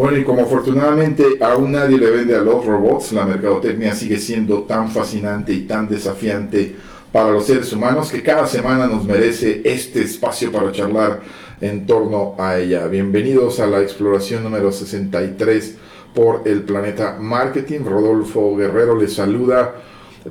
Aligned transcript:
Bueno, 0.00 0.16
y 0.16 0.24
como 0.24 0.40
afortunadamente 0.40 1.36
aún 1.42 1.72
nadie 1.72 1.98
le 1.98 2.10
vende 2.10 2.34
a 2.34 2.40
los 2.40 2.64
robots, 2.64 3.12
la 3.12 3.26
mercadotecnia 3.26 3.94
sigue 3.94 4.16
siendo 4.16 4.62
tan 4.62 4.90
fascinante 4.90 5.52
y 5.52 5.66
tan 5.66 5.90
desafiante 5.90 6.74
para 7.12 7.30
los 7.30 7.44
seres 7.44 7.70
humanos 7.74 8.10
que 8.10 8.22
cada 8.22 8.46
semana 8.46 8.86
nos 8.86 9.04
merece 9.04 9.60
este 9.62 10.00
espacio 10.00 10.50
para 10.50 10.72
charlar 10.72 11.20
en 11.60 11.84
torno 11.84 12.34
a 12.38 12.56
ella. 12.56 12.86
Bienvenidos 12.86 13.60
a 13.60 13.66
la 13.66 13.82
exploración 13.82 14.42
número 14.42 14.72
63 14.72 15.76
por 16.14 16.48
el 16.48 16.62
planeta 16.62 17.18
Marketing. 17.20 17.80
Rodolfo 17.84 18.56
Guerrero 18.56 18.96
les 18.96 19.12
saluda 19.12 19.74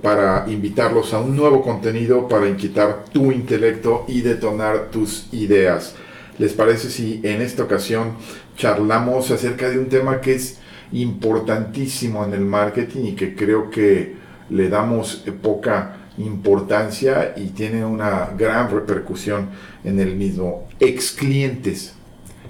para 0.02 0.46
invitarlos 0.48 1.14
a 1.14 1.20
un 1.20 1.36
nuevo 1.36 1.62
contenido 1.62 2.28
para 2.28 2.50
inquietar 2.50 3.06
tu 3.14 3.32
intelecto 3.32 4.06
y 4.08 4.22
detonar 4.22 4.90
tus 4.90 5.32
ideas. 5.32 5.94
¿Les 6.40 6.54
parece 6.54 6.90
si 6.90 7.20
en 7.24 7.42
esta 7.42 7.64
ocasión 7.64 8.14
charlamos 8.56 9.30
acerca 9.30 9.70
de 9.70 9.78
un 9.78 9.90
tema 9.90 10.22
que 10.22 10.36
es 10.36 10.58
importantísimo 10.94 12.24
en 12.24 12.34
el 12.34 12.42
marketing 12.42 13.08
y 13.08 13.16
que 13.16 13.36
creo 13.36 13.70
que 13.70 14.16
le 14.50 14.70
damos 14.70 15.24
poca 15.44 15.98
importancia 16.18 17.34
y 17.36 17.48
tiene 17.48 17.86
una 17.86 18.30
gran 18.38 18.72
repercusión 18.72 19.50
en 19.84 20.00
el 20.00 20.16
mismo. 20.16 20.68
Ex 20.80 21.12
clientes. 21.12 21.94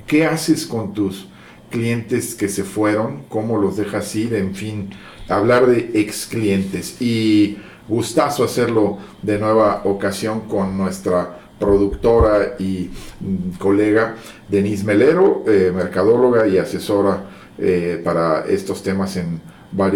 ¿Qué 0.05 0.25
haces 0.25 0.65
con 0.65 0.93
tus 0.93 1.27
clientes 1.71 2.35
que 2.35 2.47
se 2.47 2.63
fueron? 2.63 3.23
¿Cómo 3.27 3.57
los 3.57 3.77
dejas 3.77 4.15
ir? 4.15 4.35
En 4.35 4.53
fin, 4.55 4.91
hablar 5.27 5.65
de 5.65 5.91
ex 5.95 6.27
clientes. 6.27 7.01
Y 7.01 7.57
gustazo 7.87 8.43
hacerlo 8.43 8.99
de 9.23 9.39
nueva 9.39 9.81
ocasión 9.83 10.41
con 10.41 10.77
nuestra 10.77 11.38
productora 11.59 12.55
y 12.57 12.89
mm, 13.19 13.57
colega 13.57 14.15
Denise 14.47 14.83
Melero, 14.85 15.43
eh, 15.47 15.71
mercadóloga 15.75 16.47
y 16.47 16.57
asesora 16.57 17.25
eh, 17.57 18.01
para 18.03 18.45
estos 18.47 18.81
temas 18.81 19.17
en 19.17 19.41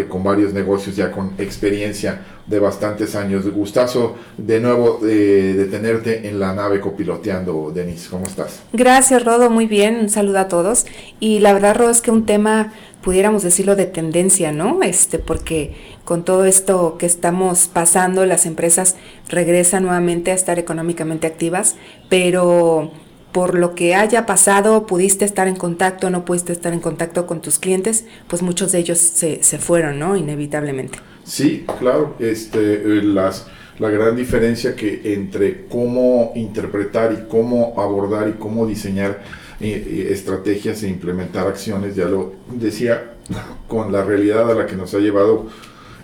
con 0.07 0.23
varios 0.23 0.53
negocios 0.53 0.95
ya 0.95 1.11
con 1.11 1.33
experiencia 1.37 2.21
de 2.45 2.59
bastantes 2.59 3.15
años. 3.15 3.49
Gustazo 3.51 4.15
de 4.37 4.59
nuevo 4.59 4.99
eh, 5.03 5.53
de 5.55 5.65
tenerte 5.65 6.27
en 6.27 6.39
la 6.39 6.53
nave 6.53 6.79
copiloteando, 6.79 7.71
Denise. 7.73 8.09
¿Cómo 8.09 8.25
estás? 8.25 8.61
Gracias, 8.73 9.23
Rodo. 9.23 9.49
Muy 9.49 9.65
bien. 9.65 9.95
Un 9.95 10.09
saludo 10.09 10.39
a 10.39 10.47
todos. 10.47 10.85
Y 11.19 11.39
la 11.39 11.53
verdad, 11.53 11.75
Rodo, 11.75 11.89
es 11.89 12.01
que 12.01 12.11
un 12.11 12.25
tema, 12.25 12.73
pudiéramos 13.01 13.43
decirlo, 13.43 13.75
de 13.75 13.85
tendencia, 13.85 14.51
¿no? 14.51 14.81
Este, 14.83 15.19
porque 15.19 15.75
con 16.03 16.23
todo 16.23 16.45
esto 16.45 16.97
que 16.97 17.05
estamos 17.05 17.67
pasando, 17.67 18.25
las 18.25 18.45
empresas 18.45 18.95
regresan 19.29 19.83
nuevamente 19.83 20.31
a 20.31 20.35
estar 20.35 20.59
económicamente 20.59 21.27
activas, 21.27 21.75
pero 22.09 22.91
por 23.33 23.55
lo 23.55 23.73
que 23.75 23.95
haya 23.95 24.25
pasado, 24.25 24.85
pudiste 24.85 25.25
estar 25.25 25.47
en 25.47 25.55
contacto, 25.55 26.09
no 26.09 26.23
pudiste 26.23 26.53
estar 26.53 26.71
en 26.71 26.79
contacto 26.79 27.25
con 27.25 27.41
tus 27.41 27.59
clientes, 27.59 28.05
pues 28.27 28.43
muchos 28.43 28.71
de 28.71 28.79
ellos 28.79 28.99
se, 28.99 29.39
fueron, 29.57 29.99
¿no? 29.99 30.15
Inevitablemente. 30.15 30.99
Sí, 31.25 31.65
claro, 31.79 32.15
este, 32.19 32.59
eh, 32.59 33.01
las, 33.01 33.47
la 33.79 33.89
gran 33.89 34.15
diferencia 34.15 34.75
que 34.75 35.13
entre 35.15 35.65
cómo 35.67 36.31
interpretar 36.35 37.11
y 37.13 37.29
cómo 37.29 37.73
abordar 37.77 38.29
y 38.29 38.33
cómo 38.33 38.67
diseñar 38.67 39.23
eh, 39.59 39.83
eh, 39.87 40.07
estrategias 40.11 40.83
e 40.83 40.89
implementar 40.89 41.47
acciones, 41.47 41.95
ya 41.95 42.05
lo 42.05 42.33
decía, 42.51 43.13
con 43.67 43.91
la 43.91 44.03
realidad 44.03 44.51
a 44.51 44.53
la 44.53 44.67
que 44.67 44.75
nos 44.75 44.93
ha 44.93 44.99
llevado 44.99 45.47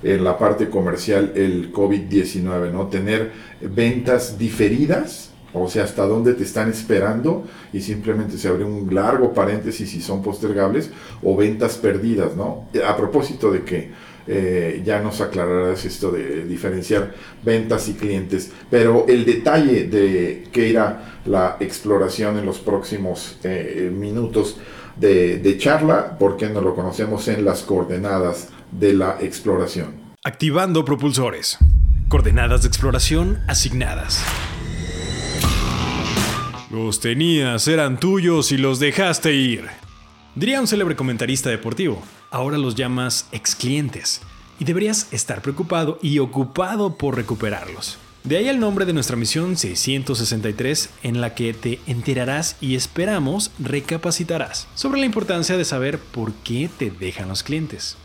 en 0.01 0.23
la 0.23 0.37
parte 0.37 0.69
comercial 0.69 1.33
el 1.35 1.71
COVID-19, 1.73 2.71
¿no? 2.71 2.87
Tener 2.87 3.31
ventas 3.61 4.39
diferidas, 4.39 5.28
o 5.53 5.69
sea, 5.69 5.83
hasta 5.83 6.05
dónde 6.05 6.33
te 6.33 6.43
están 6.43 6.69
esperando 6.69 7.45
y 7.73 7.81
simplemente 7.81 8.37
se 8.37 8.47
abre 8.47 8.63
un 8.63 8.93
largo 8.93 9.33
paréntesis 9.33 9.89
si 9.89 10.01
son 10.01 10.21
postergables, 10.21 10.91
o 11.23 11.35
ventas 11.35 11.77
perdidas, 11.77 12.35
¿no? 12.35 12.69
A 12.87 12.95
propósito 12.95 13.51
de 13.51 13.63
que 13.63 13.91
eh, 14.27 14.83
ya 14.85 14.99
nos 14.99 15.21
aclararás 15.21 15.85
esto 15.85 16.11
de 16.11 16.45
diferenciar 16.45 17.15
ventas 17.43 17.87
y 17.89 17.93
clientes, 17.93 18.51
pero 18.69 19.05
el 19.07 19.25
detalle 19.25 19.85
de 19.85 20.47
que 20.51 20.67
irá 20.67 21.19
la 21.25 21.57
exploración 21.59 22.37
en 22.37 22.45
los 22.45 22.59
próximos 22.59 23.39
eh, 23.43 23.91
minutos 23.91 24.57
de, 24.97 25.39
de 25.39 25.57
charla, 25.57 26.17
porque 26.19 26.49
no 26.49 26.61
lo 26.61 26.75
conocemos 26.75 27.27
en 27.27 27.43
las 27.43 27.63
coordenadas 27.63 28.49
de 28.71 28.93
la 28.93 29.17
exploración. 29.19 30.09
Activando 30.23 30.85
propulsores. 30.85 31.57
Coordenadas 32.09 32.63
de 32.63 32.67
exploración 32.67 33.39
asignadas. 33.47 34.23
Los 36.69 36.99
tenías, 36.99 37.67
eran 37.67 37.99
tuyos 37.99 38.51
y 38.51 38.57
los 38.57 38.79
dejaste 38.79 39.33
ir. 39.33 39.65
Diría 40.35 40.61
un 40.61 40.67
célebre 40.67 40.95
comentarista 40.95 41.49
deportivo, 41.49 41.99
ahora 42.29 42.59
los 42.59 42.75
llamas 42.75 43.27
ex 43.31 43.55
clientes 43.55 44.21
y 44.59 44.65
deberías 44.65 45.11
estar 45.11 45.41
preocupado 45.41 45.97
y 46.01 46.19
ocupado 46.19 46.95
por 46.95 47.15
recuperarlos. 47.15 47.97
De 48.23 48.37
ahí 48.37 48.49
el 48.49 48.59
nombre 48.59 48.85
de 48.85 48.93
nuestra 48.93 49.15
misión 49.15 49.57
663 49.57 50.91
en 51.01 51.21
la 51.21 51.33
que 51.33 51.55
te 51.55 51.79
enterarás 51.87 52.55
y 52.61 52.75
esperamos 52.75 53.49
recapacitarás 53.57 54.67
sobre 54.75 54.99
la 54.99 55.07
importancia 55.07 55.57
de 55.57 55.65
saber 55.65 55.97
por 55.97 56.33
qué 56.33 56.69
te 56.77 56.91
dejan 56.91 57.29
los 57.29 57.41
clientes 57.41 57.97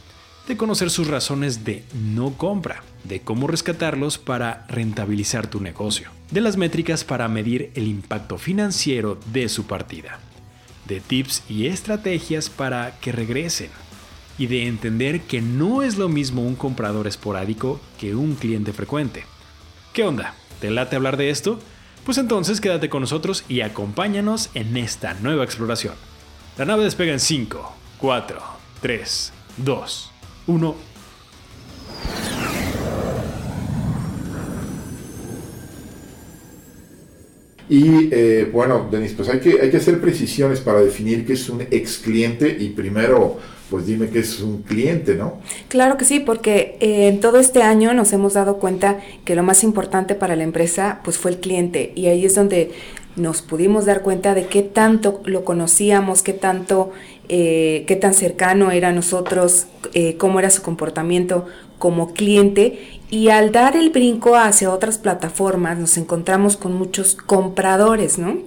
de 0.46 0.56
conocer 0.56 0.90
sus 0.90 1.08
razones 1.08 1.64
de 1.64 1.84
no 1.94 2.34
compra, 2.34 2.82
de 3.04 3.20
cómo 3.20 3.46
rescatarlos 3.46 4.18
para 4.18 4.66
rentabilizar 4.68 5.46
tu 5.46 5.60
negocio, 5.60 6.10
de 6.30 6.40
las 6.40 6.56
métricas 6.56 7.04
para 7.04 7.28
medir 7.28 7.70
el 7.74 7.88
impacto 7.88 8.38
financiero 8.38 9.18
de 9.32 9.48
su 9.48 9.66
partida, 9.66 10.18
de 10.86 11.00
tips 11.00 11.42
y 11.48 11.66
estrategias 11.66 12.50
para 12.50 12.98
que 13.00 13.12
regresen, 13.12 13.70
y 14.38 14.46
de 14.46 14.66
entender 14.66 15.22
que 15.22 15.40
no 15.40 15.82
es 15.82 15.96
lo 15.96 16.08
mismo 16.08 16.42
un 16.42 16.56
comprador 16.56 17.06
esporádico 17.06 17.80
que 17.98 18.14
un 18.14 18.34
cliente 18.34 18.72
frecuente. 18.72 19.24
¿Qué 19.92 20.04
onda? 20.04 20.34
¿Te 20.60 20.70
late 20.70 20.96
hablar 20.96 21.16
de 21.16 21.30
esto? 21.30 21.58
Pues 22.04 22.18
entonces 22.18 22.60
quédate 22.60 22.88
con 22.88 23.00
nosotros 23.00 23.44
y 23.48 23.60
acompáñanos 23.60 24.50
en 24.54 24.76
esta 24.76 25.14
nueva 25.14 25.44
exploración. 25.44 25.94
La 26.58 26.64
nave 26.64 26.84
despega 26.84 27.12
en 27.12 27.20
5, 27.20 27.76
4, 27.98 28.42
3, 28.80 29.32
2, 29.58 30.10
uno. 30.46 30.74
Y 37.68 38.10
eh, 38.12 38.48
bueno, 38.52 38.88
Denis, 38.90 39.14
pues 39.16 39.28
hay 39.28 39.40
que, 39.40 39.60
hay 39.60 39.70
que 39.70 39.78
hacer 39.78 40.00
precisiones 40.00 40.60
para 40.60 40.80
definir 40.80 41.26
qué 41.26 41.32
es 41.32 41.48
un 41.48 41.62
ex 41.62 41.98
cliente 41.98 42.54
y 42.60 42.68
primero, 42.70 43.38
pues 43.70 43.86
dime 43.86 44.10
qué 44.10 44.18
es 44.18 44.40
un 44.40 44.62
cliente, 44.62 45.14
¿no? 45.14 45.40
Claro 45.68 45.96
que 45.96 46.04
sí, 46.04 46.20
porque 46.20 46.76
eh, 46.80 47.08
en 47.08 47.20
todo 47.20 47.38
este 47.38 47.62
año 47.62 47.94
nos 47.94 48.12
hemos 48.12 48.34
dado 48.34 48.58
cuenta 48.58 49.00
que 49.24 49.34
lo 49.34 49.42
más 49.42 49.64
importante 49.64 50.14
para 50.14 50.36
la 50.36 50.44
empresa 50.44 51.00
pues 51.02 51.16
fue 51.16 51.30
el 51.30 51.38
cliente 51.38 51.92
y 51.94 52.06
ahí 52.06 52.26
es 52.26 52.34
donde 52.34 52.72
nos 53.16 53.42
pudimos 53.42 53.86
dar 53.86 54.02
cuenta 54.02 54.34
de 54.34 54.46
qué 54.46 54.62
tanto 54.62 55.22
lo 55.24 55.44
conocíamos, 55.44 56.22
qué 56.22 56.32
tanto, 56.32 56.92
eh, 57.28 57.84
qué 57.86 57.96
tan 57.96 58.14
cercano 58.14 58.70
era 58.70 58.88
a 58.88 58.92
nosotros, 58.92 59.66
eh, 59.94 60.16
cómo 60.16 60.38
era 60.38 60.50
su 60.50 60.62
comportamiento 60.62 61.46
como 61.78 62.12
cliente. 62.12 63.00
Y 63.10 63.28
al 63.28 63.52
dar 63.52 63.76
el 63.76 63.90
brinco 63.90 64.36
hacia 64.36 64.70
otras 64.70 64.98
plataformas, 64.98 65.78
nos 65.78 65.96
encontramos 65.96 66.56
con 66.56 66.74
muchos 66.74 67.14
compradores, 67.14 68.18
¿no? 68.18 68.38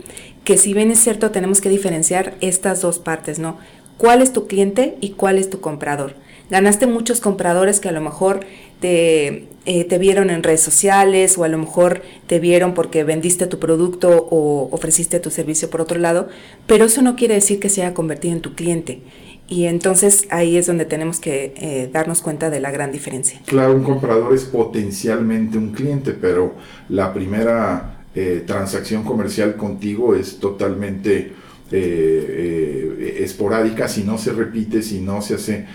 Que 0.44 0.58
si 0.58 0.74
bien 0.74 0.92
es 0.92 1.00
cierto, 1.00 1.32
tenemos 1.32 1.62
que 1.62 1.70
diferenciar 1.70 2.36
estas 2.42 2.82
dos 2.82 3.00
partes, 3.00 3.40
¿no? 3.40 3.58
¿Cuál 3.98 4.22
es 4.22 4.34
tu 4.34 4.48
cliente 4.48 4.98
y 5.02 5.12
cuál 5.12 5.38
es 5.38 5.50
tu 5.50 5.60
comprador? 5.60 6.16
Ganaste 6.50 6.88
muchos 6.88 7.20
compradores 7.20 7.80
que 7.80 7.90
a 7.90 7.92
lo 7.92 8.02
mejor 8.02 8.42
te, 8.80 9.48
eh, 9.66 9.84
te 9.84 9.98
vieron 9.98 10.30
en 10.30 10.44
redes 10.44 10.62
sociales 10.62 11.38
o 11.38 11.44
a 11.44 11.48
lo 11.50 11.58
mejor 11.58 12.02
te 12.28 12.40
vieron 12.40 12.74
porque 12.74 13.04
vendiste 13.04 13.48
tu 13.48 13.60
producto 13.60 14.28
o 14.30 14.70
ofreciste 14.72 15.20
tu 15.20 15.30
servicio 15.30 15.70
por 15.70 15.82
otro 15.82 16.00
lado, 16.00 16.30
pero 16.68 16.86
eso 16.86 17.02
no 17.02 17.16
quiere 17.16 17.34
decir 17.34 17.60
que 17.60 17.70
se 17.70 17.82
haya 17.82 17.94
convertido 17.94 18.34
en 18.34 18.42
tu 18.42 18.56
cliente. 18.56 19.02
Y 19.50 19.66
entonces 19.66 20.28
ahí 20.30 20.58
es 20.58 20.68
donde 20.68 20.86
tenemos 20.86 21.20
que 21.20 21.54
eh, 21.56 21.90
darnos 21.92 22.22
cuenta 22.22 22.50
de 22.50 22.60
la 22.60 22.70
gran 22.70 22.92
diferencia. 22.92 23.42
Claro, 23.46 23.74
un 23.74 23.84
comprador 23.84 24.34
es 24.34 24.44
potencialmente 24.44 25.58
un 25.58 25.72
cliente, 25.72 26.12
pero 26.12 26.56
la 26.90 27.14
primera 27.14 28.04
eh, 28.14 28.44
transacción 28.46 29.04
comercial 29.04 29.56
contigo 29.56 30.16
es 30.16 30.40
totalmente 30.40 31.34
eh, 31.72 33.20
esporádica 33.20 33.90
si 33.90 34.04
no 34.04 34.18
se 34.18 34.32
repite, 34.32 34.82
si 34.82 35.02
no 35.02 35.22
se 35.22 35.36
hace 35.36 35.66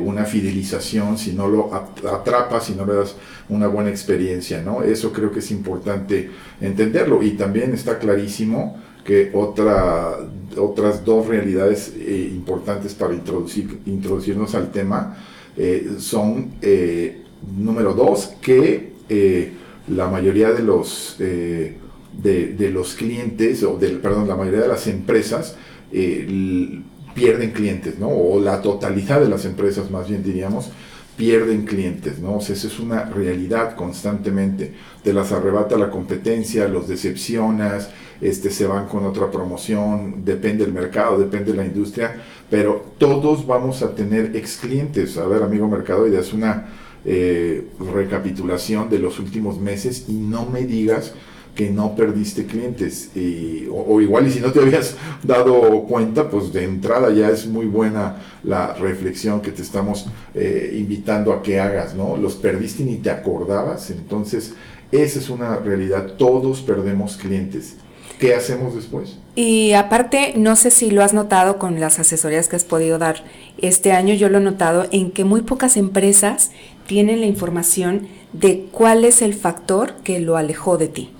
una 0.00 0.26
fidelización, 0.26 1.16
si 1.16 1.32
no 1.32 1.48
lo 1.48 1.74
atrapas, 1.74 2.66
si 2.66 2.74
no 2.74 2.84
le 2.84 2.94
das 2.94 3.16
una 3.48 3.68
buena 3.68 3.88
experiencia, 3.88 4.60
¿no? 4.62 4.82
Eso 4.82 5.12
creo 5.12 5.32
que 5.32 5.38
es 5.38 5.50
importante 5.50 6.28
entenderlo 6.60 7.22
y 7.22 7.30
también 7.30 7.72
está 7.72 7.98
clarísimo 7.98 8.76
que 9.02 9.30
otra, 9.32 10.18
otras 10.58 11.06
dos 11.06 11.26
realidades 11.26 11.94
importantes 11.96 12.92
para 12.92 13.14
introducir, 13.14 13.80
introducirnos 13.86 14.54
al 14.54 14.70
tema 14.70 15.16
son, 15.98 16.50
número 17.56 17.94
dos, 17.94 18.34
que 18.42 18.92
la 19.88 20.08
mayoría 20.08 20.50
de 20.50 20.62
los 20.62 21.16
de, 22.22 22.70
los 22.70 22.94
clientes, 22.94 23.62
o 23.62 23.76
del, 23.76 23.98
perdón, 23.98 24.28
la 24.28 24.36
mayoría 24.36 24.62
de 24.62 24.68
las 24.68 24.86
empresas 24.86 25.56
eh, 25.92 26.82
pierden 27.14 27.52
clientes, 27.52 27.98
¿no? 27.98 28.08
O 28.08 28.40
la 28.40 28.60
totalidad 28.62 29.20
de 29.20 29.28
las 29.28 29.44
empresas, 29.44 29.90
más 29.90 30.08
bien 30.08 30.22
diríamos, 30.22 30.70
pierden 31.16 31.64
clientes, 31.64 32.18
¿no? 32.18 32.32
O 32.32 32.40
esa 32.40 32.52
es 32.52 32.78
una 32.78 33.04
realidad 33.04 33.74
constantemente. 33.74 34.74
Te 35.02 35.12
las 35.12 35.32
arrebata 35.32 35.78
la 35.78 35.90
competencia, 35.90 36.68
los 36.68 36.88
decepcionas, 36.88 37.90
este, 38.20 38.50
se 38.50 38.66
van 38.66 38.86
con 38.86 39.04
otra 39.04 39.30
promoción, 39.30 40.24
depende 40.24 40.64
del 40.64 40.74
mercado, 40.74 41.18
depende 41.18 41.52
de 41.52 41.58
la 41.58 41.66
industria, 41.66 42.22
pero 42.50 42.84
todos 42.98 43.46
vamos 43.46 43.82
a 43.82 43.94
tener 43.94 44.36
ex 44.36 44.56
clientes. 44.56 45.16
A 45.16 45.26
ver, 45.26 45.42
amigo 45.42 45.68
mercado, 45.68 46.06
y 46.06 46.14
es 46.14 46.32
una 46.32 46.68
eh, 47.04 47.66
recapitulación 47.94 48.90
de 48.90 48.98
los 48.98 49.18
últimos 49.18 49.60
meses 49.60 50.06
y 50.08 50.14
no 50.14 50.46
me 50.46 50.64
digas 50.64 51.14
que 51.56 51.70
no 51.70 51.96
perdiste 51.96 52.46
clientes. 52.46 53.10
o, 53.72 54.00
igual 54.00 54.28
y 54.28 54.30
si 54.30 54.38
no 54.38 54.52
te 54.52 54.60
habías 54.60 54.94
dado 55.24 55.82
cuenta, 55.84 56.30
pues 56.30 56.52
de 56.52 56.64
entrada 56.64 57.10
ya 57.12 57.30
es 57.30 57.46
muy 57.46 57.66
buena 57.66 58.16
la 58.44 58.74
reflexión 58.74 59.40
que 59.40 59.50
te 59.50 59.62
estamos 59.62 60.06
eh, 60.34 60.76
invitando 60.78 61.32
a 61.32 61.42
que 61.42 61.58
hagas, 61.58 61.96
¿no? 61.96 62.16
Los 62.16 62.36
perdiste 62.36 62.84
y 62.84 62.86
ni 62.86 62.96
te 62.96 63.10
acordabas. 63.10 63.90
Entonces, 63.90 64.54
esa 64.92 65.18
es 65.18 65.30
una 65.30 65.56
realidad. 65.56 66.12
Todos 66.16 66.60
perdemos 66.60 67.16
clientes. 67.16 67.76
¿Qué 68.20 68.34
hacemos 68.34 68.74
después? 68.74 69.18
Y 69.34 69.72
aparte, 69.72 70.34
no 70.36 70.56
sé 70.56 70.70
si 70.70 70.90
lo 70.90 71.02
has 71.02 71.12
notado 71.12 71.58
con 71.58 71.80
las 71.80 71.98
asesorías 71.98 72.48
que 72.48 72.56
has 72.56 72.64
podido 72.64 72.98
dar 72.98 73.24
este 73.58 73.92
año, 73.92 74.14
yo 74.14 74.28
lo 74.30 74.38
he 74.38 74.42
notado 74.42 74.86
en 74.90 75.10
que 75.10 75.24
muy 75.24 75.42
pocas 75.42 75.76
empresas 75.76 76.50
tienen 76.86 77.20
la 77.20 77.26
información 77.26 78.08
de 78.32 78.68
cuál 78.72 79.04
es 79.04 79.20
el 79.20 79.34
factor 79.34 79.96
que 80.02 80.20
lo 80.20 80.36
alejó 80.36 80.78
de 80.78 80.88
ti. 80.88 81.10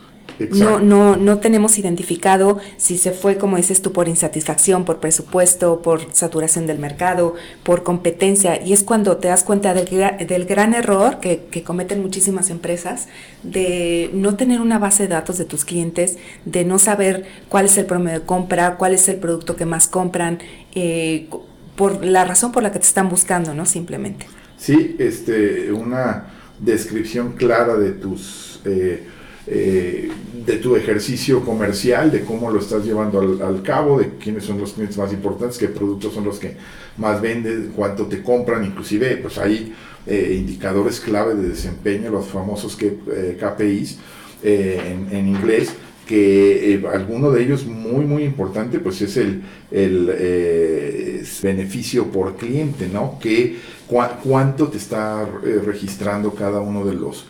No, 0.50 0.78
no, 0.78 1.16
no 1.16 1.38
tenemos 1.38 1.78
identificado 1.78 2.58
si 2.76 2.98
se 2.98 3.12
fue, 3.12 3.38
como 3.38 3.56
dices 3.56 3.82
tú, 3.82 3.92
por 3.92 4.08
insatisfacción, 4.08 4.84
por 4.84 5.00
presupuesto, 5.00 5.82
por 5.82 6.12
saturación 6.12 6.66
del 6.66 6.78
mercado, 6.78 7.34
por 7.62 7.82
competencia. 7.82 8.62
Y 8.62 8.72
es 8.72 8.82
cuando 8.82 9.16
te 9.16 9.28
das 9.28 9.44
cuenta 9.44 9.74
del, 9.74 9.88
del 10.26 10.44
gran 10.44 10.74
error 10.74 11.20
que, 11.20 11.46
que, 11.50 11.62
cometen 11.62 12.02
muchísimas 12.02 12.50
empresas 12.50 13.08
de 13.42 14.10
no 14.12 14.36
tener 14.36 14.60
una 14.60 14.78
base 14.78 15.04
de 15.04 15.08
datos 15.08 15.38
de 15.38 15.44
tus 15.44 15.64
clientes, 15.64 16.18
de 16.44 16.64
no 16.64 16.78
saber 16.78 17.24
cuál 17.48 17.66
es 17.66 17.78
el 17.78 17.86
promedio 17.86 18.20
de 18.20 18.26
compra, 18.26 18.76
cuál 18.76 18.94
es 18.94 19.08
el 19.08 19.16
producto 19.16 19.56
que 19.56 19.64
más 19.64 19.88
compran, 19.88 20.38
eh, 20.74 21.28
por 21.76 22.04
la 22.04 22.24
razón 22.24 22.52
por 22.52 22.62
la 22.62 22.72
que 22.72 22.78
te 22.78 22.86
están 22.86 23.08
buscando, 23.08 23.54
¿no? 23.54 23.66
Simplemente. 23.66 24.26
Sí, 24.56 24.96
este, 24.98 25.72
una 25.72 26.26
descripción 26.58 27.32
clara 27.32 27.76
de 27.76 27.92
tus... 27.92 28.60
Eh, 28.64 29.06
eh, 29.48 30.10
de 30.44 30.56
tu 30.56 30.74
ejercicio 30.74 31.44
comercial, 31.44 32.10
de 32.10 32.22
cómo 32.22 32.50
lo 32.50 32.58
estás 32.58 32.84
llevando 32.84 33.20
al, 33.20 33.62
cabo, 33.62 33.98
de 33.98 34.10
quiénes 34.18 34.44
son 34.44 34.58
los 34.58 34.72
clientes 34.72 34.98
más 34.98 35.12
importantes, 35.12 35.58
qué 35.58 35.68
productos 35.68 36.14
son 36.14 36.24
los 36.24 36.38
que 36.38 36.56
más 36.96 37.20
venden, 37.20 37.72
cuánto 37.74 38.06
te 38.06 38.22
compran, 38.22 38.64
inclusive 38.64 39.16
pues 39.18 39.38
hay 39.38 39.72
eh, 40.06 40.36
indicadores 40.38 40.98
clave 40.98 41.34
de 41.34 41.48
desempeño, 41.48 42.10
los 42.10 42.26
famosos 42.26 42.76
que, 42.76 42.96
eh, 43.10 43.38
KPIs 43.40 43.98
en, 44.42 45.28
inglés, 45.28 45.72
que 46.06 46.84
alguno 46.92 47.30
de 47.32 47.42
ellos 47.42 47.66
muy 47.66 48.04
muy 48.04 48.22
importante 48.22 48.78
pues 48.78 49.02
es 49.02 49.16
el, 49.16 49.42
el 49.72 51.24
beneficio 51.42 52.06
por 52.06 52.36
cliente, 52.36 52.88
¿no? 52.92 53.18
Que 53.20 53.56
cuánto 53.88 54.68
te 54.68 54.76
está 54.76 55.24
registrando 55.64 56.34
cada 56.34 56.60
uno 56.60 56.84
de 56.84 56.94
los 56.94 57.26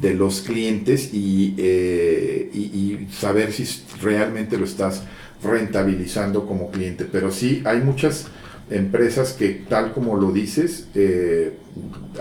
de 0.00 0.14
los 0.14 0.42
clientes 0.42 1.10
eh, 1.12 2.50
y, 2.52 2.58
y, 2.58 3.08
saber 3.12 3.52
si 3.52 3.66
realmente 4.00 4.56
lo 4.56 4.64
estás 4.64 5.02
rentabilizando 5.42 6.46
como 6.46 6.70
cliente. 6.70 7.04
Pero 7.04 7.30
sí, 7.30 7.62
hay 7.64 7.80
muchas 7.80 8.26
empresas 8.70 9.32
que, 9.32 9.64
tal 9.68 9.92
como 9.92 10.16
lo 10.16 10.32
dices, 10.32 10.88
eh, 10.94 11.54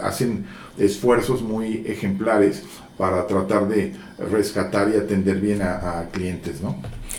hacen 0.01 0.45
esfuerzos 0.77 1.41
muy 1.41 1.83
ejemplares 1.87 2.63
para 2.97 3.27
tratar 3.27 3.67
de 3.67 3.93
rescatar 4.31 4.89
y 4.89 4.97
atender 4.97 5.39
bien 5.39 5.61
a, 5.61 5.99
a 5.99 6.09
clientes, 6.09 6.61
¿no? 6.61 6.75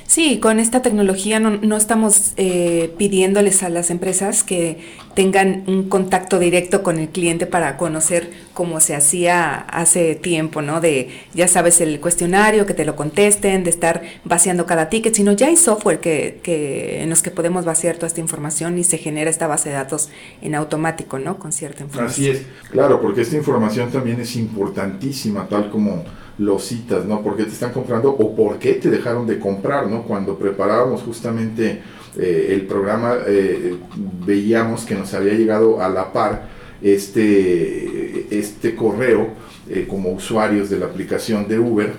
Sí, 0.08 0.38
con 0.40 0.58
esta 0.58 0.80
tecnología 0.80 1.38
no, 1.38 1.76
estamos 1.76 2.32
eh, 2.38 2.94
pidiéndoles 2.96 3.62
a 3.62 3.68
las 3.68 3.90
empresas 3.90 4.42
que 4.42 4.78
tengan 5.14 5.64
un 5.66 5.90
contacto 5.90 6.38
directo 6.38 6.82
con 6.82 6.98
el 6.98 7.10
cliente 7.10 7.44
para 7.44 7.76
conocer 7.76 8.30
cómo 8.54 8.80
se 8.80 8.94
hacía 8.94 9.54
hace 9.54 10.14
tiempo, 10.14 10.62
¿no? 10.62 10.80
De, 10.80 11.10
ya 11.34 11.46
sabes, 11.46 11.82
el 11.82 12.00
cuestionario, 12.00 12.64
que 12.64 12.72
te 12.72 12.86
lo 12.86 12.96
contesten, 12.96 13.64
de 13.64 13.70
estar 13.70 14.00
vaciando 14.24 14.64
cada 14.64 14.88
ticket, 14.88 15.14
sino 15.14 15.32
ya 15.32 15.48
hay 15.48 15.56
software 15.56 16.00
que, 16.00 16.40
que, 16.42 17.02
en 17.02 17.10
los 17.10 17.20
que 17.20 17.30
podemos 17.30 17.66
vaciar 17.66 17.96
toda 17.96 18.06
esta 18.06 18.20
información 18.20 18.78
y 18.78 18.84
se 18.84 18.96
genera 18.96 19.28
esta 19.28 19.46
base 19.46 19.68
de 19.68 19.74
datos 19.74 20.08
en 20.40 20.54
automático, 20.54 21.18
¿no? 21.18 21.38
Con 21.38 21.52
cierta 21.52 21.84
información. 21.84 22.30
Así 22.30 22.30
es, 22.30 22.46
claro, 22.70 23.02
porque 23.02 23.20
esta 23.20 23.36
información 23.36 23.90
también 23.90 24.20
es 24.20 24.36
importantísima, 24.36 25.46
tal 25.48 25.67
como 25.70 26.04
lo 26.38 26.58
citas, 26.58 27.04
¿no? 27.04 27.22
¿Por 27.22 27.36
qué 27.36 27.44
te 27.44 27.50
están 27.50 27.72
comprando 27.72 28.10
o 28.10 28.34
por 28.34 28.58
qué 28.58 28.74
te 28.74 28.90
dejaron 28.90 29.26
de 29.26 29.38
comprar, 29.38 29.88
¿no? 29.88 30.02
Cuando 30.04 30.38
preparábamos 30.38 31.02
justamente 31.02 31.82
eh, 32.16 32.50
el 32.50 32.62
programa, 32.62 33.16
eh, 33.26 33.76
veíamos 34.24 34.84
que 34.84 34.94
nos 34.94 35.12
había 35.14 35.34
llegado 35.34 35.82
a 35.82 35.88
la 35.88 36.12
par 36.12 36.48
este, 36.80 38.26
este 38.30 38.76
correo 38.76 39.28
eh, 39.68 39.86
como 39.88 40.12
usuarios 40.12 40.70
de 40.70 40.78
la 40.78 40.86
aplicación 40.86 41.48
de 41.48 41.58
Uber, 41.58 41.92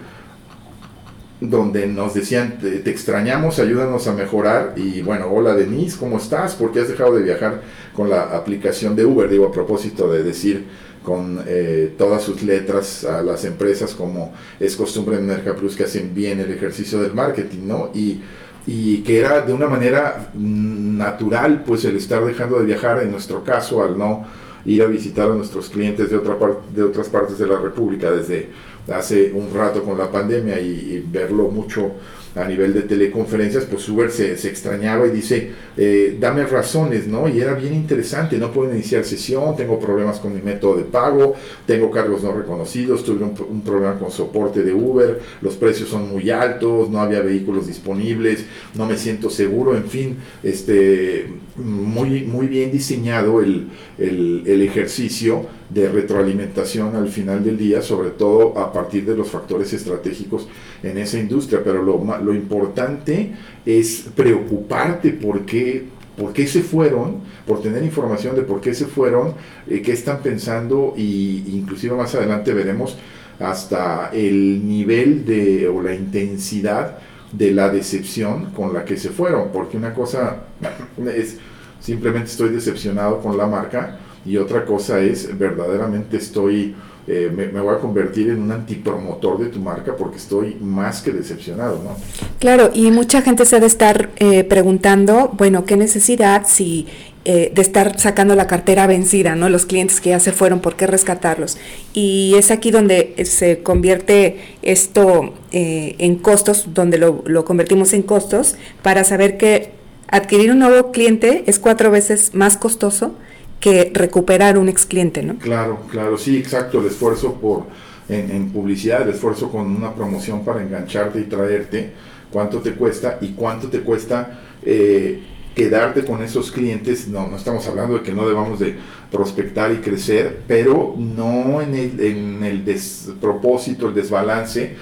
donde 1.42 1.88
nos 1.88 2.13
decían, 2.13 2.57
te, 2.60 2.89
extrañamos, 2.89 3.60
ayúdanos 3.60 4.07
a 4.07 4.13
mejorar. 4.13 4.74
Y 4.77 5.01
bueno, 5.01 5.27
hola 5.31 5.54
Denise, 5.54 5.98
¿cómo 5.98 6.18
estás? 6.18 6.56
¿Por 6.56 6.71
qué 6.71 6.80
has 6.80 6.88
dejado 6.88 7.16
de 7.16 7.24
viajar 7.24 7.62
con 7.94 8.10
la 8.10 8.36
aplicación 8.36 8.95
de 8.95 9.06
Uber? 9.06 9.30
Digo, 9.30 9.47
a 9.47 9.52
propósito 9.52 10.11
de 10.11 10.23
decir 10.23 10.66
con 11.09 11.44
eh, 11.47 11.95
todas 11.97 12.21
sus 12.21 12.44
letras 12.44 13.04
a 13.04 13.23
las 13.23 13.44
empresas, 13.44 13.95
como 13.95 14.31
es 14.59 14.75
costumbre 14.75 15.18
en 15.18 15.25
Merca 15.25 15.56
Plus, 15.56 15.75
que 15.75 15.85
hacen 15.85 16.13
bien 16.13 16.39
el 16.39 16.51
ejercicio 16.51 17.01
del 17.01 17.16
marketing, 17.16 17.66
¿no? 17.66 17.89
Y, 17.95 18.21
y 18.68 18.97
que 18.99 19.18
era 19.18 19.42
de 19.42 19.51
una 19.51 19.66
manera 19.66 20.30
natural, 20.35 21.63
pues 21.66 21.83
el 21.85 21.97
estar 21.97 22.23
dejando 22.23 22.59
de 22.59 22.66
viajar, 22.66 23.01
en 23.01 23.09
nuestro 23.09 23.44
caso, 23.44 23.83
al 23.83 23.97
no 23.97 24.23
ir 24.66 24.83
a 24.83 24.85
visitar 24.85 25.31
a 25.31 25.33
nuestros 25.33 25.69
clientes 25.69 26.11
de, 26.11 26.18
otra 26.18 26.37
de 26.75 26.83
otras 26.83 27.07
partes 27.07 27.39
de 27.39 27.47
la 27.47 27.57
República 27.57 28.11
desde 28.11 28.49
hace 28.94 29.31
un 29.33 29.51
rato 29.51 29.83
con 29.83 29.97
la 29.97 30.11
pandemia 30.11 30.59
y 30.59 31.04
verlo 31.11 31.47
mucho 31.47 31.94
a 32.36 32.45
nivel 32.45 32.74
de 32.74 32.83
teleconferencias, 32.83 33.66
pues 33.66 33.88
Uber 33.90 34.12
se, 34.12 34.38
se 34.38 34.50
extrañaba 34.50 35.07
y 35.07 35.12
dice, 35.12 35.52
eh, 35.78 36.16
dame 36.19 36.45
razones, 36.45 37.07
¿no? 37.07 37.28
Y 37.28 37.42
era 37.42 37.56
bien 37.56 37.74
interesante, 37.74 38.38
no 38.38 38.52
puedo 38.52 38.71
iniciar 38.71 39.04
sesión, 39.04 39.56
tengo 39.56 39.80
problemas 39.80 40.19
con 40.19 40.36
mi 40.36 40.42
método 40.42 40.78
de 40.78 40.83
pago, 40.83 41.36
tengo 41.66 41.90
cargos 41.90 42.24
no 42.24 42.31
reconocidos, 42.31 43.04
tuve 43.04 43.24
un, 43.26 43.62
problema 43.62 43.98
con 43.98 44.12
soporte 44.12 44.64
de 44.64 44.74
Uber, 44.74 45.19
los 45.42 45.56
precios 45.56 45.90
son 45.90 46.09
muy 46.09 46.30
altos, 46.30 46.90
no 46.90 47.02
había 47.02 47.21
vehículos 47.21 47.68
disponibles, 47.68 48.45
no 48.76 48.86
me 48.86 48.98
siento 48.98 49.30
seguro, 49.30 49.76
en 49.76 49.86
fin, 49.86 50.18
este, 50.44 51.28
muy, 51.56 52.24
muy 52.24 52.48
bien 52.48 52.71
diseñado 52.71 53.42
el, 53.42 53.69
el, 53.98 54.44
el 54.45 54.62
ejercicio 54.62 55.48
de 55.69 55.88
retroalimentación 55.88 56.95
al 56.95 57.09
final 57.09 57.44
del 57.44 57.57
día, 57.57 57.81
sobre 57.81 58.09
todo 58.09 58.57
a 58.57 58.73
partir 58.73 59.06
de 59.06 59.16
los 59.16 59.30
factores 59.30 59.71
estratégicos 59.73 60.47
en 60.81 60.97
esa 60.97 61.19
industria. 61.19 61.61
Pero 61.64 61.83
lo, 61.83 62.04
lo 62.21 62.33
importante 62.33 63.33
es 63.66 64.06
preocuparte 64.16 65.11
por 65.11 65.45
qué, 65.45 65.85
por 66.18 66.33
qué 66.33 66.47
se 66.47 66.61
fueron, 66.61 67.21
por 67.45 67.61
tener 67.61 67.83
información 67.83 68.35
de 68.35 68.42
por 68.42 68.61
qué 68.61 68.73
se 68.73 68.85
fueron, 68.85 69.35
eh, 69.68 69.81
qué 69.81 69.94
están 69.94 70.21
pensando 70.21 70.94
y 70.97 71.44
inclusive 71.54 71.95
más 71.95 72.16
adelante 72.16 72.54
veremos 72.54 72.97
hasta 73.40 74.09
el 74.11 74.68
nivel 74.68 75.26
de 75.26 75.68
o 75.68 75.81
la 75.81 75.94
intensidad 75.94 76.97
de 77.31 77.52
la 77.52 77.69
decepción 77.69 78.52
con 78.52 78.73
la 78.73 78.83
que 78.83 78.97
se 78.97 79.09
fueron, 79.09 79.49
porque 79.54 79.78
una 79.78 79.94
cosa 79.94 80.44
es 81.16 81.38
simplemente 81.80 82.30
estoy 82.30 82.49
decepcionado 82.49 83.21
con 83.21 83.38
la 83.38 83.47
marca 83.47 83.99
y 84.26 84.38
otra 84.38 84.66
cosa 84.66 84.99
es 84.99 85.38
verdaderamente 85.38 86.18
estoy 86.18 86.76
eh, 87.11 87.31
me, 87.35 87.47
voy 87.59 87.73
a 87.73 87.80
convertir 87.80 88.30
en 88.30 88.40
un 88.40 88.52
antipromotor 88.52 89.40
de 89.40 89.47
tu 89.47 89.59
marca 89.59 89.95
porque 89.97 90.18
estoy 90.18 90.56
más 90.61 91.02
que 91.02 91.11
decepcionado, 91.11 91.81
¿no? 91.83 91.97
Claro, 92.38 92.69
y 92.71 92.92
mucha 92.92 93.23
gente 93.23 93.45
se 93.45 93.56
ha 93.56 93.59
de 93.59 93.66
estar 93.66 94.11
eh, 94.18 94.44
preguntando, 94.44 95.31
bueno, 95.35 95.66
¿qué 95.66 95.76
necesidad 95.76 96.44
si 96.45 96.85
eh, 97.26 97.52
de 97.52 97.61
estar 97.64 97.99
sacando 97.99 98.35
la 98.35 98.45
cartera 98.45 98.85
vencida, 98.85 99.33
¿no? 99.33 99.49
Los 99.49 99.66
clientes 99.66 100.02
que 100.02 100.11
ya 100.11 100.19
se 100.19 100.31
fueron, 100.31 100.59
¿por 100.59 100.76
qué 100.76 100.85
rescatarlos? 100.85 101.57
Y 101.94 102.35
es 102.38 102.52
aquí 102.52 102.69
donde 102.69 103.16
se 103.26 103.64
convierte 103.64 104.57
esto 104.61 105.33
en 105.52 106.16
costos, 106.18 106.76
donde 106.76 106.99
lo, 106.99 107.23
lo 107.26 107.44
convertimos 107.44 107.94
en 107.94 108.04
costos, 108.04 108.56
para 108.83 109.04
saber 109.04 109.38
que 109.38 109.71
adquirir 110.09 110.52
un 110.52 110.59
nuevo 110.59 110.92
cliente 110.92 111.44
es 111.47 111.57
cuatro 111.57 111.90
veces 111.90 112.35
más 112.35 112.56
costoso 112.56 113.16
que 113.59 113.92
recuperar 113.94 114.57
un 114.57 114.69
ex 114.69 114.85
cliente, 114.85 115.21
¿no? 115.23 115.37
Claro, 115.37 115.81
claro, 115.92 116.18
sí, 116.18 116.37
exacto, 116.37 116.80
el 116.80 116.87
esfuerzo 116.87 117.35
por 117.35 117.66
en, 118.09 118.49
publicidad, 118.49 119.04
el 119.04 119.09
esfuerzo 119.09 119.51
con 119.51 119.68
una 119.75 119.94
promoción 119.94 120.44
para 120.44 120.61
engancharte 120.63 121.19
y 121.19 121.23
traerte, 121.25 121.92
cuánto 122.31 122.59
te 122.59 122.73
cuesta 122.73 123.19
y 123.21 123.30
cuánto 123.30 123.69
te 123.69 123.81
cuesta 123.81 124.39
eh, 124.63 125.21
quedarte 125.56 126.04
con 126.04 126.23
esos 126.23 126.51
clientes, 126.51 127.07
no, 127.07 127.28
no 127.28 127.37
estamos 127.37 127.68
hablando 127.68 127.95
de 127.95 128.04
que 128.04 128.13
no 128.13 128.28
debamos 128.28 128.59
de 128.59 128.75
prospectar 129.11 129.71
y 129.71 129.78
crecer, 129.78 130.39
pero 130.47 130.95
no 130.97 131.61
en 131.61 131.75
el, 131.75 131.99
en 131.99 132.44
el 132.44 132.66
despropósito, 132.66 133.89
el 133.89 133.94
desbalance 133.94 134.75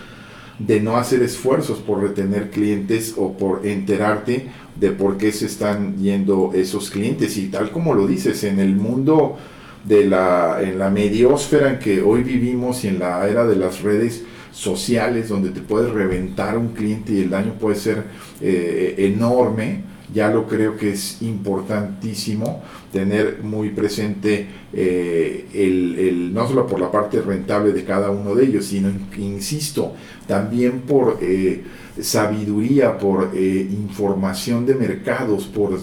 de 0.59 0.79
no 0.79 0.97
hacer 0.97 1.21
esfuerzos 1.21 1.79
por 1.79 2.01
retener 2.01 2.49
clientes 2.49 3.13
o 3.17 3.33
por 3.37 3.65
enterarte 3.65 4.47
de 4.75 4.91
por 4.91 5.17
qué 5.17 5.31
se 5.31 5.45
están 5.45 5.97
yendo 5.97 6.51
esos 6.53 6.89
clientes. 6.89 7.37
Y 7.37 7.47
tal 7.47 7.71
como 7.71 7.93
lo 7.93 8.07
dices, 8.07 8.43
en 8.43 8.59
el 8.59 8.75
mundo 8.75 9.37
de 9.83 10.05
la, 10.05 10.59
en 10.61 10.79
la 10.79 10.89
mediosfera 10.89 11.71
en 11.71 11.79
que 11.79 12.01
hoy 12.01 12.23
vivimos 12.23 12.83
y 12.83 12.87
en 12.87 12.99
la 12.99 13.27
era 13.27 13.45
de 13.45 13.55
las 13.55 13.81
redes 13.81 14.23
sociales, 14.51 15.29
donde 15.29 15.49
te 15.49 15.61
puedes 15.61 15.91
reventar 15.91 16.57
un 16.57 16.69
cliente 16.69 17.13
y 17.13 17.21
el 17.21 17.29
daño 17.29 17.53
puede 17.53 17.75
ser 17.75 18.03
eh, 18.41 18.95
enorme, 18.97 19.81
ya 20.13 20.29
lo 20.29 20.47
creo 20.47 20.77
que 20.77 20.91
es 20.91 21.21
importantísimo 21.21 22.63
tener 22.91 23.39
muy 23.43 23.69
presente 23.69 24.47
eh, 24.73 25.45
el, 25.53 26.33
no 26.33 26.47
solo 26.47 26.65
por 26.65 26.79
la 26.79 26.91
parte 26.91 27.21
rentable 27.21 27.73
de 27.73 27.83
cada 27.83 28.09
uno 28.11 28.33
de 28.35 28.45
ellos, 28.45 28.65
sino, 28.65 28.89
insisto, 29.17 29.93
también 30.27 30.81
por 30.81 31.19
eh, 31.21 31.63
sabiduría, 31.99 32.97
por 32.97 33.31
eh, 33.33 33.67
información 33.69 34.65
de 34.65 34.75
mercados, 34.75 35.45
por 35.45 35.79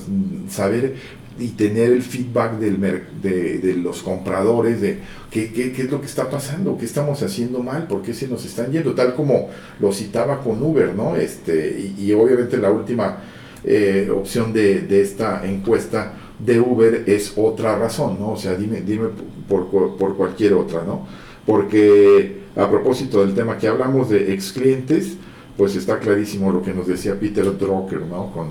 saber 0.49 0.95
y 1.38 1.49
tener 1.49 1.90
el 1.90 2.02
feedback 2.02 2.59
de, 2.59 3.75
los 3.83 4.02
compradores 4.02 4.81
de 4.81 4.99
qué, 5.31 5.52
qué, 5.52 5.73
qué, 5.73 5.83
es 5.83 5.90
lo 5.90 6.00
que 6.00 6.07
está 6.07 6.31
pasando, 6.31 6.78
qué 6.78 6.85
estamos 6.85 7.23
haciendo 7.23 7.62
mal, 7.62 7.88
por 7.88 8.02
qué 8.02 8.14
se 8.14 8.28
nos 8.28 8.45
están 8.45 8.71
yendo, 8.71 8.95
tal 8.95 9.14
como 9.14 9.50
lo 9.81 9.93
citaba 9.93 10.40
con 10.40 10.62
Uber, 10.62 10.95
¿no? 10.95 11.16
Este, 11.16 11.93
y, 11.99 12.12
obviamente 12.12 12.57
la 12.57 12.71
última 12.71 13.19
eh, 13.64 14.11
opción 14.14 14.52
de, 14.52 15.00
esta 15.00 15.47
encuesta 15.47 16.14
de 16.38 16.61
Uber 16.61 17.04
es 17.06 17.33
otra 17.37 17.78
razón, 17.78 18.18
¿no? 18.18 18.33
O 18.33 18.37
sea, 18.37 18.54
dime, 18.54 18.80
dime 18.80 19.09
por, 19.49 19.68
por 19.68 20.16
cualquier 20.16 20.54
otra, 20.54 20.83
¿no? 20.85 21.06
Porque 21.47 22.44
a 22.56 22.71
propósito 22.71 23.25
del 23.25 23.35
tema 23.35 23.59
que 23.59 23.68
hablamos 23.68 24.11
de 24.11 24.33
ex 24.33 24.52
clientes, 24.52 25.16
pues 25.56 25.76
está 25.76 25.99
clarísimo 25.99 26.52
lo 26.52 26.62
que 26.62 26.73
nos 26.73 26.87
decía 26.87 27.18
Peter 27.18 27.44
Drucker, 27.56 28.02
¿no? 28.02 28.33
Con, 28.33 28.50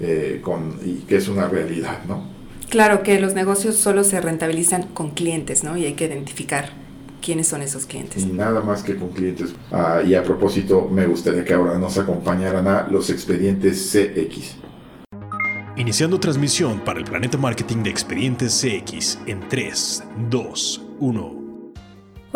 eh, 0.00 0.40
con, 0.42 0.78
y 0.84 1.04
que 1.06 1.16
es 1.16 1.28
una 1.28 1.48
realidad, 1.48 2.04
¿no? 2.08 2.32
Claro 2.68 3.02
que 3.02 3.20
los 3.20 3.34
negocios 3.34 3.76
solo 3.76 4.04
se 4.04 4.20
rentabilizan 4.20 4.84
con 4.94 5.10
clientes, 5.10 5.62
¿no? 5.62 5.76
Y 5.76 5.84
hay 5.84 5.94
que 5.94 6.06
identificar 6.06 6.70
quiénes 7.24 7.48
son 7.48 7.62
esos 7.62 7.86
clientes. 7.86 8.22
Y 8.22 8.26
nada 8.26 8.60
más 8.60 8.82
que 8.82 8.96
con 8.96 9.08
clientes. 9.08 9.54
Ah, 9.72 10.02
y 10.06 10.14
a 10.14 10.22
propósito, 10.22 10.88
me 10.88 11.06
gustaría 11.06 11.44
que 11.44 11.54
ahora 11.54 11.78
nos 11.78 11.96
acompañaran 11.96 12.66
a 12.68 12.86
los 12.88 13.08
expedientes 13.08 13.90
CX. 13.90 14.56
Iniciando 15.76 16.20
transmisión 16.20 16.80
para 16.80 17.00
el 17.00 17.04
Planeta 17.04 17.38
Marketing 17.38 17.82
de 17.82 17.90
Expedientes 17.90 18.60
CX 18.60 19.18
en 19.26 19.48
3, 19.48 20.04
2, 20.30 20.82
1. 21.00 21.43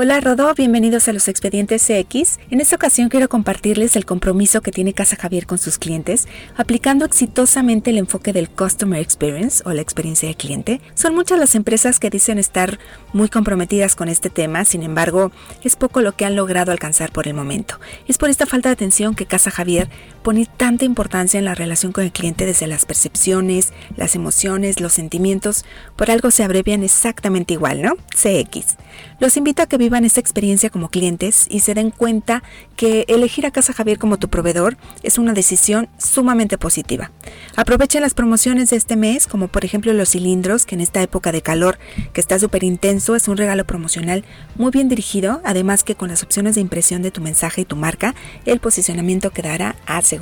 Hola 0.01 0.21
Rodó, 0.21 0.55
bienvenidos 0.55 1.09
a 1.09 1.13
los 1.13 1.27
expedientes 1.27 1.83
CX. 1.83 2.39
En 2.51 2.61
esta 2.61 2.77
ocasión 2.77 3.09
quiero 3.09 3.29
compartirles 3.29 3.97
el 3.97 4.07
compromiso 4.07 4.61
que 4.61 4.71
tiene 4.71 4.93
Casa 4.93 5.17
Javier 5.17 5.45
con 5.45 5.59
sus 5.59 5.77
clientes, 5.77 6.29
aplicando 6.57 7.05
exitosamente 7.05 7.91
el 7.91 7.99
enfoque 7.99 8.33
del 8.33 8.49
Customer 8.49 9.01
Experience 9.01 9.61
o 9.67 9.73
la 9.73 9.83
experiencia 9.83 10.29
de 10.29 10.37
cliente. 10.37 10.81
Son 10.95 11.17
muchas 11.17 11.41
las 11.41 11.57
empresas 11.57 11.99
que 11.99 12.11
dicen 12.11 12.39
estar 12.39 12.79
muy 13.13 13.29
comprometidas 13.29 13.97
con 13.97 14.09
este 14.09 14.31
tema, 14.31 14.65
sin 14.65 14.85
embargo, 14.85 15.33
es 15.65 15.75
poco 15.75 16.01
lo 16.01 16.13
que 16.13 16.25
han 16.25 16.37
logrado 16.37 16.71
alcanzar 16.71 17.11
por 17.11 17.27
el 17.27 17.35
momento. 17.35 17.81
Es 18.07 18.19
por 18.19 18.31
esta 18.31 18.47
falta 18.47 18.69
de 18.69 18.75
atención 18.75 19.17
que 19.17 19.27
Casa 19.27 19.51
Javier 19.51 19.91
pone 20.29 20.45
tanta 20.45 20.85
importancia 20.85 21.39
en 21.39 21.47
la 21.47 21.55
relación 21.55 21.91
con 21.91 22.05
el 22.05 22.13
cliente 22.13 22.45
desde 22.45 22.67
las 22.67 22.85
percepciones, 22.85 23.73
las 23.97 24.15
emociones, 24.15 24.79
los 24.79 24.93
sentimientos, 24.93 25.65
por 25.97 26.11
algo 26.11 26.31
se 26.31 26.45
abrevian 26.45 26.83
exactamente 26.83 27.55
igual, 27.55 27.81
¿no? 27.81 27.95
CX. 28.15 28.77
Los 29.21 29.39
invito 29.39 29.63
a 29.63 29.67
que 29.67 29.79
vivan 29.79 30.05
esta 30.05 30.21
experiencia 30.21 30.69
como 30.69 30.91
clientes 30.91 31.47
y 31.49 31.61
se 31.61 31.73
den 31.73 31.91
cuenta 31.91 32.43
que 32.77 33.07
elegir 33.09 33.47
a 33.47 33.51
Casa 33.53 33.73
Javier 33.73 33.99
como 33.99 34.19
tu 34.19 34.29
proveedor 34.29 34.77
es 35.03 35.17
una 35.17 35.33
decisión 35.33 35.89
sumamente 35.97 36.59
positiva. 36.59 37.11
Aprovechen 37.57 38.03
las 38.03 38.13
promociones 38.13 38.69
de 38.69 38.77
este 38.77 38.97
mes, 38.97 39.27
como 39.27 39.49
por 39.49 39.65
ejemplo 39.65 39.95
los 39.95 40.11
cilindros, 40.11 40.67
que 40.67 40.75
en 40.75 40.83
esta 40.83 41.01
época 41.01 41.33
de 41.33 41.41
calor 41.41 41.79
que 42.13 42.21
está 42.21 42.39
súper 42.39 42.65
intenso 42.65 43.17
es 43.17 43.29
un 43.29 43.39
regalo 43.39 43.65
promocional 43.65 44.27
muy 44.57 44.73
bien 44.73 44.91
dirigido, 44.91 45.41
además 45.43 45.85
que 45.85 45.95
con 45.95 46.11
las 46.11 46.23
opciones 46.23 46.55
de 46.55 46.61
impresión 46.61 47.01
de 47.01 47.13
tu 47.13 47.23
mensaje 47.23 47.63
y 47.63 47.65
tu 47.65 47.77
marca, 47.77 48.15
el 48.45 48.61
posicionamiento 48.61 49.31
quedará 49.31 49.77
asegurado. 49.87 50.18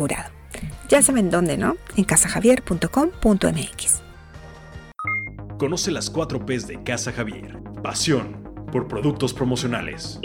Ya 0.88 1.02
saben 1.02 1.30
dónde, 1.30 1.56
¿no? 1.56 1.76
En 1.96 2.04
casajavier.com.mx. 2.04 4.02
Conoce 5.58 5.90
las 5.90 6.10
4 6.10 6.44
P's 6.44 6.66
de 6.66 6.82
Casa 6.82 7.12
Javier. 7.12 7.58
Pasión 7.82 8.44
por 8.70 8.88
productos 8.88 9.32
promocionales. 9.32 10.20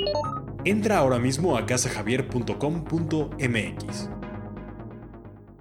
Entra 0.66 0.98
ahora 0.98 1.20
mismo 1.20 1.58
a 1.58 1.66
casajavier.com.mx. 1.66 4.10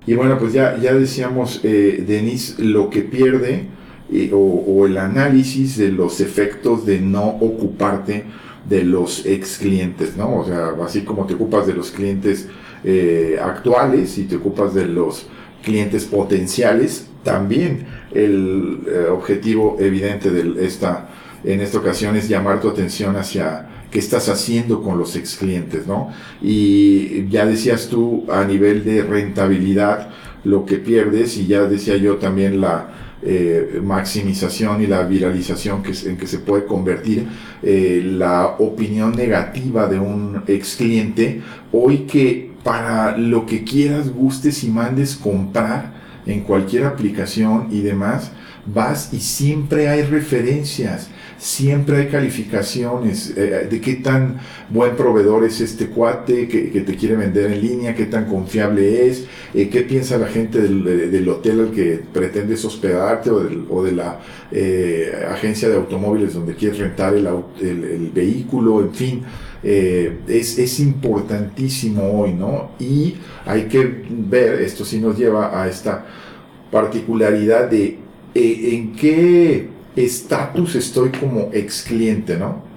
Y 0.06 0.14
bueno, 0.14 0.38
pues 0.38 0.52
ya, 0.52 0.76
ya 0.78 0.92
decíamos, 0.92 1.60
eh, 1.62 2.04
Denis, 2.06 2.58
lo 2.58 2.90
que 2.90 3.02
pierde 3.02 3.68
eh, 4.10 4.30
o, 4.34 4.86
el 4.86 4.98
análisis 4.98 5.76
de 5.76 5.92
los 5.92 6.20
efectos 6.20 6.84
de 6.84 7.00
no 7.00 7.24
ocuparte 7.24 8.24
de 8.68 8.82
los 8.82 9.24
ex 9.24 9.58
clientes, 9.58 10.16
¿no? 10.16 10.38
O 10.38 10.44
sea, 10.44 10.70
así 10.84 11.02
como 11.02 11.26
te 11.26 11.34
ocupas 11.34 11.66
de 11.66 11.74
los 11.74 11.90
clientes 11.90 12.48
eh, 12.84 13.38
actuales 13.42 14.18
y 14.18 14.24
te 14.24 14.36
ocupas 14.36 14.74
de 14.74 14.86
los 14.86 15.26
clientes 15.62 16.04
potenciales, 16.04 17.06
también 17.22 17.86
el 18.14 18.80
objetivo 19.10 19.76
evidente 19.78 20.30
de 20.30 20.64
esta 20.64 21.10
en 21.44 21.60
esta 21.60 21.78
ocasión 21.78 22.16
es 22.16 22.28
llamar 22.28 22.60
tu 22.60 22.68
atención 22.68 23.16
hacia 23.16 23.66
qué 23.90 23.98
estás 23.98 24.28
haciendo 24.28 24.82
con 24.82 24.98
los 24.98 25.16
ex 25.16 25.36
clientes, 25.36 25.86
¿no? 25.86 26.10
Y 26.42 27.28
ya 27.28 27.46
decías 27.46 27.88
tú 27.88 28.24
a 28.30 28.44
nivel 28.44 28.84
de 28.84 29.02
rentabilidad 29.02 30.10
lo 30.44 30.64
que 30.64 30.76
pierdes 30.76 31.36
y 31.36 31.46
ya 31.46 31.62
decía 31.62 31.96
yo 31.96 32.16
también 32.16 32.60
la 32.60 32.88
eh, 33.22 33.80
maximización 33.82 34.82
y 34.82 34.86
la 34.86 35.02
viralización 35.02 35.82
que, 35.82 35.92
en 36.08 36.16
que 36.16 36.26
se 36.26 36.38
puede 36.38 36.64
convertir 36.64 37.26
eh, 37.62 38.02
la 38.04 38.46
opinión 38.58 39.12
negativa 39.12 39.86
de 39.86 39.98
un 39.98 40.42
ex 40.46 40.76
cliente 40.76 41.42
hoy 41.72 42.00
que 42.00 42.49
para 42.62 43.16
lo 43.16 43.46
que 43.46 43.64
quieras, 43.64 44.12
gustes 44.12 44.64
y 44.64 44.68
mandes 44.68 45.16
comprar 45.16 45.92
en 46.26 46.42
cualquier 46.42 46.84
aplicación 46.84 47.68
y 47.70 47.80
demás, 47.80 48.32
vas 48.66 49.12
y 49.12 49.20
siempre 49.20 49.88
hay 49.88 50.02
referencias 50.02 51.08
siempre 51.40 51.96
hay 51.96 52.06
calificaciones 52.08 53.32
eh, 53.34 53.66
de 53.68 53.80
qué 53.80 53.94
tan 53.94 54.38
buen 54.68 54.94
proveedor 54.94 55.44
es 55.44 55.60
este 55.62 55.86
cuate 55.86 56.46
que, 56.46 56.80
te 56.80 56.96
quiere 56.96 57.16
vender 57.16 57.50
en 57.50 57.60
línea, 57.62 57.94
qué 57.94 58.04
tan 58.04 58.26
confiable 58.26 59.08
es, 59.08 59.24
eh, 59.54 59.70
qué 59.70 59.80
piensa 59.80 60.18
la 60.18 60.26
gente 60.26 60.60
del, 60.60 61.28
hotel 61.28 61.60
al 61.60 61.70
que 61.70 62.02
pretendes 62.12 62.64
hospedarte 62.64 63.30
o, 63.30 63.82
de 63.82 63.92
la 63.92 64.20
eh, 64.52 65.12
agencia 65.30 65.68
de 65.68 65.76
automóviles 65.76 66.34
donde 66.34 66.54
quieres 66.54 66.78
rentar 66.78 67.14
el, 67.14 67.26
el, 67.26 68.10
vehículo, 68.14 68.80
en 68.82 68.92
fin. 68.92 69.22
Es, 69.62 70.58
es, 70.58 70.80
importantísimo 70.80 72.02
hoy, 72.20 72.32
¿no? 72.32 72.70
Y 72.78 73.16
hay 73.44 73.64
que 73.64 74.04
ver, 74.08 74.62
esto 74.62 74.84
sí 74.84 74.98
nos 74.98 75.18
lleva 75.18 75.60
a 75.60 75.68
esta 75.68 76.06
particularidad 76.70 77.68
de 77.68 77.98
en 78.34 78.92
qué 78.92 79.68
estatus 79.96 80.76
estoy 80.76 81.10
como 81.10 81.50
ex 81.52 81.82
cliente, 81.82 82.36
¿no? 82.36 82.69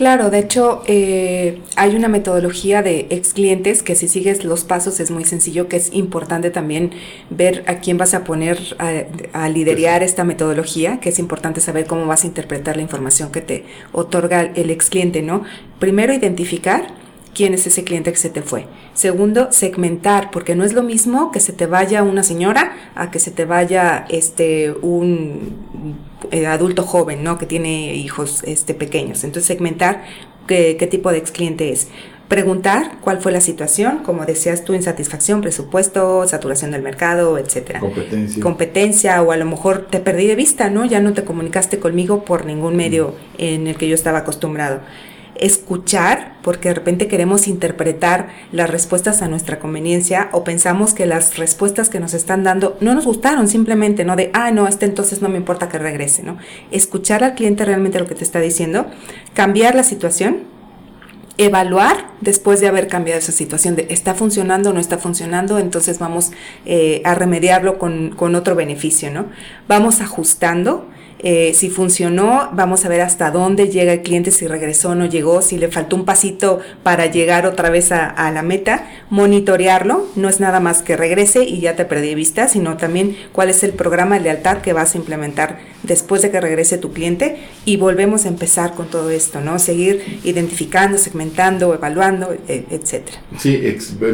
Claro, 0.00 0.30
de 0.30 0.38
hecho 0.38 0.82
eh, 0.86 1.60
hay 1.76 1.94
una 1.94 2.08
metodología 2.08 2.80
de 2.80 3.06
ex 3.10 3.34
clientes 3.34 3.82
que 3.82 3.94
si 3.94 4.08
sigues 4.08 4.44
los 4.44 4.64
pasos 4.64 4.98
es 4.98 5.10
muy 5.10 5.26
sencillo, 5.26 5.68
que 5.68 5.76
es 5.76 5.92
importante 5.92 6.50
también 6.50 6.92
ver 7.28 7.64
a 7.66 7.80
quién 7.80 7.98
vas 7.98 8.14
a 8.14 8.24
poner 8.24 8.58
a, 8.78 9.48
liderar 9.50 10.02
esta 10.02 10.24
metodología, 10.24 11.00
que 11.00 11.10
es 11.10 11.18
importante 11.18 11.60
saber 11.60 11.84
cómo 11.84 12.06
vas 12.06 12.24
a 12.24 12.28
interpretar 12.28 12.76
la 12.76 12.82
información 12.82 13.30
que 13.30 13.42
te 13.42 13.66
otorga 13.92 14.40
el 14.40 14.70
ex 14.70 14.88
cliente, 14.88 15.20
¿no? 15.20 15.44
Primero 15.78 16.14
identificar 16.14 16.86
quién 17.34 17.54
es 17.54 17.66
ese 17.66 17.84
cliente 17.84 18.10
que 18.12 18.18
se 18.18 18.30
te 18.30 18.42
fue. 18.42 18.66
Segundo, 18.94 19.48
segmentar, 19.52 20.30
porque 20.30 20.54
no 20.54 20.64
es 20.64 20.72
lo 20.72 20.82
mismo 20.82 21.30
que 21.30 21.40
se 21.40 21.52
te 21.52 21.66
vaya 21.66 22.02
una 22.02 22.22
señora 22.22 22.72
a 22.94 23.10
que 23.10 23.18
se 23.18 23.30
te 23.30 23.44
vaya 23.44 24.04
este 24.08 24.72
un 24.82 25.56
eh, 26.30 26.46
adulto 26.46 26.82
joven, 26.82 27.22
¿no? 27.22 27.38
Que 27.38 27.46
tiene 27.46 27.94
hijos 27.94 28.42
este, 28.44 28.74
pequeños. 28.74 29.24
Entonces, 29.24 29.46
segmentar 29.46 30.04
qué, 30.46 30.76
qué 30.78 30.86
tipo 30.86 31.10
de 31.12 31.18
ex 31.18 31.30
cliente 31.30 31.70
es. 31.72 31.88
Preguntar 32.28 32.98
cuál 33.00 33.20
fue 33.20 33.32
la 33.32 33.40
situación, 33.40 34.04
como 34.04 34.24
decías 34.24 34.62
tú, 34.64 34.72
insatisfacción, 34.72 35.40
presupuesto, 35.40 36.28
saturación 36.28 36.70
del 36.70 36.80
mercado, 36.80 37.38
etcétera. 37.38 37.80
Competencia. 37.80 38.42
Competencia, 38.42 39.22
o 39.22 39.32
a 39.32 39.36
lo 39.36 39.46
mejor 39.46 39.88
te 39.90 39.98
perdí 39.98 40.28
de 40.28 40.36
vista, 40.36 40.70
¿no? 40.70 40.84
Ya 40.84 41.00
no 41.00 41.12
te 41.12 41.24
comunicaste 41.24 41.80
conmigo 41.80 42.24
por 42.24 42.46
ningún 42.46 42.76
medio 42.76 43.16
en 43.36 43.66
el 43.66 43.76
que 43.76 43.88
yo 43.88 43.96
estaba 43.96 44.18
acostumbrado 44.18 44.80
escuchar, 45.40 46.36
porque 46.42 46.68
de 46.68 46.74
repente 46.74 47.08
queremos 47.08 47.48
interpretar 47.48 48.28
las 48.52 48.70
respuestas 48.70 49.22
a 49.22 49.28
nuestra 49.28 49.58
conveniencia 49.58 50.28
o 50.32 50.44
pensamos 50.44 50.94
que 50.94 51.06
las 51.06 51.38
respuestas 51.38 51.88
que 51.88 51.98
nos 51.98 52.14
están 52.14 52.44
dando 52.44 52.76
no 52.80 52.94
nos 52.94 53.06
gustaron 53.06 53.48
simplemente, 53.48 54.04
¿no? 54.04 54.16
De, 54.16 54.30
ah, 54.34 54.50
no, 54.50 54.68
este 54.68 54.84
entonces 54.86 55.22
no 55.22 55.28
me 55.28 55.38
importa 55.38 55.68
que 55.68 55.78
regrese, 55.78 56.22
¿no? 56.22 56.36
Escuchar 56.70 57.24
al 57.24 57.34
cliente 57.34 57.64
realmente 57.64 57.98
lo 57.98 58.06
que 58.06 58.14
te 58.14 58.22
está 58.22 58.38
diciendo, 58.40 58.86
cambiar 59.32 59.74
la 59.74 59.82
situación, 59.82 60.44
evaluar 61.38 62.10
después 62.20 62.60
de 62.60 62.68
haber 62.68 62.86
cambiado 62.86 63.18
esa 63.18 63.32
situación 63.32 63.74
de 63.74 63.86
está 63.88 64.14
funcionando 64.14 64.70
o 64.70 64.72
no 64.74 64.80
está 64.80 64.98
funcionando, 64.98 65.58
entonces 65.58 65.98
vamos 65.98 66.32
eh, 66.66 67.00
a 67.06 67.14
remediarlo 67.14 67.78
con, 67.78 68.10
con 68.10 68.34
otro 68.34 68.54
beneficio, 68.54 69.10
¿no? 69.10 69.26
Vamos 69.66 70.02
ajustando 70.02 70.86
eh, 71.22 71.52
si 71.54 71.68
funcionó, 71.68 72.48
vamos 72.54 72.84
a 72.84 72.88
ver 72.88 73.02
hasta 73.02 73.30
dónde 73.30 73.68
llega 73.68 73.92
el 73.92 74.02
cliente, 74.02 74.30
si 74.30 74.46
regresó 74.46 74.90
o 74.90 74.94
no 74.94 75.04
llegó, 75.04 75.42
si 75.42 75.58
le 75.58 75.68
faltó 75.68 75.96
un 75.96 76.06
pasito 76.06 76.60
para 76.82 77.06
llegar 77.06 77.46
otra 77.46 77.68
vez 77.68 77.92
a, 77.92 78.30
la 78.30 78.42
meta, 78.42 78.88
monitorearlo, 79.10 80.06
no 80.16 80.28
es 80.28 80.40
nada 80.40 80.60
más 80.60 80.82
que 80.82 80.96
regrese 80.96 81.44
y 81.44 81.60
ya 81.60 81.76
te 81.76 81.84
perdí 81.84 82.14
vista, 82.14 82.48
sino 82.48 82.76
también 82.76 83.16
cuál 83.32 83.50
es 83.50 83.62
el 83.64 83.72
programa 83.72 84.16
de 84.16 84.22
lealtad 84.22 84.58
que 84.58 84.72
vas 84.72 84.94
a 84.94 84.98
implementar 84.98 85.58
después 85.82 86.22
de 86.22 86.30
que 86.30 86.40
regrese 86.40 86.78
tu 86.78 86.92
cliente 86.92 87.38
y 87.64 87.76
volvemos 87.76 88.24
a 88.24 88.28
empezar 88.28 88.74
con 88.74 88.86
todo 88.88 89.10
esto, 89.10 89.40
¿no? 89.40 89.58
Seguir 89.58 90.20
identificando, 90.24 90.96
segmentando, 90.96 91.74
evaluando, 91.74 92.34
e, 92.48 92.64
etcétera. 92.70 93.18
Sí, 93.38 93.60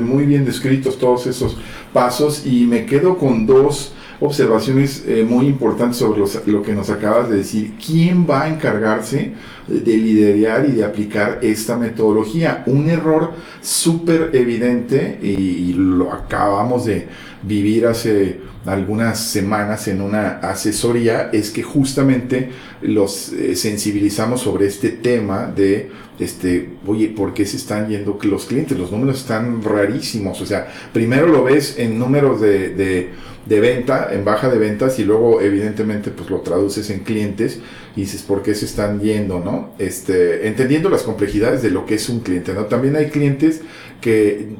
muy 0.00 0.24
bien 0.26 0.44
descritos 0.44 0.98
todos 0.98 1.26
esos 1.26 1.56
pasos 1.92 2.44
y 2.44 2.64
me 2.64 2.86
quedo 2.86 3.18
con 3.18 3.46
dos 3.46 3.92
observaciones 4.20 5.04
eh, 5.06 5.24
muy 5.28 5.46
importantes 5.46 5.98
sobre 5.98 6.22
lo 6.46 6.62
que 6.62 6.72
nos 6.72 6.90
acabas 6.90 7.28
de 7.28 7.36
decir. 7.38 7.74
¿Quién 7.84 8.26
va 8.28 8.44
a 8.44 8.48
encargarse 8.48 9.32
de 9.66 9.96
liderar 9.96 10.66
y 10.68 10.72
de 10.72 10.84
aplicar 10.84 11.40
esta 11.42 11.76
metodología? 11.76 12.62
Un 12.66 12.88
error 12.88 13.32
súper 13.60 14.30
evidente 14.34 15.18
y, 15.22 15.74
lo 15.76 16.12
acabamos 16.12 16.86
de 16.86 17.06
vivir 17.42 17.86
hace 17.86 18.40
algunas 18.64 19.20
semanas 19.20 19.88
en 19.88 20.00
una 20.00 20.38
asesoría 20.38 21.30
es 21.32 21.50
que 21.50 21.62
justamente 21.62 22.50
los 22.82 23.32
eh, 23.32 23.54
sensibilizamos 23.54 24.40
sobre 24.40 24.66
este 24.66 24.90
tema 24.90 25.46
de 25.46 25.90
este, 26.18 26.70
oye, 26.86 27.08
¿por 27.08 27.34
qué 27.34 27.46
se 27.46 27.56
están 27.56 27.88
yendo 27.88 28.18
los 28.22 28.46
clientes? 28.46 28.78
Los 28.78 28.92
números 28.92 29.20
están 29.20 29.62
rarísimos. 29.62 30.40
O 30.40 30.46
sea, 30.46 30.68
primero 30.92 31.26
lo 31.26 31.44
ves 31.44 31.78
en 31.78 31.98
números 31.98 32.40
de 32.40 33.10
de 33.46 33.60
venta, 33.60 34.08
en 34.12 34.24
baja 34.24 34.48
de 34.48 34.58
ventas 34.58 34.98
y 34.98 35.04
luego 35.04 35.40
evidentemente 35.40 36.10
pues 36.10 36.28
lo 36.30 36.40
traduces 36.40 36.90
en 36.90 37.00
clientes 37.00 37.60
y 37.94 38.00
dices 38.00 38.22
por 38.22 38.42
qué 38.42 38.54
se 38.54 38.64
están 38.64 39.00
yendo, 39.00 39.38
¿no? 39.38 39.70
Este, 39.78 40.48
entendiendo 40.48 40.90
las 40.90 41.04
complejidades 41.04 41.62
de 41.62 41.70
lo 41.70 41.86
que 41.86 41.94
es 41.94 42.08
un 42.08 42.20
cliente, 42.20 42.52
¿no? 42.52 42.64
También 42.64 42.96
hay 42.96 43.06
clientes 43.06 43.62
que, 44.00 44.56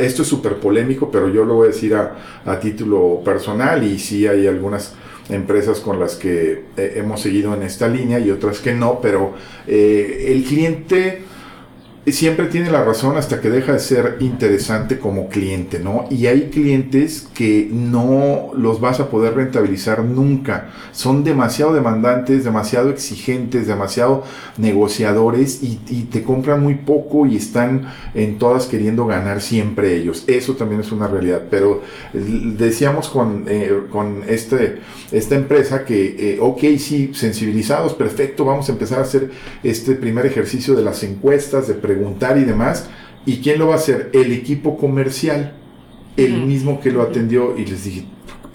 esto 0.00 0.22
es 0.22 0.28
súper 0.28 0.56
polémico, 0.56 1.10
pero 1.12 1.28
yo 1.28 1.44
lo 1.44 1.54
voy 1.54 1.68
a 1.68 1.70
decir 1.70 1.94
a, 1.94 2.16
a, 2.44 2.58
título 2.58 3.22
personal 3.24 3.84
y 3.84 3.98
sí 3.98 4.26
hay 4.26 4.48
algunas 4.48 4.94
empresas 5.28 5.80
con 5.80 5.98
las 5.98 6.16
que 6.16 6.64
eh, 6.76 6.92
hemos 6.96 7.20
seguido 7.20 7.54
en 7.54 7.62
esta 7.62 7.88
línea 7.88 8.18
y 8.18 8.30
otras 8.30 8.58
que 8.58 8.74
no, 8.74 9.00
pero 9.00 9.34
eh, 9.66 10.26
el 10.28 10.44
cliente 10.44 11.22
siempre 12.12 12.46
tiene 12.46 12.70
la 12.70 12.84
razón 12.84 13.16
hasta 13.16 13.40
que 13.40 13.48
deja 13.48 13.72
de 13.72 13.78
ser 13.78 14.16
interesante 14.20 14.98
como 14.98 15.28
cliente, 15.28 15.78
¿no? 15.78 16.04
Y 16.10 16.26
hay 16.26 16.50
clientes 16.50 17.26
que 17.34 17.68
no 17.72 18.50
los 18.54 18.80
vas 18.80 19.00
a 19.00 19.08
poder 19.08 19.34
rentabilizar 19.34 20.04
nunca. 20.04 20.70
Son 20.92 21.24
demasiado 21.24 21.72
demandantes, 21.72 22.44
demasiado 22.44 22.90
exigentes, 22.90 23.66
demasiado 23.66 24.24
negociadores 24.58 25.62
y, 25.62 25.74
te 26.04 26.22
compran 26.22 26.62
muy 26.62 26.74
poco 26.74 27.26
y 27.26 27.36
están 27.36 27.86
en 28.14 28.38
todas 28.38 28.66
queriendo 28.66 29.06
ganar 29.06 29.40
siempre 29.40 29.96
ellos. 29.96 30.24
Eso 30.26 30.54
también 30.54 30.82
es 30.82 30.92
una 30.92 31.08
realidad. 31.08 31.44
Pero 31.50 31.82
decíamos 32.12 33.08
con, 33.08 33.46
eh, 33.48 33.84
con 33.90 34.22
este, 34.28 34.80
esta 35.10 35.34
empresa 35.34 35.84
que, 35.84 36.34
eh, 36.34 36.38
ok, 36.40 36.60
sí, 36.78 37.12
sensibilizados, 37.14 37.94
perfecto, 37.94 38.44
vamos 38.44 38.68
a 38.68 38.72
empezar 38.72 38.98
a 38.98 39.02
hacer 39.02 39.30
este 39.62 39.94
primer 39.94 40.26
ejercicio 40.26 40.74
de 40.74 40.82
las 40.82 41.02
encuestas, 41.02 41.66
de 41.66 41.74
preguntar 41.94 42.38
y 42.38 42.44
demás. 42.44 42.88
¿Y 43.26 43.38
quién 43.38 43.58
lo 43.58 43.68
va 43.68 43.74
a 43.74 43.76
hacer? 43.76 44.10
El 44.12 44.32
equipo 44.32 44.76
comercial, 44.76 45.54
el 46.16 46.44
mismo 46.44 46.80
que 46.80 46.90
lo 46.90 47.02
atendió. 47.02 47.56
Y 47.56 47.64
les 47.64 47.84
dije, 47.84 48.04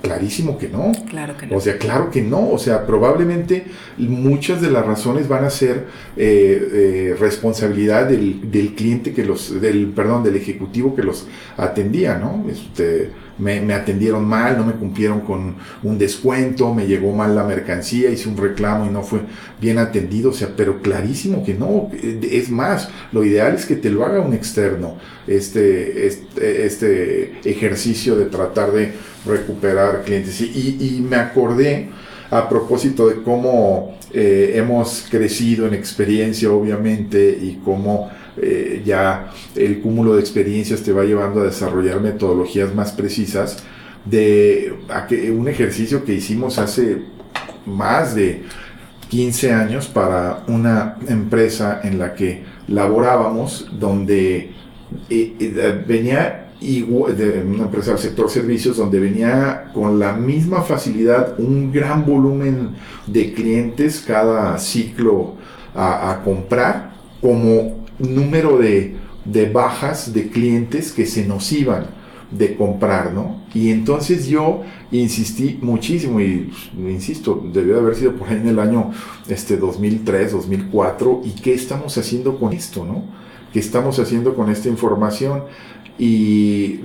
clarísimo 0.01 0.57
que 0.57 0.69
no. 0.69 0.91
Claro 1.09 1.35
que 1.37 1.47
no. 1.47 1.57
O 1.57 1.61
sea, 1.61 1.77
claro 1.77 2.11
que 2.11 2.21
no. 2.21 2.49
O 2.49 2.57
sea, 2.57 2.85
probablemente 2.85 3.65
muchas 3.97 4.61
de 4.61 4.69
las 4.69 4.85
razones 4.85 5.27
van 5.27 5.45
a 5.45 5.49
ser 5.49 5.87
eh, 6.17 6.69
eh, 6.73 7.15
responsabilidad 7.19 8.07
del, 8.07 8.51
del, 8.51 8.75
cliente 8.75 9.13
que 9.13 9.25
los, 9.25 9.59
del, 9.59 9.87
perdón, 9.87 10.23
del 10.23 10.35
ejecutivo 10.35 10.95
que 10.95 11.03
los 11.03 11.27
atendía, 11.57 12.17
¿no? 12.17 12.45
Este, 12.49 13.11
me, 13.39 13.73
atendieron 13.73 14.25
mal, 14.25 14.57
no 14.57 14.65
me 14.65 14.73
cumplieron 14.73 15.21
con 15.21 15.55
un 15.83 15.97
descuento, 15.97 16.73
me 16.73 16.85
llegó 16.85 17.13
mal 17.13 17.35
la 17.35 17.43
mercancía, 17.43 18.09
hice 18.09 18.29
un 18.29 18.37
reclamo 18.37 18.85
y 18.85 18.89
no 18.89 19.01
fue 19.01 19.21
bien 19.59 19.77
atendido, 19.77 20.29
o 20.29 20.33
sea, 20.33 20.49
pero 20.55 20.81
clarísimo 20.81 21.43
que 21.43 21.53
no, 21.53 21.89
es 21.93 22.49
más, 22.49 22.89
lo 23.11 23.23
ideal 23.23 23.55
es 23.55 23.65
que 23.65 23.75
te 23.75 23.89
lo 23.89 24.05
haga 24.05 24.19
un 24.19 24.33
externo, 24.33 24.97
este, 25.27 26.07
este, 26.07 26.65
este 26.65 27.39
ejercicio 27.49 28.15
de 28.15 28.25
tratar 28.25 28.71
de 28.71 28.93
recuperar 29.25 30.03
clientes. 30.03 30.39
Y, 30.41 30.77
y 30.79 31.01
me 31.01 31.15
acordé 31.15 31.89
a 32.31 32.47
propósito 32.47 33.07
de 33.07 33.21
cómo 33.23 33.97
eh, 34.11 34.53
hemos 34.55 35.05
crecido 35.09 35.67
en 35.67 35.73
experiencia, 35.73 36.51
obviamente, 36.51 37.37
y 37.41 37.59
cómo 37.63 38.09
eh, 38.41 38.81
ya 38.85 39.31
el 39.55 39.79
cúmulo 39.81 40.15
de 40.15 40.21
experiencias 40.21 40.81
te 40.81 40.93
va 40.93 41.03
llevando 41.03 41.41
a 41.41 41.45
desarrollar 41.45 41.99
metodologías 42.01 42.73
más 42.73 42.91
precisas 42.91 43.63
de 44.05 44.73
un 45.35 45.47
ejercicio 45.47 46.05
que 46.05 46.13
hicimos 46.13 46.57
hace 46.57 47.03
más 47.65 48.15
de 48.15 48.43
15 49.09 49.51
años 49.51 49.87
para 49.87 50.43
una 50.47 50.97
empresa 51.07 51.81
en 51.83 51.99
la 51.99 52.13
que 52.13 52.43
laborábamos, 52.67 53.67
donde 53.79 54.51
eh, 55.09 55.83
venía 55.87 56.45
de 56.61 57.43
una 57.47 57.63
empresa 57.63 57.91
del 57.91 57.99
sector 57.99 58.29
servicios 58.29 58.75
donde 58.75 58.99
venía 58.99 59.71
con 59.73 59.97
la 59.97 60.13
misma 60.13 60.61
facilidad 60.61 61.39
un 61.39 61.71
gran 61.71 62.05
volumen 62.05 62.75
de 63.07 63.33
clientes 63.33 64.03
cada 64.05 64.57
ciclo 64.57 65.35
a, 65.73 66.11
a 66.11 66.21
comprar 66.21 66.91
como 67.21 67.78
número 67.99 68.57
de, 68.57 68.95
bajas 69.53 70.13
de 70.13 70.29
clientes 70.29 70.91
que 70.91 71.05
se 71.05 71.25
nos 71.25 71.51
iban 71.51 71.87
de 72.31 72.55
comprar, 72.55 73.13
¿no? 73.13 73.41
Y 73.53 73.71
entonces 73.71 74.27
yo 74.27 74.61
insistí 74.91 75.57
muchísimo 75.61 76.21
y 76.21 76.51
insisto, 76.77 77.43
debió 77.51 77.75
de 77.75 77.79
haber 77.79 77.95
sido 77.95 78.13
por 78.13 78.29
ahí 78.29 78.37
en 78.37 78.47
el 78.47 78.59
año 78.59 78.91
este 79.27 79.57
2003, 79.57 80.31
2004 80.33 81.21
y 81.25 81.31
qué 81.31 81.53
estamos 81.53 81.97
haciendo 81.97 82.37
con 82.37 82.53
esto, 82.53 82.85
¿no? 82.85 83.03
¿Qué 83.51 83.59
estamos 83.59 83.97
haciendo 83.97 84.35
con 84.35 84.49
esta 84.51 84.69
información? 84.69 85.43
Y 85.97 86.77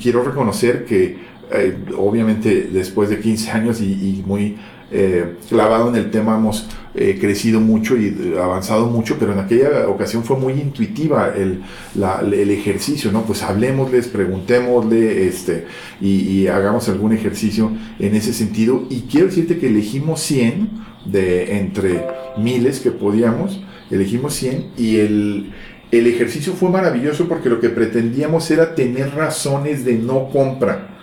quiero 0.00 0.24
reconocer 0.24 0.84
que 0.84 1.16
eh, 1.52 1.78
obviamente 1.96 2.68
después 2.72 3.08
de 3.08 3.20
15 3.20 3.50
años 3.52 3.80
y 3.80 4.22
muy 4.26 4.56
eh, 4.90 5.36
clavado 5.48 5.90
en 5.90 5.96
el 5.96 6.10
tema, 6.10 6.36
hemos 6.36 6.66
eh, 7.00 7.18
crecido 7.20 7.60
mucho 7.60 7.96
y 7.96 8.06
eh, 8.06 8.40
avanzado 8.42 8.86
mucho, 8.86 9.16
pero 9.18 9.32
en 9.32 9.38
aquella 9.38 9.88
ocasión 9.88 10.24
fue 10.24 10.36
muy 10.36 10.54
intuitiva 10.54 11.32
el, 11.36 11.62
el 11.94 12.50
ejercicio, 12.50 13.12
¿no? 13.12 13.22
Pues 13.22 13.42
hablemosles, 13.42 14.08
preguntémosle 14.08 15.28
este, 15.28 15.66
y, 16.00 16.48
hagamos 16.48 16.88
algún 16.88 17.12
ejercicio 17.12 17.70
en 17.98 18.14
ese 18.14 18.32
sentido. 18.32 18.84
Y 18.90 19.02
quiero 19.02 19.26
decirte 19.26 19.58
que 19.58 19.68
elegimos 19.68 20.20
100 20.20 20.70
de 21.04 21.58
entre 21.58 22.04
miles 22.36 22.80
que 22.80 22.90
podíamos, 22.90 23.62
elegimos 23.90 24.34
100 24.34 24.72
y 24.76 24.96
el, 24.96 25.52
el 25.92 26.06
ejercicio 26.06 26.54
fue 26.54 26.68
maravilloso 26.70 27.28
porque 27.28 27.48
lo 27.48 27.60
que 27.60 27.68
pretendíamos 27.68 28.50
era 28.50 28.74
tener 28.74 29.14
razones 29.14 29.84
de 29.84 29.94
no 29.94 30.30
compra. 30.30 30.96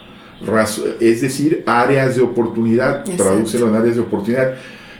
Es 0.99 1.21
decir, 1.21 1.63
áreas 1.65 2.15
de 2.15 2.21
oportunidad, 2.21 3.03
tradúcelo 3.03 3.69
en 3.69 3.75
áreas 3.75 3.95
de 3.95 4.01
oportunidad. 4.01 4.55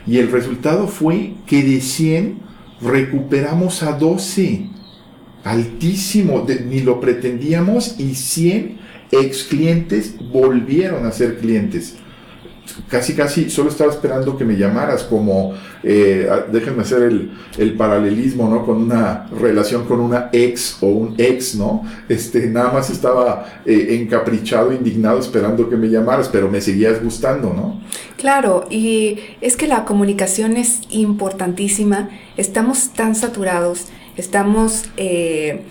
Y 0.07 0.17
el 0.19 0.31
resultado 0.31 0.87
fue 0.87 1.33
que 1.45 1.63
de 1.63 1.81
100 1.81 2.39
recuperamos 2.81 3.83
a 3.83 3.93
12. 3.93 4.69
Altísimo, 5.43 6.45
ni 6.67 6.81
lo 6.81 6.99
pretendíamos 6.99 7.99
y 7.99 8.15
100 8.15 8.77
ex 9.11 9.43
clientes 9.43 10.15
volvieron 10.31 11.05
a 11.05 11.11
ser 11.11 11.37
clientes 11.37 11.97
casi 12.89 13.13
casi 13.13 13.49
solo 13.49 13.69
estaba 13.69 13.91
esperando 13.91 14.38
que 14.38 14.45
me 14.45 14.56
llamaras 14.56 15.04
como, 15.04 15.54
eh, 15.84 16.30
déjenme 16.51 16.82
hacer 16.82 17.04
el, 17.04 17.73
paralelismo, 17.78 18.49
¿no? 18.49 18.65
Con 18.65 18.78
una 18.78 19.28
relación 19.39 19.86
con 19.86 19.99
una 19.99 20.30
ex 20.32 20.78
o 20.82 20.88
un 20.88 21.15
ex, 21.17 21.56
¿no? 21.56 21.84
Este, 22.10 22.47
nada 22.47 22.71
más 22.71 22.89
estaba 22.89 23.62
eh, 23.65 23.97
encaprichado, 24.01 24.73
indignado, 24.73 25.19
esperando 25.19 25.69
que 25.69 25.75
me 25.75 25.88
llamaras, 25.88 26.30
pero 26.30 26.49
me 26.49 26.62
seguías 26.62 27.04
gustando, 27.04 27.54
¿no? 27.54 27.82
Claro, 28.17 28.65
y 28.69 29.19
es 29.41 29.58
que 29.58 29.67
la 29.67 29.86
comunicación 29.86 30.58
es 30.58 30.82
importantísima, 30.89 32.10
estamos 32.38 32.89
tan 32.89 33.15
saturados, 33.15 33.88
estamos... 34.17 34.86
Eh, 34.97 35.62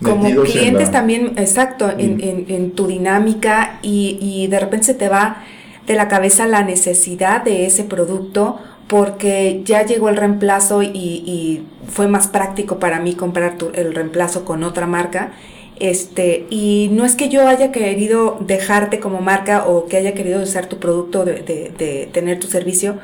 como 0.00 0.30
clientes 0.44 0.92
también, 0.92 1.32
exacto, 1.38 1.90
en, 1.90 2.44
en, 2.46 2.70
tu 2.70 2.86
dinámica 2.86 3.80
y, 3.82 4.16
y 4.20 4.46
de 4.46 4.60
repente 4.60 4.86
se 4.86 4.94
te 4.94 5.08
va 5.08 5.42
de 5.88 5.94
la 5.94 6.06
cabeza 6.06 6.46
la 6.46 6.62
necesidad 6.62 7.42
de 7.42 7.66
ese 7.66 7.82
producto 7.82 8.58
porque 8.86 9.62
ya 9.64 9.84
llegó 9.84 10.08
el 10.08 10.16
reemplazo 10.16 10.82
y, 10.82 11.64
fue 11.88 12.06
más 12.06 12.28
práctico 12.28 12.78
para 12.78 13.00
mí 13.00 13.14
comprar 13.14 13.56
el 13.72 13.94
reemplazo 13.94 14.44
con 14.44 14.62
otra 14.62 14.86
marca. 14.86 15.32
Este, 15.80 16.46
y 16.50 16.90
no 16.92 17.06
es 17.06 17.16
que 17.16 17.30
yo 17.30 17.48
haya 17.48 17.72
querido 17.72 18.36
dejarte 18.40 19.00
como 19.00 19.22
marca 19.22 19.66
o 19.66 19.86
que 19.86 19.96
haya 19.96 20.12
querido 20.12 20.42
usar 20.42 20.66
tu 20.66 20.76
producto, 20.76 21.24
de, 21.24 22.10
tener 22.12 22.38
tu 22.38 22.46
servicio 22.46 22.98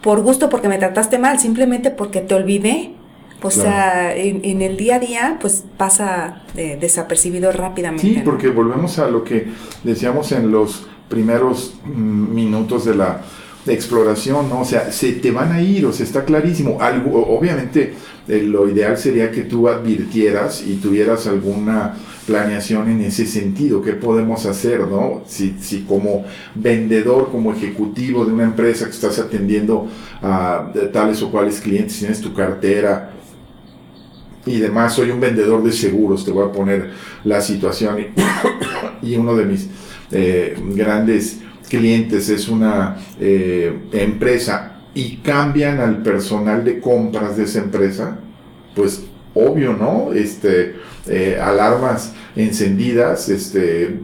por 0.00 0.22
gusto 0.22 0.48
porque 0.48 0.68
me 0.68 0.78
trataste 0.78 1.18
mal, 1.18 1.38
simplemente 1.38 1.90
porque 1.90 2.20
te 2.20 2.34
olvidé. 2.34 2.92
O 3.42 3.50
sea, 3.50 4.14
en, 4.16 4.62
el 4.62 4.78
día 4.78 4.96
a 4.96 4.98
día, 4.98 5.38
pues 5.40 5.64
pasa 5.76 6.42
desapercibido 6.54 7.52
rápidamente. 7.52 8.06
Sí, 8.06 8.22
porque 8.24 8.48
volvemos 8.48 8.98
a 8.98 9.08
lo 9.08 9.24
que 9.24 9.48
decíamos 9.84 10.32
en 10.32 10.50
los 10.50 10.89
primeros 11.10 11.74
mm, 11.84 12.34
minutos 12.34 12.86
de 12.86 12.94
la 12.94 13.20
exploración, 13.66 14.48
¿no? 14.48 14.62
O 14.62 14.64
sea, 14.64 14.90
se 14.90 15.12
te 15.12 15.30
van 15.30 15.52
a 15.52 15.60
ir, 15.60 15.84
o 15.84 15.92
sea, 15.92 16.06
está 16.06 16.24
clarísimo. 16.24 16.78
Obviamente, 16.78 17.92
eh, 18.26 18.42
lo 18.42 18.68
ideal 18.68 18.96
sería 18.96 19.30
que 19.30 19.42
tú 19.42 19.68
advirtieras 19.68 20.64
y 20.66 20.76
tuvieras 20.76 21.26
alguna 21.26 21.94
planeación 22.26 22.88
en 22.88 23.00
ese 23.00 23.26
sentido, 23.26 23.82
qué 23.82 23.92
podemos 23.92 24.46
hacer, 24.46 24.86
¿no? 24.86 25.22
Si, 25.26 25.56
si 25.60 25.82
como 25.82 26.24
vendedor, 26.54 27.30
como 27.30 27.52
ejecutivo 27.52 28.24
de 28.24 28.32
una 28.32 28.44
empresa 28.44 28.84
que 28.84 28.92
estás 28.92 29.18
atendiendo 29.18 29.88
a 30.22 30.72
tales 30.92 31.20
o 31.22 31.30
cuales 31.30 31.60
clientes, 31.60 31.98
tienes 31.98 32.20
tu 32.20 32.32
cartera, 32.32 33.10
y 34.46 34.58
demás, 34.58 34.94
soy 34.94 35.10
un 35.10 35.20
vendedor 35.20 35.62
de 35.62 35.72
seguros, 35.72 36.24
te 36.24 36.30
voy 36.30 36.48
a 36.48 36.52
poner 36.52 36.92
la 37.24 37.42
situación 37.42 38.06
y 39.02 39.14
uno 39.16 39.36
de 39.36 39.44
mis 39.44 39.68
eh, 40.12 40.56
grandes 40.74 41.40
clientes, 41.68 42.28
es 42.28 42.48
una 42.48 42.96
eh, 43.20 43.72
empresa 43.92 44.80
y 44.92 45.18
cambian 45.18 45.78
al 45.78 46.02
personal 46.02 46.64
de 46.64 46.80
compras 46.80 47.36
de 47.36 47.44
esa 47.44 47.60
empresa, 47.60 48.18
pues 48.74 49.04
obvio, 49.34 49.74
¿no? 49.74 50.12
Este, 50.12 50.74
eh, 51.06 51.38
alarmas 51.40 52.12
encendidas, 52.34 53.28
este, 53.28 54.00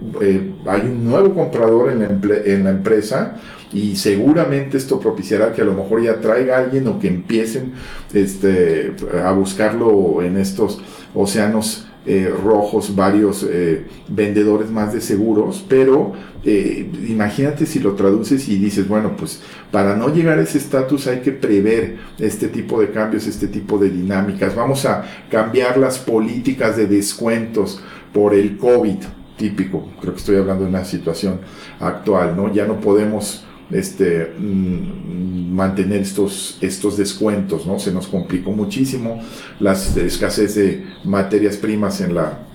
hay 0.66 0.80
un 0.80 1.04
nuevo 1.04 1.34
comprador 1.34 1.90
en 1.90 2.64
la, 2.64 2.70
empresa 2.70 3.36
y 3.72 3.96
seguramente 3.96 4.76
esto 4.76 5.00
propiciará 5.00 5.52
que 5.52 5.62
a 5.62 5.64
lo 5.64 5.74
mejor 5.74 6.02
ya 6.02 6.20
traiga 6.20 6.56
a 6.56 6.60
alguien 6.60 6.86
o 6.86 6.98
que 6.98 7.08
empiecen 7.08 7.72
este, 8.14 8.94
a 9.24 9.32
buscarlo 9.32 10.22
en 10.22 10.36
estos 10.36 10.80
océanos 11.14 11.85
eh, 12.06 12.32
rojos, 12.42 12.94
varios 12.94 13.44
eh, 13.48 13.84
vendedores 14.08 14.70
más 14.70 14.92
de 14.92 15.00
seguros, 15.00 15.64
pero 15.68 16.12
eh, 16.44 16.88
imagínate 17.08 17.66
si 17.66 17.80
lo 17.80 17.94
traduces 17.94 18.48
y 18.48 18.58
dices, 18.58 18.86
bueno, 18.86 19.16
pues 19.16 19.42
para 19.72 19.96
no 19.96 20.14
llegar 20.14 20.38
a 20.38 20.42
ese 20.42 20.58
estatus 20.58 21.08
hay 21.08 21.20
que 21.20 21.32
prever 21.32 21.96
este 22.18 22.48
tipo 22.48 22.80
de 22.80 22.90
cambios, 22.90 23.26
este 23.26 23.48
tipo 23.48 23.78
de 23.78 23.90
dinámicas. 23.90 24.54
Vamos 24.54 24.84
a 24.86 25.04
cambiar 25.30 25.78
las 25.78 25.98
políticas 25.98 26.76
de 26.76 26.86
descuentos 26.86 27.80
por 28.12 28.34
el 28.34 28.56
COVID 28.56 28.98
típico, 29.36 29.88
creo 30.00 30.14
que 30.14 30.20
estoy 30.20 30.36
hablando 30.36 30.64
de 30.64 30.70
una 30.70 30.84
situación 30.84 31.40
actual, 31.80 32.36
¿no? 32.36 32.52
Ya 32.52 32.66
no 32.66 32.80
podemos 32.80 33.45
este, 33.70 34.32
mm, 34.38 35.54
mantener 35.54 36.02
estos, 36.02 36.58
estos 36.60 36.96
descuentos, 36.96 37.66
¿no? 37.66 37.78
Se 37.78 37.92
nos 37.92 38.06
complicó 38.06 38.52
muchísimo 38.52 39.20
la 39.60 39.72
escasez 39.72 40.54
de 40.54 40.84
materias 41.04 41.56
primas 41.56 42.00
en 42.00 42.14
la 42.14 42.46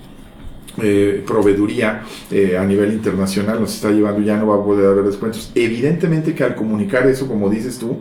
eh, 0.78 1.22
proveeduría 1.26 2.02
eh, 2.30 2.56
a 2.56 2.64
nivel 2.64 2.94
internacional 2.94 3.60
nos 3.60 3.74
está 3.74 3.90
llevando, 3.90 4.22
ya 4.22 4.38
no 4.38 4.46
va 4.46 4.56
a 4.56 4.64
poder 4.64 4.86
haber 4.86 5.04
descuentos. 5.04 5.52
Evidentemente 5.54 6.34
que 6.34 6.44
al 6.44 6.54
comunicar 6.54 7.06
eso, 7.06 7.28
como 7.28 7.50
dices 7.50 7.78
tú, 7.78 7.98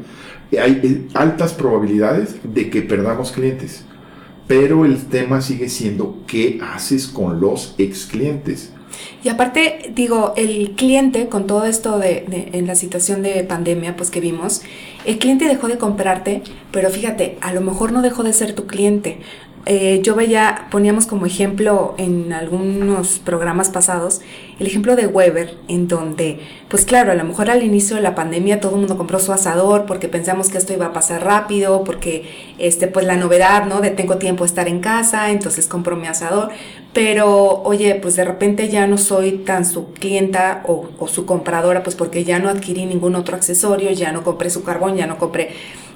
hay 0.51 0.79
eh, 0.81 1.07
altas 1.13 1.53
probabilidades 1.53 2.37
de 2.43 2.69
que 2.69 2.81
perdamos 2.81 3.33
clientes. 3.33 3.83
Pero 4.47 4.85
el 4.85 5.05
tema 5.07 5.41
sigue 5.41 5.67
siendo 5.67 6.23
qué 6.27 6.59
haces 6.61 7.07
con 7.07 7.41
los 7.41 7.75
ex 7.77 8.05
clientes. 8.05 8.71
Y 9.23 9.29
aparte, 9.29 9.91
digo, 9.93 10.33
el 10.37 10.71
cliente, 10.71 11.27
con 11.27 11.47
todo 11.47 11.65
esto 11.65 11.99
de, 11.99 12.49
en 12.53 12.67
la 12.67 12.75
situación 12.75 13.21
de 13.21 13.43
pandemia, 13.43 13.95
pues 13.95 14.11
que 14.11 14.19
vimos, 14.19 14.61
el 15.05 15.17
cliente 15.17 15.45
dejó 15.45 15.67
de 15.67 15.77
comprarte, 15.77 16.43
pero 16.71 16.89
fíjate, 16.89 17.37
a 17.41 17.53
lo 17.53 17.61
mejor 17.61 17.91
no 17.91 18.01
dejó 18.01 18.23
de 18.23 18.33
ser 18.33 18.53
tu 18.53 18.67
cliente. 18.67 19.19
Eh, 19.67 20.01
yo 20.01 20.15
veía, 20.15 20.67
poníamos 20.71 21.05
como 21.05 21.27
ejemplo 21.27 21.93
en 21.99 22.33
algunos 22.33 23.19
programas 23.19 23.69
pasados, 23.69 24.21
el 24.59 24.65
ejemplo 24.65 24.95
de 24.95 25.05
Weber, 25.05 25.55
en 25.67 25.87
donde, 25.87 26.39
pues 26.67 26.83
claro, 26.83 27.11
a 27.11 27.15
lo 27.15 27.23
mejor 27.23 27.51
al 27.51 27.63
inicio 27.63 27.95
de 27.95 28.01
la 28.01 28.15
pandemia 28.15 28.59
todo 28.59 28.71
el 28.73 28.79
mundo 28.79 28.97
compró 28.97 29.19
su 29.19 29.31
asador 29.31 29.85
porque 29.85 30.07
pensamos 30.07 30.49
que 30.49 30.57
esto 30.57 30.73
iba 30.73 30.87
a 30.87 30.93
pasar 30.93 31.23
rápido, 31.23 31.83
porque 31.83 32.53
este, 32.57 32.87
pues 32.87 33.05
la 33.05 33.17
novedad, 33.17 33.65
¿no? 33.67 33.81
De 33.81 33.91
tengo 33.91 34.17
tiempo 34.17 34.43
de 34.45 34.47
estar 34.47 34.67
en 34.67 34.79
casa, 34.79 35.29
entonces 35.29 35.67
compro 35.67 35.95
mi 35.95 36.07
asador, 36.07 36.49
pero 36.93 37.61
oye, 37.63 37.95
pues 38.01 38.15
de 38.15 38.23
repente 38.23 38.67
ya 38.67 38.87
no 38.87 38.97
soy 38.97 39.33
tan 39.33 39.65
su 39.65 39.93
clienta 39.93 40.63
o, 40.67 40.89
o 40.97 41.07
su 41.07 41.27
compradora, 41.27 41.83
pues 41.83 41.95
porque 41.95 42.23
ya 42.23 42.39
no 42.39 42.49
adquirí 42.49 42.85
ningún 42.85 43.15
otro 43.15 43.35
accesorio, 43.35 43.91
ya 43.91 44.11
no 44.11 44.23
compré 44.23 44.49
su 44.49 44.63
carbón, 44.63 44.97
ya 44.97 45.05
no 45.05 45.19
compré 45.19 45.51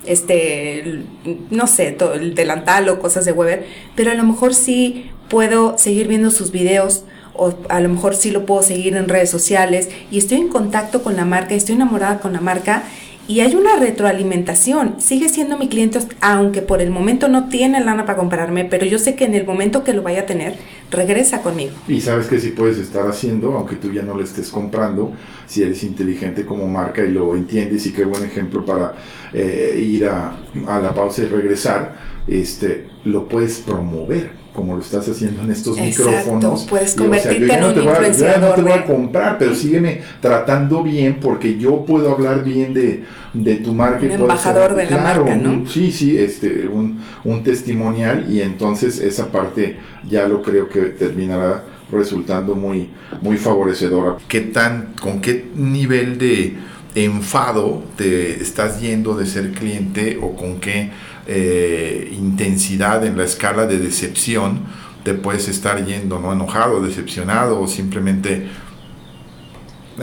este, 0.08 1.04
no 1.50 1.68
sé, 1.68 1.92
todo, 1.92 2.14
el 2.14 2.36
delantal 2.36 2.90
o 2.90 3.00
cosas 3.00 3.26
de 3.26 3.32
Weber, 3.32 3.66
pero 3.96 4.12
a 4.12 4.16
lo 4.16 4.24
mejor 4.24 4.54
sí 4.54 5.10
puedo 5.30 5.78
seguir 5.78 6.08
viendo 6.08 6.32
sus 6.32 6.52
videos 6.52 7.04
o 7.34 7.54
a 7.70 7.80
lo 7.80 7.90
mejor 7.90 8.16
sí 8.16 8.32
lo 8.32 8.46
puedo 8.46 8.64
seguir 8.64 8.96
en 8.96 9.10
redes 9.10 9.30
sociales 9.30 9.90
y 10.10 10.18
estoy 10.18 10.38
en 10.38 10.48
contacto 10.48 11.04
con 11.04 11.16
la 11.16 11.26
marca, 11.26 11.54
estoy 11.54 11.76
enamorada 11.76 12.20
con 12.20 12.34
la 12.34 12.42
marca 12.42 12.84
y 13.28 13.40
hay 13.40 13.56
una 13.56 13.76
retroalimentación. 13.78 14.96
Sigue 15.00 15.30
siendo 15.30 15.58
mi 15.58 15.68
cliente, 15.68 16.00
aunque 16.22 16.62
por 16.62 16.82
el 16.82 16.92
momento 16.92 17.28
no 17.28 17.50
tiene 17.50 17.84
lana 17.84 18.06
para 18.06 18.18
comprarme, 18.18 18.66
pero 18.66 18.86
yo 18.86 19.00
sé 19.00 19.16
que 19.16 19.26
en 19.26 19.34
el 19.34 19.46
momento 19.46 19.84
que 19.84 19.94
lo 19.94 20.04
vaya 20.04 20.22
a 20.22 20.26
tener, 20.26 20.56
regresa 20.92 21.42
conmigo. 21.42 21.72
Y 21.88 22.02
sabes 22.02 22.28
que 22.28 22.40
si 22.40 22.50
puedes 22.50 22.78
estar 22.78 23.08
haciendo, 23.08 23.54
aunque 23.54 23.76
tú 23.76 23.92
ya 23.92 24.04
no 24.04 24.16
lo 24.16 24.24
estés 24.24 24.50
comprando, 24.50 25.14
si 25.48 25.64
eres 25.64 25.84
inteligente 25.84 26.46
como 26.46 26.68
marca 26.68 27.04
y 27.04 27.12
lo 27.12 27.36
entiendes, 27.36 27.86
y 27.88 27.94
qué 27.94 28.06
buen 28.06 28.24
ejemplo 28.24 28.64
para 28.66 28.94
eh, 29.34 29.80
ir 29.82 30.06
a, 30.06 30.36
a 30.68 30.80
la 30.80 30.94
pausa 30.94 31.24
y 31.24 31.26
regresar, 31.26 31.96
este, 32.28 32.88
lo 33.04 33.28
puedes 33.28 33.60
promover 33.60 34.45
como 34.56 34.76
lo 34.76 34.82
estás 34.82 35.08
haciendo 35.10 35.44
en 35.44 35.52
estos 35.52 35.78
micrófonos. 35.78 36.66
Puedes 36.70 36.96
convertirte 36.96 37.54
en 37.54 37.64
un 37.64 37.76
influenciador. 37.76 38.40
no 38.40 38.56
te 38.56 38.62
voy 38.62 38.72
a 38.72 38.86
comprar, 38.86 39.38
pero 39.38 39.54
sígueme 39.54 40.02
tratando 40.22 40.82
bien 40.82 41.20
porque 41.20 41.58
yo 41.58 41.86
puedo 41.86 42.12
hablar 42.12 42.44
bien 42.44 42.74
de, 42.74 43.04
de 43.34 43.56
tu 43.56 43.74
marca. 43.74 44.06
Un 44.06 44.12
embajador 44.12 44.76
de 44.76 44.90
la 44.90 44.98
marca, 44.98 45.36
¿no? 45.36 45.68
sí, 45.68 45.92
sí, 45.92 46.18
este, 46.18 46.68
un, 46.68 47.00
un 47.24 47.44
testimonial 47.44 48.26
y 48.32 48.42
entonces 48.42 49.00
esa 49.00 49.32
parte 49.32 49.78
ya 50.10 50.28
lo 50.28 50.42
creo 50.42 50.70
que 50.70 50.82
terminará 50.82 51.64
resultando 51.92 52.56
muy, 52.56 52.90
muy 53.22 53.38
favorecedora. 53.38 54.18
¿Qué 54.28 54.42
tan, 54.42 54.94
con 55.02 55.22
qué 55.22 55.46
nivel 55.56 56.18
de 56.18 56.56
enfado 56.96 57.84
te 57.98 58.42
estás 58.42 58.80
yendo 58.80 59.16
de 59.16 59.26
ser 59.26 59.52
cliente 59.52 60.18
o 60.22 60.36
con 60.36 60.60
qué 60.60 60.92
eh, 61.28 62.10
intensidad 62.18 63.06
en 63.06 63.18
la 63.18 63.26
escala 63.26 63.66
de 63.66 63.80
decepción, 63.80 64.62
te 65.04 65.14
puedes 65.14 65.48
estar 65.48 65.86
yendo, 65.86 66.20
¿no? 66.20 66.32
Enojado, 66.34 66.82
decepcionado 66.82 67.62
o 67.62 67.68
simplemente 67.68 68.48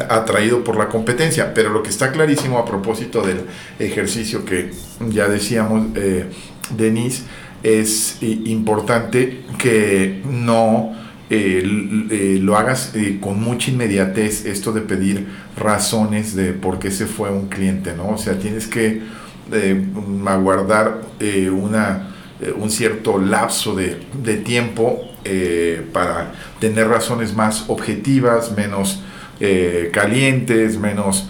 atraído 0.09 0.63
por 0.63 0.77
la 0.77 0.89
competencia. 0.89 1.55
Pero 1.55 1.71
lo 1.71 1.83
que 1.83 1.91
está 1.91 2.13
clarísimo 2.13 2.59
a 2.59 2.65
propósito 2.65 3.23
del 3.23 3.47
ejercicio 3.79 4.45
que 4.45 4.71
ya 5.09 5.29
decíamos, 5.29 5.89
eh, 5.97 6.27
Denise, 6.77 7.25
es 7.63 8.19
importante 8.21 9.45
que 9.59 10.23
no 10.25 11.02
eh, 11.35 11.63
eh, 12.11 12.39
lo 12.43 12.59
hagas 12.59 12.93
eh, 12.95 13.17
con 13.19 13.43
mucha 13.43 13.71
inmediatez, 13.71 14.45
esto 14.45 14.71
de 14.71 14.83
pedir 14.83 15.27
razones 15.57 16.37
de 16.37 16.53
por 16.53 16.79
qué 16.79 16.91
se 16.91 17.07
fue 17.07 17.31
un 17.31 17.49
cliente, 17.49 17.95
¿no? 17.97 18.11
O 18.11 18.19
sea, 18.19 18.39
tienes 18.39 18.67
que 18.67 19.01
aguardar 20.27 21.01
una, 21.51 22.11
un 22.57 22.71
cierto 22.71 23.19
lapso 23.19 23.75
de, 23.75 23.99
de 24.23 24.37
tiempo 24.37 25.01
para 25.93 26.33
tener 26.61 26.89
razones 26.89 27.35
más 27.35 27.65
objetivas, 27.69 28.55
menos 28.57 29.03
calientes, 29.93 30.79
menos 30.79 31.29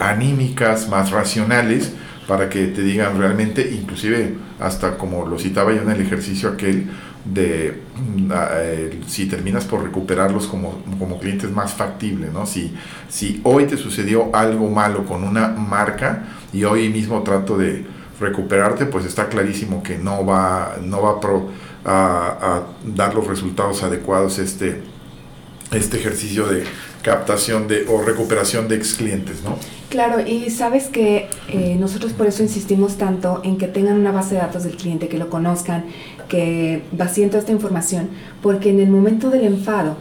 anímicas, 0.00 0.88
más 0.88 1.10
racionales 1.10 1.92
para 2.26 2.48
que 2.48 2.68
te 2.68 2.82
digan 2.82 3.18
realmente, 3.18 3.70
inclusive 3.72 4.34
hasta 4.58 4.96
como 4.96 5.26
lo 5.26 5.38
citaba 5.38 5.72
yo 5.74 5.82
en 5.82 5.90
el 5.90 6.00
ejercicio 6.00 6.48
aquel, 6.48 6.86
de 7.24 7.82
mm, 7.96 8.32
eh, 8.52 9.00
si 9.06 9.26
terminas 9.26 9.64
por 9.64 9.82
recuperarlos 9.82 10.46
como, 10.46 10.82
como 10.98 11.18
clientes 11.18 11.50
más 11.50 11.72
factible, 11.72 12.28
¿no? 12.32 12.46
Si, 12.46 12.74
si 13.08 13.40
hoy 13.44 13.66
te 13.66 13.76
sucedió 13.76 14.34
algo 14.34 14.68
malo 14.70 15.04
con 15.04 15.24
una 15.24 15.48
marca 15.48 16.24
y 16.52 16.64
hoy 16.64 16.88
mismo 16.88 17.22
trato 17.22 17.56
de 17.56 17.84
recuperarte, 18.20 18.86
pues 18.86 19.04
está 19.04 19.28
clarísimo 19.28 19.82
que 19.82 19.98
no 19.98 20.24
va, 20.24 20.76
no 20.82 21.02
va 21.02 21.20
a, 21.84 22.36
a, 22.40 22.62
dar 22.84 23.14
los 23.14 23.26
resultados 23.26 23.82
adecuados 23.82 24.38
este, 24.38 24.82
este 25.72 25.98
ejercicio 25.98 26.46
de 26.46 26.64
captación 27.02 27.68
de, 27.68 27.86
o 27.88 28.02
recuperación 28.02 28.68
de 28.68 28.76
ex 28.76 28.94
clientes, 28.94 29.42
¿no? 29.42 29.56
Claro, 29.88 30.26
y 30.26 30.48
sabes 30.50 30.86
que 30.86 31.28
eh, 31.48 31.76
nosotros 31.78 32.12
por 32.12 32.26
eso 32.26 32.42
insistimos 32.42 32.96
tanto 32.96 33.42
en 33.44 33.58
que 33.58 33.68
tengan 33.68 33.98
una 33.98 34.10
base 34.10 34.36
de 34.36 34.40
datos 34.40 34.64
del 34.64 34.76
cliente, 34.76 35.08
que 35.08 35.18
lo 35.18 35.28
conozcan, 35.28 35.84
que 36.28 36.82
vacíen 36.92 37.28
toda 37.28 37.40
esta 37.40 37.52
información, 37.52 38.08
porque 38.40 38.70
en 38.70 38.80
el 38.80 38.88
momento 38.88 39.28
del 39.28 39.44
enfado, 39.44 39.96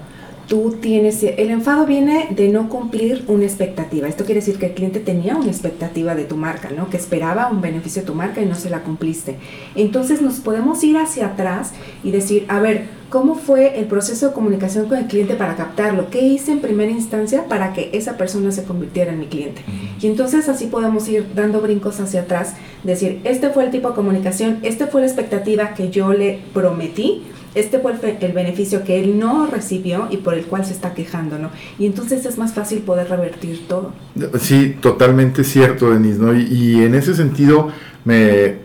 tú 0.51 0.75
tienes, 0.81 1.23
el 1.23 1.49
enfado 1.49 1.85
viene 1.85 2.27
de 2.31 2.49
no 2.49 2.67
cumplir 2.67 3.23
una 3.29 3.45
expectativa. 3.45 4.09
Esto 4.09 4.25
quiere 4.25 4.41
decir 4.41 4.59
que 4.59 4.65
el 4.65 4.73
cliente 4.73 4.99
tenía 4.99 5.37
una 5.37 5.47
expectativa 5.47 6.13
de 6.13 6.25
tu 6.25 6.35
marca, 6.35 6.69
¿no? 6.75 6.89
Que 6.89 6.97
esperaba 6.97 7.47
un 7.49 7.61
beneficio 7.61 8.01
de 8.01 8.07
tu 8.07 8.15
marca 8.15 8.41
y 8.41 8.45
no 8.45 8.55
se 8.55 8.69
la 8.69 8.83
cumpliste. 8.83 9.37
Entonces 9.75 10.21
nos 10.21 10.41
podemos 10.41 10.83
ir 10.83 10.97
hacia 10.97 11.27
atrás 11.27 11.71
y 12.03 12.11
decir, 12.11 12.43
a 12.49 12.59
ver, 12.59 12.87
¿cómo 13.09 13.35
fue 13.35 13.79
el 13.79 13.85
proceso 13.85 14.27
de 14.27 14.33
comunicación 14.33 14.89
con 14.89 14.97
el 14.97 15.05
cliente 15.05 15.35
para 15.35 15.55
captarlo? 15.55 16.09
¿Qué 16.09 16.19
hice 16.19 16.51
en 16.51 16.59
primera 16.59 16.91
instancia 16.91 17.45
para 17.45 17.71
que 17.71 17.89
esa 17.93 18.17
persona 18.17 18.51
se 18.51 18.65
convirtiera 18.65 19.13
en 19.13 19.19
mi 19.19 19.27
cliente? 19.27 19.61
Y 20.01 20.07
entonces 20.07 20.49
así 20.49 20.65
podemos 20.65 21.07
ir 21.07 21.27
dando 21.33 21.61
brincos 21.61 22.01
hacia 22.01 22.23
atrás, 22.23 22.55
decir, 22.83 23.21
este 23.23 23.51
fue 23.51 23.63
el 23.63 23.71
tipo 23.71 23.87
de 23.87 23.95
comunicación, 23.95 24.59
esta 24.63 24.87
fue 24.87 24.99
la 24.99 25.07
expectativa 25.07 25.73
que 25.75 25.91
yo 25.91 26.11
le 26.11 26.41
prometí 26.53 27.23
este 27.53 27.79
fue 27.79 27.93
el, 28.21 28.31
beneficio 28.31 28.83
que 28.83 28.99
él 28.99 29.19
no 29.19 29.45
recibió 29.47 30.07
y 30.09 30.17
por 30.17 30.33
el 30.33 30.45
cual 30.45 30.65
se 30.65 30.73
está 30.73 30.93
quejando, 30.93 31.37
¿no? 31.37 31.49
Y 31.77 31.85
entonces 31.85 32.25
es 32.25 32.37
más 32.37 32.53
fácil 32.53 32.79
poder 32.79 33.09
revertir 33.09 33.67
todo. 33.67 33.93
Sí, 34.39 34.77
totalmente 34.81 35.43
cierto, 35.43 35.91
Denise, 35.91 36.19
¿no? 36.19 36.33
Y, 36.33 36.81
en 36.81 36.95
ese 36.95 37.13
sentido 37.13 37.69
me 38.05 38.55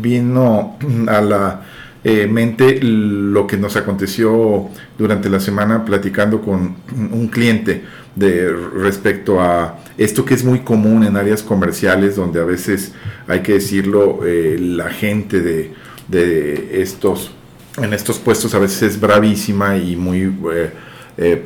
vino 0.00 0.76
a 1.06 1.20
la 1.20 1.62
eh, 2.04 2.26
mente 2.26 2.80
lo 2.82 3.46
que 3.46 3.56
nos 3.56 3.76
aconteció 3.76 4.68
durante 4.98 5.30
la 5.30 5.38
semana 5.38 5.84
platicando 5.84 6.42
con 6.42 6.74
un 6.90 7.28
cliente 7.28 7.84
de 8.16 8.52
respecto 8.52 9.40
a 9.40 9.78
esto 9.96 10.24
que 10.24 10.34
es 10.34 10.44
muy 10.44 10.60
común 10.60 11.04
en 11.04 11.16
áreas 11.16 11.42
comerciales 11.42 12.16
donde 12.16 12.40
a 12.40 12.44
veces 12.44 12.92
hay 13.28 13.40
que 13.40 13.54
decirlo 13.54 14.20
eh, 14.26 14.58
la 14.60 14.90
gente 14.90 15.40
de, 15.40 15.72
de 16.08 16.82
estos 16.82 17.30
en 17.78 17.92
estos 17.92 18.18
puestos 18.18 18.54
a 18.54 18.58
veces 18.58 18.82
es 18.82 19.00
bravísima 19.00 19.76
y 19.76 19.96
muy 19.96 20.22
eh, 20.52 20.70
eh, 21.16 21.42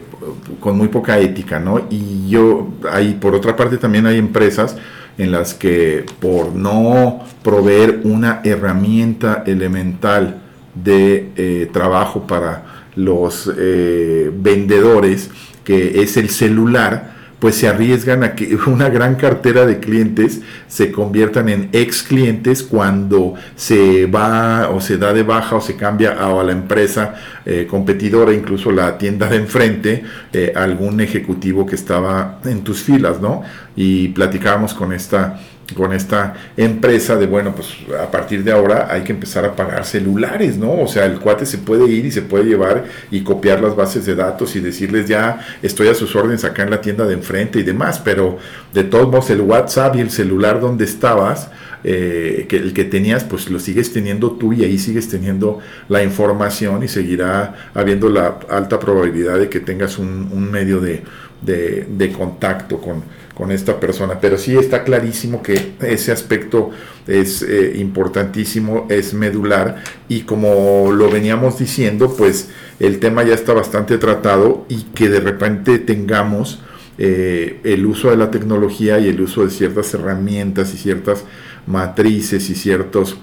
con 0.60 0.76
muy 0.76 0.88
poca 0.88 1.18
ética, 1.18 1.58
¿no? 1.58 1.86
Y 1.90 2.28
yo, 2.28 2.68
hay, 2.90 3.14
por 3.14 3.34
otra 3.34 3.54
parte 3.54 3.78
también 3.78 4.06
hay 4.06 4.18
empresas 4.18 4.76
en 5.18 5.32
las 5.32 5.54
que 5.54 6.04
por 6.20 6.54
no 6.54 7.24
proveer 7.42 8.00
una 8.04 8.40
herramienta 8.44 9.44
elemental 9.46 10.42
de 10.74 11.30
eh, 11.36 11.70
trabajo 11.72 12.26
para 12.26 12.84
los 12.96 13.52
vendedores, 13.54 15.30
que 15.64 16.02
es 16.02 16.16
el 16.16 16.30
celular, 16.30 17.15
pues 17.38 17.56
se 17.56 17.68
arriesgan 17.68 18.24
a 18.24 18.34
que 18.34 18.56
una 18.66 18.88
gran 18.88 19.16
cartera 19.16 19.66
de 19.66 19.78
clientes 19.78 20.40
se 20.68 20.90
conviertan 20.90 21.48
en 21.48 21.68
ex 21.72 22.02
clientes 22.02 22.62
cuando 22.62 23.34
se 23.54 24.06
va 24.06 24.70
o 24.70 24.80
se 24.80 24.98
da 24.98 25.12
de 25.12 25.22
baja 25.22 25.56
o 25.56 25.60
se 25.60 25.76
cambia 25.76 26.12
a, 26.12 26.42
la 26.42 26.52
empresa 26.52 27.14
eh, 27.44 27.66
competidora, 27.68 28.32
incluso 28.32 28.70
la 28.70 28.98
tienda 28.98 29.28
de 29.28 29.36
enfrente, 29.36 30.04
eh, 30.32 30.52
algún 30.54 31.00
ejecutivo 31.00 31.66
que 31.66 31.74
estaba 31.74 32.40
en 32.44 32.62
tus 32.62 32.82
filas, 32.82 33.20
¿no? 33.20 33.42
Y 33.74 34.08
platicábamos 34.08 34.74
con 34.74 34.92
esta 34.92 35.38
con 35.74 35.92
esta 35.92 36.34
empresa 36.56 37.16
de, 37.16 37.26
bueno, 37.26 37.54
pues 37.54 37.68
a 38.00 38.10
partir 38.10 38.44
de 38.44 38.52
ahora 38.52 38.88
hay 38.90 39.02
que 39.02 39.12
empezar 39.12 39.44
a 39.44 39.56
pagar 39.56 39.84
celulares, 39.84 40.56
¿no? 40.56 40.80
O 40.80 40.86
sea, 40.86 41.06
el 41.06 41.18
cuate 41.18 41.44
se 41.44 41.58
puede 41.58 41.86
ir 41.90 42.06
y 42.06 42.10
se 42.10 42.22
puede 42.22 42.44
llevar 42.44 42.84
y 43.10 43.22
copiar 43.22 43.60
las 43.60 43.74
bases 43.74 44.06
de 44.06 44.14
datos 44.14 44.54
y 44.54 44.60
decirles 44.60 45.08
ya 45.08 45.40
estoy 45.62 45.88
a 45.88 45.94
sus 45.94 46.14
órdenes 46.14 46.44
acá 46.44 46.62
en 46.62 46.70
la 46.70 46.80
tienda 46.80 47.06
de 47.06 47.14
enfrente 47.14 47.58
y 47.58 47.62
demás, 47.62 48.00
pero 48.04 48.38
de 48.72 48.84
todos 48.84 49.06
modos 49.08 49.30
el 49.30 49.40
WhatsApp 49.40 49.96
y 49.96 50.00
el 50.00 50.10
celular 50.10 50.60
donde 50.60 50.84
estabas, 50.84 51.50
eh, 51.82 52.46
que 52.48 52.56
el 52.56 52.72
que 52.72 52.84
tenías, 52.84 53.24
pues 53.24 53.50
lo 53.50 53.58
sigues 53.58 53.92
teniendo 53.92 54.32
tú 54.32 54.52
y 54.52 54.64
ahí 54.64 54.78
sigues 54.78 55.08
teniendo 55.08 55.60
la 55.88 56.02
información 56.02 56.82
y 56.82 56.88
seguirá 56.88 57.70
habiendo 57.74 58.08
la 58.08 58.38
alta 58.48 58.78
probabilidad 58.80 59.38
de 59.38 59.48
que 59.48 59.60
tengas 59.60 59.98
un, 59.98 60.50
medio 60.50 60.80
de, 60.80 61.02
de 61.42 62.12
contacto 62.12 62.80
con 62.80 63.02
con 63.36 63.52
esta 63.52 63.78
persona. 63.78 64.18
Pero 64.18 64.38
sí 64.38 64.56
está 64.56 64.82
clarísimo 64.82 65.42
que 65.42 65.74
ese 65.82 66.10
aspecto 66.10 66.70
es 67.06 67.42
eh, 67.42 67.74
importantísimo, 67.76 68.86
es 68.88 69.12
medular 69.12 69.84
y 70.08 70.22
como 70.22 70.90
lo 70.90 71.10
veníamos 71.10 71.58
diciendo, 71.58 72.14
pues 72.16 72.48
el 72.80 72.98
tema 72.98 73.24
ya 73.24 73.34
está 73.34 73.52
bastante 73.52 73.98
tratado 73.98 74.64
y 74.70 74.84
que 74.94 75.10
de 75.10 75.20
repente 75.20 75.78
tengamos 75.78 76.60
eh, 76.96 77.60
el 77.62 77.84
uso 77.84 78.10
de 78.10 78.16
la 78.16 78.30
tecnología 78.30 78.98
y 78.98 79.08
el 79.08 79.20
uso 79.20 79.44
de 79.44 79.50
ciertas 79.50 79.92
herramientas 79.92 80.72
y 80.72 80.78
ciertas 80.78 81.24
matrices 81.66 82.48
y 82.48 82.54
ciertos 82.54 83.18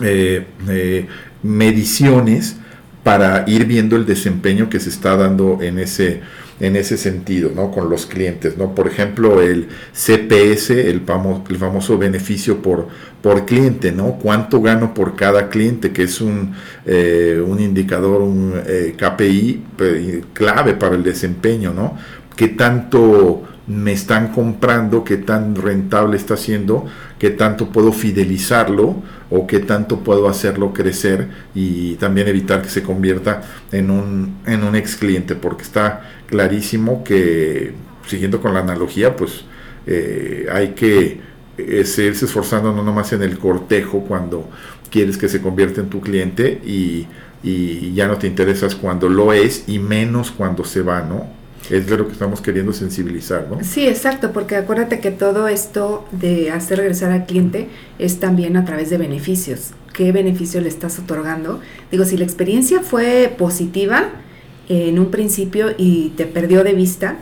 eh, 0.00 0.46
mediciones 1.42 2.56
para 3.02 3.44
ir 3.46 3.66
viendo 3.66 3.96
el 3.96 4.06
desempeño 4.06 4.70
que 4.70 4.80
se 4.80 4.88
está 4.88 5.14
dando 5.16 5.58
en 5.60 5.78
ese 5.78 6.22
en 6.60 6.76
ese 6.76 6.96
sentido, 6.96 7.50
¿no? 7.54 7.70
Con 7.70 7.88
los 7.88 8.06
clientes, 8.06 8.56
¿no? 8.56 8.74
Por 8.74 8.86
ejemplo, 8.86 9.40
el 9.40 9.68
CPS, 9.92 10.70
el, 10.88 11.00
famoso, 11.00 11.44
el 11.48 11.56
famoso 11.56 11.98
beneficio 11.98 12.60
por, 12.62 12.88
por 13.22 13.46
cliente, 13.46 13.92
¿no? 13.92 14.18
¿Cuánto 14.22 14.60
gano 14.60 14.92
por 14.92 15.16
cada 15.16 15.48
cliente? 15.48 15.92
Que 15.92 16.02
es 16.02 16.20
un, 16.20 16.52
eh, 16.84 17.42
un 17.44 17.60
indicador, 17.60 18.20
un 18.20 18.54
eh, 18.66 18.94
KPI 18.96 19.62
eh, 19.80 20.22
clave 20.34 20.74
para 20.74 20.94
el 20.94 21.02
desempeño, 21.02 21.72
¿no? 21.72 21.96
¿Qué 22.36 22.48
tanto 22.48 23.42
me 23.66 23.92
están 23.92 24.32
comprando, 24.32 25.04
qué 25.04 25.16
tan 25.16 25.54
rentable 25.54 26.16
está 26.16 26.36
siendo, 26.36 26.86
qué 27.18 27.30
tanto 27.30 27.70
puedo 27.70 27.92
fidelizarlo 27.92 29.02
o 29.30 29.46
qué 29.46 29.60
tanto 29.60 30.00
puedo 30.00 30.28
hacerlo 30.28 30.72
crecer 30.72 31.28
y 31.54 31.94
también 31.94 32.28
evitar 32.28 32.62
que 32.62 32.68
se 32.68 32.82
convierta 32.82 33.42
en 33.72 33.90
un, 33.90 34.38
en 34.46 34.64
un 34.64 34.74
ex 34.74 34.96
cliente, 34.96 35.34
porque 35.34 35.62
está 35.62 36.10
clarísimo 36.26 37.04
que, 37.04 37.72
siguiendo 38.06 38.40
con 38.40 38.54
la 38.54 38.60
analogía, 38.60 39.16
pues 39.16 39.44
eh, 39.86 40.46
hay 40.52 40.70
que 40.70 41.20
eh, 41.58 41.84
seguirse 41.84 42.24
esforzando 42.24 42.72
no 42.72 42.82
nomás 42.82 43.12
en 43.12 43.22
el 43.22 43.38
cortejo 43.38 44.00
cuando 44.00 44.48
quieres 44.90 45.16
que 45.16 45.28
se 45.28 45.40
convierta 45.40 45.80
en 45.80 45.88
tu 45.88 46.00
cliente 46.00 46.60
y, 46.64 47.06
y 47.42 47.94
ya 47.94 48.08
no 48.08 48.18
te 48.18 48.26
interesas 48.26 48.74
cuando 48.74 49.08
lo 49.08 49.32
es 49.32 49.64
y 49.68 49.78
menos 49.78 50.30
cuando 50.30 50.64
se 50.64 50.82
va, 50.82 51.02
¿no? 51.02 51.39
Es 51.70 51.86
de 51.86 51.96
lo 51.96 52.06
que 52.06 52.12
estamos 52.12 52.40
queriendo 52.40 52.72
sensibilizar, 52.72 53.46
¿no? 53.48 53.62
Sí, 53.62 53.86
exacto, 53.86 54.32
porque 54.32 54.56
acuérdate 54.56 55.00
que 55.00 55.10
todo 55.10 55.48
esto 55.48 56.06
de 56.10 56.50
hacer 56.50 56.78
regresar 56.78 57.12
al 57.12 57.26
cliente 57.26 57.68
es 57.98 58.18
también 58.18 58.56
a 58.56 58.64
través 58.64 58.90
de 58.90 58.98
beneficios. 58.98 59.70
¿Qué 59.92 60.12
beneficio 60.12 60.60
le 60.60 60.68
estás 60.68 60.98
otorgando? 60.98 61.60
Digo, 61.90 62.04
si 62.04 62.16
la 62.16 62.24
experiencia 62.24 62.80
fue 62.80 63.32
positiva 63.36 64.10
en 64.68 64.98
un 64.98 65.10
principio 65.10 65.68
y 65.76 66.10
te 66.16 66.26
perdió 66.26 66.64
de 66.64 66.74
vista, 66.74 67.16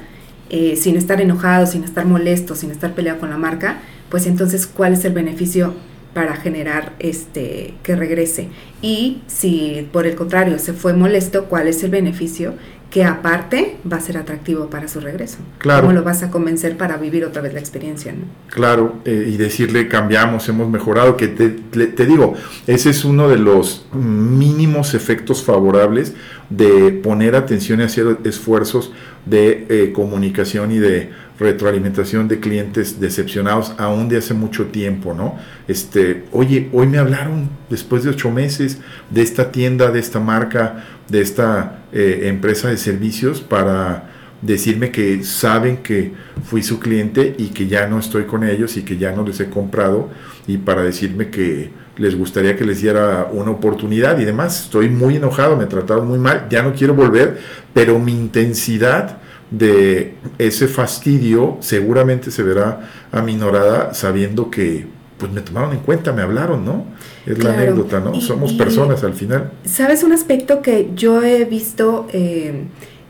eh, 0.50 0.76
sin 0.76 0.96
estar 0.96 1.20
enojado, 1.20 1.66
sin 1.66 1.84
estar 1.84 2.06
molesto, 2.06 2.54
sin 2.54 2.70
estar 2.70 2.94
peleado 2.94 3.20
con 3.20 3.30
la 3.30 3.36
marca, 3.36 3.80
pues 4.08 4.26
entonces, 4.26 4.66
¿cuál 4.66 4.94
es 4.94 5.04
el 5.04 5.12
beneficio 5.12 5.74
para 6.14 6.36
generar 6.36 6.94
este 6.98 7.74
que 7.82 7.96
regrese? 7.96 8.48
Y 8.80 9.22
si 9.26 9.88
por 9.92 10.06
el 10.06 10.14
contrario 10.14 10.58
se 10.58 10.72
fue 10.72 10.94
molesto, 10.94 11.44
¿cuál 11.46 11.68
es 11.68 11.82
el 11.84 11.90
beneficio 11.90 12.54
que 12.90 13.04
aparte 13.04 13.76
va 13.90 13.98
a 13.98 14.00
ser 14.00 14.16
atractivo 14.16 14.70
para 14.70 14.88
su 14.88 15.00
regreso. 15.00 15.38
Claro. 15.58 15.82
¿Cómo 15.82 15.92
lo 15.92 16.02
vas 16.02 16.22
a 16.22 16.30
convencer 16.30 16.76
para 16.78 16.96
vivir 16.96 17.24
otra 17.24 17.42
vez 17.42 17.52
la 17.52 17.60
experiencia? 17.60 18.12
¿no? 18.12 18.24
Claro, 18.48 19.00
eh, 19.04 19.28
y 19.28 19.36
decirle 19.36 19.88
cambiamos, 19.88 20.48
hemos 20.48 20.70
mejorado, 20.70 21.16
que 21.16 21.28
te, 21.28 21.50
te, 21.50 22.06
digo, 22.06 22.34
ese 22.66 22.90
es 22.90 23.04
uno 23.04 23.28
de 23.28 23.36
los 23.36 23.86
mínimos 23.92 24.94
efectos 24.94 25.42
favorables 25.44 26.14
de 26.48 26.92
poner 26.92 27.36
atención 27.36 27.80
y 27.80 27.84
hacer 27.84 28.18
esfuerzos 28.24 28.92
de 29.26 29.66
eh, 29.68 29.92
comunicación 29.92 30.72
y 30.72 30.78
de 30.78 31.10
retroalimentación 31.38 32.26
de 32.26 32.40
clientes 32.40 33.00
decepcionados 33.00 33.74
aún 33.78 34.08
de 34.08 34.16
hace 34.16 34.34
mucho 34.34 34.66
tiempo, 34.66 35.14
¿no? 35.14 35.36
Este, 35.68 36.24
oye, 36.32 36.68
hoy 36.72 36.86
me 36.88 36.98
hablaron 36.98 37.48
después 37.70 38.02
de 38.02 38.10
ocho 38.10 38.30
meses 38.30 38.78
de 39.10 39.22
esta 39.22 39.52
tienda, 39.52 39.90
de 39.90 40.00
esta 40.00 40.18
marca, 40.18 40.84
de 41.08 41.20
esta 41.20 41.84
eh, 41.92 42.22
empresa 42.24 42.68
de 42.68 42.76
servicios 42.76 43.40
para 43.40 44.10
decirme 44.42 44.92
que 44.92 45.24
saben 45.24 45.78
que 45.78 46.12
fui 46.44 46.62
su 46.62 46.78
cliente 46.78 47.34
y 47.38 47.48
que 47.48 47.66
ya 47.66 47.86
no 47.88 47.98
estoy 47.98 48.24
con 48.24 48.44
ellos 48.44 48.76
y 48.76 48.82
que 48.82 48.96
ya 48.96 49.12
no 49.12 49.24
les 49.24 49.40
he 49.40 49.50
comprado 49.50 50.10
y 50.46 50.58
para 50.58 50.82
decirme 50.82 51.28
que 51.28 51.70
les 51.96 52.16
gustaría 52.16 52.56
que 52.56 52.64
les 52.64 52.80
diera 52.80 53.28
una 53.32 53.50
oportunidad 53.50 54.18
y 54.20 54.24
demás. 54.24 54.64
Estoy 54.64 54.88
muy 54.88 55.16
enojado, 55.16 55.56
me 55.56 55.66
trataron 55.66 56.06
muy 56.06 56.18
mal, 56.18 56.46
ya 56.48 56.62
no 56.62 56.72
quiero 56.72 56.94
volver, 56.94 57.38
pero 57.74 57.98
mi 57.98 58.12
intensidad 58.12 59.18
de 59.50 60.14
ese 60.38 60.68
fastidio 60.68 61.56
seguramente 61.60 62.30
se 62.30 62.42
verá 62.42 62.88
aminorada 63.10 63.94
sabiendo 63.94 64.50
que 64.50 64.86
pues 65.18 65.32
me 65.32 65.40
tomaron 65.40 65.72
en 65.72 65.80
cuenta, 65.80 66.12
me 66.12 66.22
hablaron, 66.22 66.64
¿no? 66.64 66.84
Es 67.26 67.42
la 67.42 67.52
anécdota, 67.52 68.00
¿no? 68.00 68.20
Somos 68.20 68.52
personas 68.52 69.02
al 69.04 69.14
final. 69.14 69.52
¿Sabes 69.64 70.02
un 70.02 70.12
aspecto 70.12 70.62
que 70.62 70.90
yo 70.94 71.22
he 71.22 71.44
visto 71.44 72.06
eh, 72.12 72.64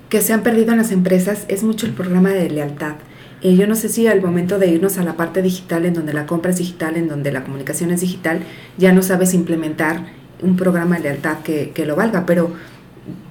que 0.08 0.20
se 0.20 0.32
han 0.32 0.42
perdido 0.42 0.72
en 0.72 0.78
las 0.78 0.90
empresas? 0.90 1.44
Es 1.48 1.62
mucho 1.62 1.86
el 1.86 1.92
programa 1.92 2.30
de 2.30 2.50
lealtad. 2.50 2.94
Eh, 3.42 3.54
yo 3.54 3.66
no 3.66 3.74
sé 3.74 3.88
si 3.88 4.06
al 4.06 4.20
momento 4.20 4.58
de 4.58 4.68
irnos 4.68 4.98
a 4.98 5.04
la 5.04 5.16
parte 5.16 5.42
digital, 5.42 5.86
en 5.86 5.94
donde 5.94 6.12
la 6.12 6.26
compra 6.26 6.50
es 6.50 6.58
digital, 6.58 6.96
en 6.96 7.08
donde 7.08 7.30
la 7.30 7.44
comunicación 7.44 7.90
es 7.90 8.00
digital, 8.00 8.40
ya 8.78 8.92
no 8.92 9.02
sabes 9.02 9.34
implementar 9.34 10.06
un 10.42 10.56
programa 10.56 10.96
de 10.96 11.02
lealtad 11.02 11.38
que, 11.44 11.70
que 11.70 11.84
lo 11.84 11.94
valga, 11.94 12.26
pero 12.26 12.52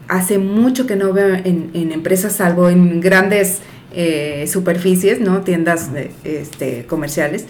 hace 0.07 0.37
mucho 0.37 0.87
que 0.87 0.95
no 0.95 1.13
veo 1.13 1.35
en, 1.35 1.91
empresas, 1.91 2.33
salvo 2.33 2.69
en 2.69 3.01
grandes 3.01 3.59
eh, 3.93 4.45
superficies, 4.47 5.19
¿no? 5.19 5.41
Tiendas 5.41 5.89
este, 6.23 6.85
comerciales, 6.85 7.45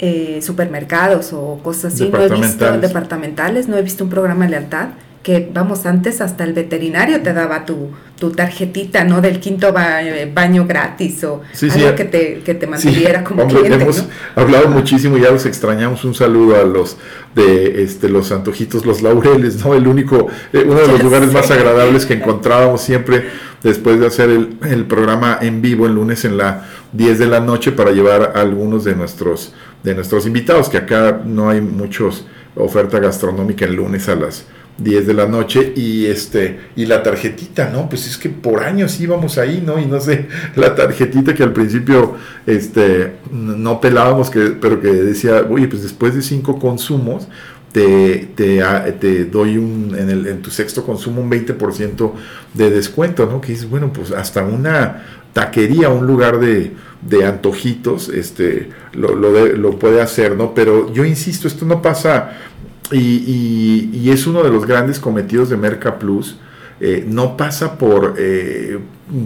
eh, 0.00 0.40
supermercados 0.42 1.32
o 1.32 1.60
cosas 1.62 1.94
así. 1.94 2.08
No 2.08 2.20
he 2.20 2.28
visto 2.28 2.78
departamentales, 2.78 3.68
no 3.68 3.76
he 3.76 3.82
visto 3.82 4.04
un 4.04 4.10
programa 4.10 4.44
de 4.44 4.52
lealtad 4.52 4.88
que 5.22 5.50
vamos 5.52 5.84
antes 5.84 6.22
hasta 6.22 6.44
el 6.44 6.54
veterinario 6.54 7.20
te 7.20 7.34
daba 7.34 7.66
tu, 7.66 7.90
tu 8.18 8.30
tarjetita 8.30 9.04
no 9.04 9.20
del 9.20 9.38
quinto 9.38 9.70
baño 9.70 10.66
gratis 10.66 11.22
o 11.24 11.42
algo 11.62 11.94
que 11.94 12.04
te, 12.06 12.40
que 12.42 12.54
te 12.54 12.66
mantuviera 12.66 13.22
como 13.22 13.46
cliente, 13.46 13.82
hemos 13.82 14.06
hablado 14.34 14.68
muchísimo 14.68 15.18
ya 15.18 15.30
los 15.30 15.44
extrañamos. 15.44 16.04
Un 16.04 16.14
saludo 16.14 16.58
a 16.58 16.64
los 16.64 16.96
de 17.34 17.82
este 17.82 18.08
los 18.08 18.32
antojitos 18.32 18.86
los 18.86 19.02
laureles 19.02 19.64
no 19.64 19.74
el 19.74 19.86
único 19.86 20.26
eh, 20.52 20.64
uno 20.66 20.80
de 20.80 20.88
los 20.88 21.02
lugares 21.02 21.32
más 21.32 21.48
agradables 21.50 22.04
que 22.04 22.14
encontrábamos 22.14 22.80
siempre 22.80 23.24
después 23.62 24.00
de 24.00 24.06
hacer 24.06 24.30
el, 24.30 24.56
el 24.68 24.84
programa 24.86 25.38
en 25.40 25.62
vivo 25.62 25.86
el 25.86 25.94
lunes 25.94 26.24
en 26.24 26.38
la 26.38 26.66
10 26.92 27.18
de 27.20 27.26
la 27.26 27.38
noche 27.38 27.70
para 27.70 27.92
llevar 27.92 28.32
a 28.34 28.40
algunos 28.40 28.82
de 28.82 28.96
nuestros 28.96 29.54
de 29.82 29.94
nuestros 29.94 30.26
invitados 30.26 30.68
que 30.68 30.76
acá 30.76 31.22
no 31.24 31.50
hay 31.50 31.60
muchos 31.60 32.26
oferta 32.54 32.98
gastronómica 32.98 33.64
el 33.64 33.74
lunes 33.74 34.08
a 34.08 34.14
las 34.14 34.44
10 34.78 35.06
de 35.06 35.14
la 35.14 35.26
noche 35.26 35.72
y 35.76 36.06
este 36.06 36.58
y 36.74 36.86
la 36.86 37.02
tarjetita, 37.02 37.68
¿no? 37.70 37.88
Pues 37.88 38.06
es 38.06 38.16
que 38.16 38.30
por 38.30 38.62
años 38.62 38.98
íbamos 39.00 39.36
ahí, 39.36 39.62
¿no? 39.64 39.78
Y 39.78 39.86
no 39.86 40.00
sé, 40.00 40.26
la 40.56 40.74
tarjetita 40.74 41.34
que 41.34 41.42
al 41.42 41.52
principio 41.52 42.14
este 42.46 43.16
no 43.30 43.80
pelábamos 43.80 44.30
que 44.30 44.56
pero 44.60 44.80
que 44.80 44.88
decía, 44.88 45.46
"Oye, 45.48 45.68
pues 45.68 45.82
después 45.82 46.14
de 46.14 46.22
cinco 46.22 46.58
consumos 46.58 47.28
te, 47.72 48.30
te, 48.34 48.62
te 48.98 49.24
doy 49.26 49.58
un 49.58 49.94
en, 49.96 50.10
el, 50.10 50.26
en 50.26 50.42
tu 50.42 50.50
sexto 50.50 50.84
consumo 50.84 51.22
un 51.22 51.30
20% 51.30 52.12
de 52.54 52.70
descuento, 52.70 53.26
¿no? 53.26 53.40
Que 53.40 53.52
dices, 53.52 53.68
bueno, 53.70 53.92
pues 53.92 54.10
hasta 54.10 54.42
una 54.42 55.04
taquería, 55.32 55.88
un 55.88 56.06
lugar 56.06 56.40
de, 56.40 56.72
de 57.02 57.24
antojitos, 57.24 58.08
este, 58.10 58.68
lo, 58.92 59.14
lo, 59.14 59.46
lo, 59.46 59.78
puede 59.78 60.02
hacer, 60.02 60.36
¿no? 60.36 60.54
Pero 60.54 60.92
yo 60.92 61.04
insisto, 61.04 61.48
esto 61.48 61.64
no 61.64 61.80
pasa 61.80 62.32
y, 62.92 64.10
es 64.10 64.26
uno 64.26 64.42
de 64.42 64.50
los 64.50 64.66
grandes 64.66 64.98
cometidos 64.98 65.50
de 65.50 65.56
Merca 65.56 65.98
Plus. 65.98 66.36
Eh, 66.80 67.04
no 67.06 67.36
pasa 67.36 67.76
por, 67.76 68.14
eh, 68.18 68.78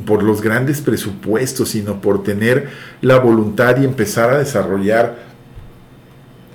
por 0.07 0.23
los 0.23 0.43
grandes 0.43 0.81
presupuestos, 0.81 1.71
sino 1.71 2.01
por 2.01 2.23
tener 2.25 2.69
la 3.01 3.19
voluntad 3.19 3.81
y 3.81 3.85
empezar 3.85 4.31
a 4.31 4.39
desarrollar 4.39 5.17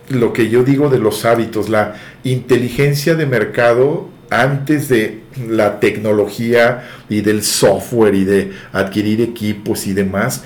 lo 0.09 0.33
que 0.33 0.49
yo 0.49 0.63
digo 0.63 0.89
de 0.89 0.99
los 0.99 1.23
hábitos, 1.23 1.69
la 1.69 1.95
inteligencia 2.23 3.15
de 3.15 3.25
mercado 3.25 4.09
antes 4.29 4.89
de 4.89 5.21
la 5.47 5.79
tecnología 5.79 6.89
y 7.07 7.21
del 7.21 7.43
software 7.43 8.15
y 8.15 8.25
de 8.25 8.51
adquirir 8.73 9.21
equipos 9.21 9.87
y 9.87 9.93
demás, 9.93 10.43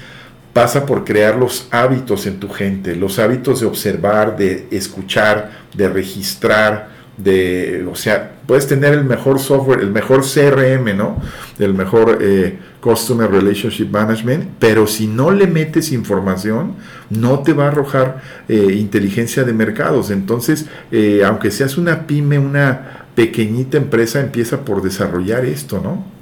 pasa 0.53 0.85
por 0.85 1.03
crear 1.03 1.35
los 1.35 1.67
hábitos 1.71 2.27
en 2.27 2.39
tu 2.39 2.47
gente, 2.47 2.95
los 2.95 3.17
hábitos 3.19 3.59
de 3.59 3.65
observar, 3.65 4.37
de 4.37 4.67
escuchar, 4.71 5.63
de 5.75 5.89
registrar, 5.89 6.93
de, 7.17 7.85
o 7.91 7.95
sea, 7.95 8.37
puedes 8.47 8.67
tener 8.67 8.93
el 8.93 9.03
mejor 9.03 9.39
software, 9.39 9.81
el 9.81 9.91
mejor 9.91 10.21
CRM, 10.21 10.95
¿no? 10.95 11.21
El 11.59 11.73
mejor 11.73 12.19
eh, 12.21 12.57
Customer 12.81 13.29
Relationship 13.29 13.87
Management, 13.89 14.49
pero 14.59 14.87
si 14.87 15.07
no 15.07 15.31
le 15.31 15.47
metes 15.47 15.91
información, 15.91 16.75
no 17.09 17.39
te 17.39 17.53
va 17.53 17.65
a 17.65 17.67
arrojar 17.69 18.21
eh, 18.47 18.75
inteligencia 18.77 19.43
de 19.43 19.53
mercados. 19.53 20.09
Entonces, 20.11 20.67
eh, 20.91 21.21
aunque 21.25 21.51
seas 21.51 21.77
una 21.77 22.07
pyme, 22.07 22.39
una 22.39 23.05
pequeñita 23.15 23.77
empresa, 23.77 24.19
empieza 24.19 24.65
por 24.65 24.81
desarrollar 24.81 25.45
esto, 25.45 25.81
¿no? 25.83 26.12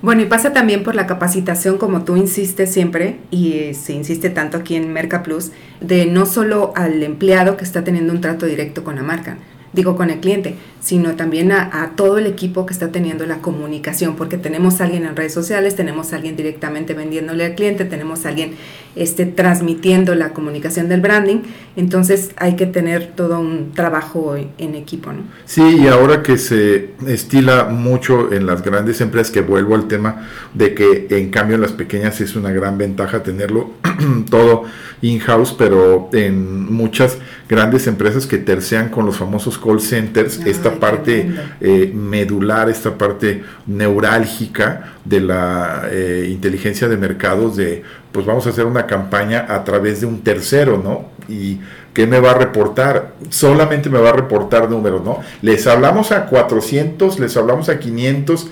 Bueno, 0.00 0.22
y 0.22 0.26
pasa 0.26 0.52
también 0.52 0.84
por 0.84 0.94
la 0.94 1.08
capacitación, 1.08 1.76
como 1.76 2.04
tú 2.04 2.16
insistes 2.16 2.72
siempre, 2.72 3.18
y 3.32 3.74
se 3.74 3.94
insiste 3.94 4.30
tanto 4.30 4.56
aquí 4.56 4.76
en 4.76 4.92
Merca 4.92 5.24
Plus, 5.24 5.50
de 5.80 6.06
no 6.06 6.24
solo 6.24 6.72
al 6.76 7.02
empleado 7.02 7.56
que 7.56 7.64
está 7.64 7.82
teniendo 7.82 8.12
un 8.12 8.20
trato 8.20 8.46
directo 8.46 8.84
con 8.84 8.94
la 8.94 9.02
marca, 9.02 9.38
digo 9.72 9.96
con 9.96 10.10
el 10.10 10.20
cliente, 10.20 10.54
sino 10.80 11.16
también 11.16 11.52
a, 11.52 11.92
todo 11.96 12.18
el 12.18 12.26
equipo 12.26 12.66
que 12.66 12.72
está 12.72 12.88
teniendo 12.88 13.26
la 13.26 13.38
comunicación, 13.38 14.16
porque 14.16 14.38
tenemos 14.38 14.80
a 14.80 14.84
alguien 14.84 15.04
en 15.04 15.16
redes 15.16 15.34
sociales, 15.34 15.74
tenemos 15.76 16.12
a 16.12 16.16
alguien 16.16 16.36
directamente 16.36 16.94
vendiéndole 16.94 17.44
al 17.44 17.54
cliente, 17.54 17.84
tenemos 17.84 18.24
a 18.24 18.30
alguien 18.30 18.52
este, 18.96 19.26
transmitiendo 19.26 20.14
la 20.14 20.30
comunicación 20.30 20.88
del 20.88 21.00
branding, 21.00 21.38
entonces 21.76 22.30
hay 22.36 22.56
que 22.56 22.66
tener 22.66 23.12
todo 23.14 23.40
un 23.40 23.72
trabajo 23.72 24.36
en 24.36 24.74
equipo. 24.74 25.12
¿no? 25.12 25.22
Sí, 25.44 25.62
y 25.62 25.88
ahora 25.88 26.22
que 26.22 26.38
se 26.38 26.90
estila 27.06 27.64
mucho 27.64 28.32
en 28.32 28.46
las 28.46 28.62
grandes 28.62 29.00
empresas, 29.00 29.32
que 29.32 29.40
vuelvo 29.40 29.74
al 29.74 29.88
tema 29.88 30.28
de 30.54 30.74
que 30.74 31.06
en 31.10 31.30
cambio 31.30 31.56
en 31.56 31.62
las 31.62 31.72
pequeñas 31.72 32.20
es 32.20 32.36
una 32.36 32.52
gran 32.52 32.78
ventaja 32.78 33.22
tenerlo 33.22 33.70
todo 34.30 34.64
in-house, 35.02 35.54
pero 35.56 36.08
en 36.12 36.72
muchas 36.72 37.18
grandes 37.48 37.86
empresas 37.86 38.26
que 38.26 38.38
tercean 38.38 38.88
con 38.88 39.06
los 39.06 39.16
famosos 39.16 39.58
call 39.58 39.80
centers, 39.80 40.40
esta 40.68 40.80
parte 40.80 41.30
eh, 41.60 41.92
medular, 41.94 42.68
esta 42.68 42.96
parte 42.96 43.42
neurálgica 43.66 44.94
de 45.04 45.20
la 45.20 45.88
eh, 45.90 46.28
inteligencia 46.30 46.88
de 46.88 46.96
mercados, 46.96 47.56
de 47.56 47.82
pues 48.12 48.26
vamos 48.26 48.46
a 48.46 48.50
hacer 48.50 48.64
una 48.64 48.86
campaña 48.86 49.46
a 49.48 49.64
través 49.64 50.00
de 50.00 50.06
un 50.06 50.22
tercero, 50.22 50.80
¿no? 50.82 51.10
Y 51.32 51.60
¿qué 51.92 52.06
me 52.06 52.20
va 52.20 52.32
a 52.32 52.34
reportar? 52.34 53.14
Solamente 53.28 53.90
me 53.90 53.98
va 53.98 54.10
a 54.10 54.12
reportar 54.12 54.70
números, 54.70 55.04
¿no? 55.04 55.20
Les 55.42 55.66
hablamos 55.66 56.12
a 56.12 56.26
400, 56.26 57.18
les 57.18 57.36
hablamos 57.36 57.68
a 57.68 57.78
500 57.78 58.48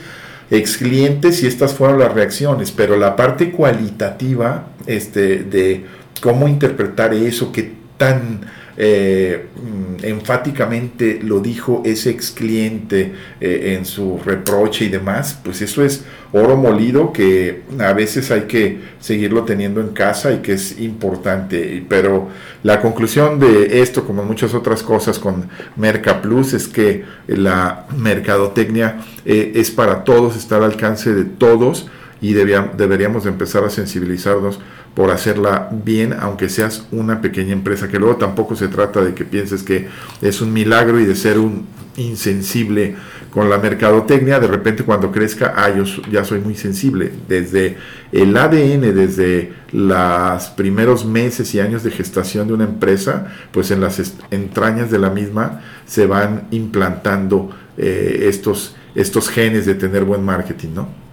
ex 0.50 0.76
clientes 0.76 1.42
y 1.42 1.46
estas 1.46 1.74
fueron 1.74 1.98
las 1.98 2.12
reacciones, 2.12 2.70
pero 2.70 2.96
la 2.96 3.16
parte 3.16 3.50
cualitativa 3.50 4.66
este, 4.87 5.42
de 5.42 5.85
cómo 6.20 6.46
interpretar 6.48 7.14
eso, 7.14 7.50
qué 7.52 7.72
tan 7.96 8.40
eh, 8.77 9.47
mm, 9.55 10.05
enfáticamente 10.05 11.21
lo 11.23 11.41
dijo 11.41 11.83
ese 11.85 12.11
ex 12.11 12.31
cliente 12.31 13.12
eh, 13.41 13.75
en 13.77 13.87
su 13.87 14.21
reproche 14.25 14.85
y 14.85 14.89
demás, 14.89 15.39
pues 15.43 15.62
eso 15.62 15.83
es 15.83 16.05
oro 16.33 16.57
molido 16.57 17.12
que 17.12 17.62
a 17.79 17.93
veces 17.93 18.31
hay 18.31 18.43
que 18.43 18.79
seguirlo 19.01 19.45
teniendo 19.45 19.81
en 19.81 19.89
casa 19.89 20.33
y 20.33 20.39
que 20.39 20.53
es 20.53 20.79
importante. 20.79 21.85
Pero 21.89 22.29
la 22.62 22.81
conclusión 22.81 23.39
de 23.39 23.81
esto, 23.81 24.05
como 24.05 24.23
muchas 24.25 24.53
otras 24.55 24.83
cosas 24.83 25.19
con 25.19 25.49
Merca 25.77 26.21
Plus, 26.21 26.53
es 26.53 26.69
que 26.69 27.05
la 27.27 27.87
mercadotecnia 27.97 28.99
eh, 29.25 29.53
es 29.55 29.71
para 29.71 30.05
todos, 30.05 30.37
está 30.37 30.57
al 30.57 30.65
alcance 30.65 31.15
de 31.15 31.25
todos 31.25 31.89
y 32.27 32.33
deberíamos 32.33 33.25
empezar 33.25 33.63
a 33.63 33.71
sensibilizarnos 33.71 34.59
por 34.94 35.13
hacerla 35.13 35.69
bien, 35.71 36.13
aunque 36.13 36.48
seas 36.48 36.88
una 36.90 37.21
pequeña 37.21 37.53
empresa, 37.53 37.87
que 37.87 38.00
luego 38.00 38.17
tampoco 38.17 38.57
se 38.57 38.67
trata 38.67 39.00
de 39.05 39.15
que 39.15 39.25
pienses 39.25 39.63
que 39.63 39.87
es 40.21 40.40
un 40.40 40.53
milagro 40.53 40.98
y 40.98 41.05
de 41.05 41.15
ser 41.15 41.38
un 41.38 41.67
insensible 41.96 42.96
con 43.31 43.48
la 43.48 43.59
mercadotecnia, 43.59 44.40
de 44.40 44.48
repente 44.48 44.83
cuando 44.83 45.13
crezca, 45.13 45.55
ah, 45.57 45.71
yo 45.71 45.85
ya 46.11 46.25
soy 46.25 46.40
muy 46.40 46.57
sensible. 46.57 47.13
Desde 47.29 47.77
el 48.11 48.37
ADN, 48.37 48.92
desde 48.92 49.53
los 49.71 50.46
primeros 50.57 51.05
meses 51.05 51.55
y 51.55 51.61
años 51.61 51.85
de 51.85 51.92
gestación 51.92 52.48
de 52.48 52.55
una 52.55 52.65
empresa, 52.65 53.29
pues 53.53 53.71
en 53.71 53.81
las 53.81 54.03
entrañas 54.33 54.90
de 54.90 54.98
la 54.98 55.11
misma 55.11 55.61
se 55.87 56.07
van 56.07 56.48
implantando 56.50 57.50
eh, 57.79 58.25
estos, 58.29 58.75
estos 58.96 59.29
genes 59.29 59.65
de 59.65 59.77
tener 59.77 60.03
buen 60.03 60.25
marketing, 60.25 60.71
¿no? 60.75 61.06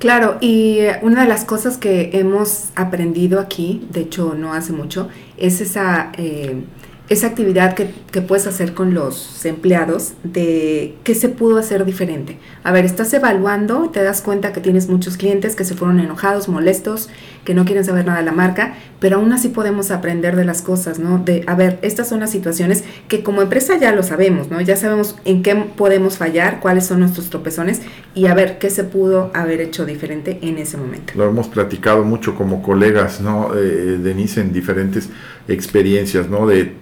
Claro, 0.00 0.38
y 0.40 0.78
eh, 0.78 0.98
una 1.02 1.24
de 1.24 1.28
las 1.28 1.44
cosas 1.44 1.76
que 1.76 2.08
hemos 2.14 2.70
aprendido 2.74 3.38
aquí, 3.38 3.86
de 3.90 4.00
hecho 4.00 4.34
no 4.34 4.54
hace 4.54 4.72
mucho, 4.72 5.10
es 5.36 5.60
esa... 5.60 6.10
Eh, 6.16 6.64
esa 7.10 7.26
actividad 7.26 7.74
que, 7.74 7.90
que, 8.12 8.22
puedes 8.22 8.46
hacer 8.46 8.72
con 8.72 8.94
los 8.94 9.44
empleados 9.44 10.12
de 10.22 10.94
qué 11.02 11.16
se 11.16 11.28
pudo 11.28 11.58
hacer 11.58 11.84
diferente. 11.84 12.38
A 12.62 12.70
ver, 12.70 12.84
estás 12.84 13.12
evaluando 13.12 13.90
te 13.90 14.02
das 14.02 14.22
cuenta 14.22 14.52
que 14.52 14.60
tienes 14.60 14.88
muchos 14.88 15.16
clientes 15.16 15.56
que 15.56 15.64
se 15.64 15.74
fueron 15.74 15.98
enojados, 15.98 16.48
molestos, 16.48 17.08
que 17.44 17.52
no 17.52 17.64
quieren 17.64 17.84
saber 17.84 18.06
nada 18.06 18.20
de 18.20 18.24
la 18.24 18.32
marca, 18.32 18.74
pero 19.00 19.16
aún 19.16 19.32
así 19.32 19.48
podemos 19.48 19.90
aprender 19.90 20.36
de 20.36 20.44
las 20.44 20.62
cosas, 20.62 20.98
¿no? 20.98 21.18
De, 21.18 21.42
a 21.46 21.54
ver, 21.56 21.80
estas 21.82 22.08
son 22.08 22.20
las 22.20 22.30
situaciones 22.30 22.84
que 23.08 23.22
como 23.22 23.42
empresa 23.42 23.76
ya 23.76 23.92
lo 23.92 24.02
sabemos, 24.02 24.50
¿no? 24.50 24.60
Ya 24.60 24.76
sabemos 24.76 25.16
en 25.24 25.42
qué 25.42 25.56
podemos 25.56 26.16
fallar, 26.16 26.60
cuáles 26.60 26.86
son 26.86 27.00
nuestros 27.00 27.28
tropezones 27.30 27.80
y 28.14 28.26
a 28.26 28.34
ver 28.34 28.58
qué 28.58 28.70
se 28.70 28.84
pudo 28.84 29.30
haber 29.34 29.60
hecho 29.60 29.84
diferente 29.84 30.38
en 30.42 30.58
ese 30.58 30.76
momento. 30.76 31.14
Lo 31.16 31.28
hemos 31.28 31.48
platicado 31.48 32.04
mucho 32.04 32.36
como 32.36 32.62
colegas, 32.62 33.20
¿no? 33.20 33.52
Eh, 33.56 33.98
Denise, 34.00 34.42
en 34.42 34.52
diferentes 34.52 35.08
experiencias, 35.48 36.28
¿no? 36.28 36.46
De, 36.46 36.72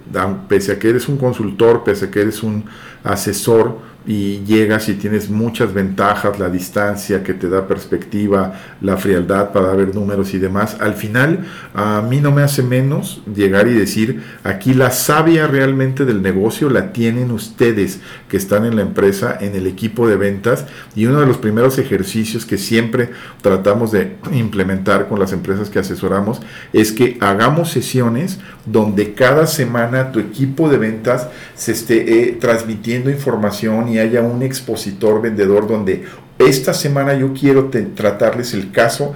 pese 0.48 0.72
a 0.72 0.78
que 0.78 0.90
eres 0.90 1.08
un 1.08 1.16
consultor, 1.16 1.84
pese 1.84 2.06
a 2.06 2.10
que 2.10 2.20
eres 2.20 2.42
un 2.42 2.64
asesor, 3.08 3.78
y 4.08 4.42
llegas 4.46 4.88
y 4.88 4.94
tienes 4.94 5.28
muchas 5.28 5.74
ventajas, 5.74 6.38
la 6.38 6.48
distancia 6.48 7.22
que 7.22 7.34
te 7.34 7.50
da 7.50 7.68
perspectiva, 7.68 8.54
la 8.80 8.96
frialdad 8.96 9.52
para 9.52 9.74
ver 9.74 9.94
números 9.94 10.32
y 10.32 10.38
demás. 10.38 10.78
Al 10.80 10.94
final, 10.94 11.44
a 11.74 12.00
mí 12.00 12.18
no 12.18 12.32
me 12.32 12.40
hace 12.40 12.62
menos 12.62 13.20
llegar 13.34 13.68
y 13.68 13.74
decir, 13.74 14.22
aquí 14.44 14.72
la 14.72 14.92
savia 14.92 15.46
realmente 15.46 16.06
del 16.06 16.22
negocio 16.22 16.70
la 16.70 16.94
tienen 16.94 17.30
ustedes 17.30 18.00
que 18.30 18.38
están 18.38 18.64
en 18.64 18.76
la 18.76 18.82
empresa, 18.82 19.36
en 19.42 19.54
el 19.54 19.66
equipo 19.66 20.08
de 20.08 20.16
ventas. 20.16 20.64
Y 20.96 21.04
uno 21.04 21.20
de 21.20 21.26
los 21.26 21.36
primeros 21.36 21.76
ejercicios 21.76 22.46
que 22.46 22.56
siempre 22.56 23.10
tratamos 23.42 23.92
de 23.92 24.16
implementar 24.32 25.08
con 25.08 25.18
las 25.18 25.34
empresas 25.34 25.68
que 25.68 25.80
asesoramos 25.80 26.40
es 26.72 26.92
que 26.92 27.18
hagamos 27.20 27.70
sesiones 27.70 28.38
donde 28.64 29.12
cada 29.12 29.46
semana 29.46 30.12
tu 30.12 30.18
equipo 30.18 30.70
de 30.70 30.78
ventas 30.78 31.28
se 31.54 31.72
esté 31.72 32.22
eh, 32.22 32.38
transmitiendo 32.40 32.97
información 33.06 33.88
y 33.88 33.98
haya 33.98 34.22
un 34.22 34.42
expositor 34.42 35.22
vendedor 35.22 35.66
donde 35.68 36.04
esta 36.38 36.74
semana 36.74 37.14
yo 37.14 37.32
quiero 37.32 37.70
tratarles 37.94 38.54
el 38.54 38.70
caso 38.70 39.14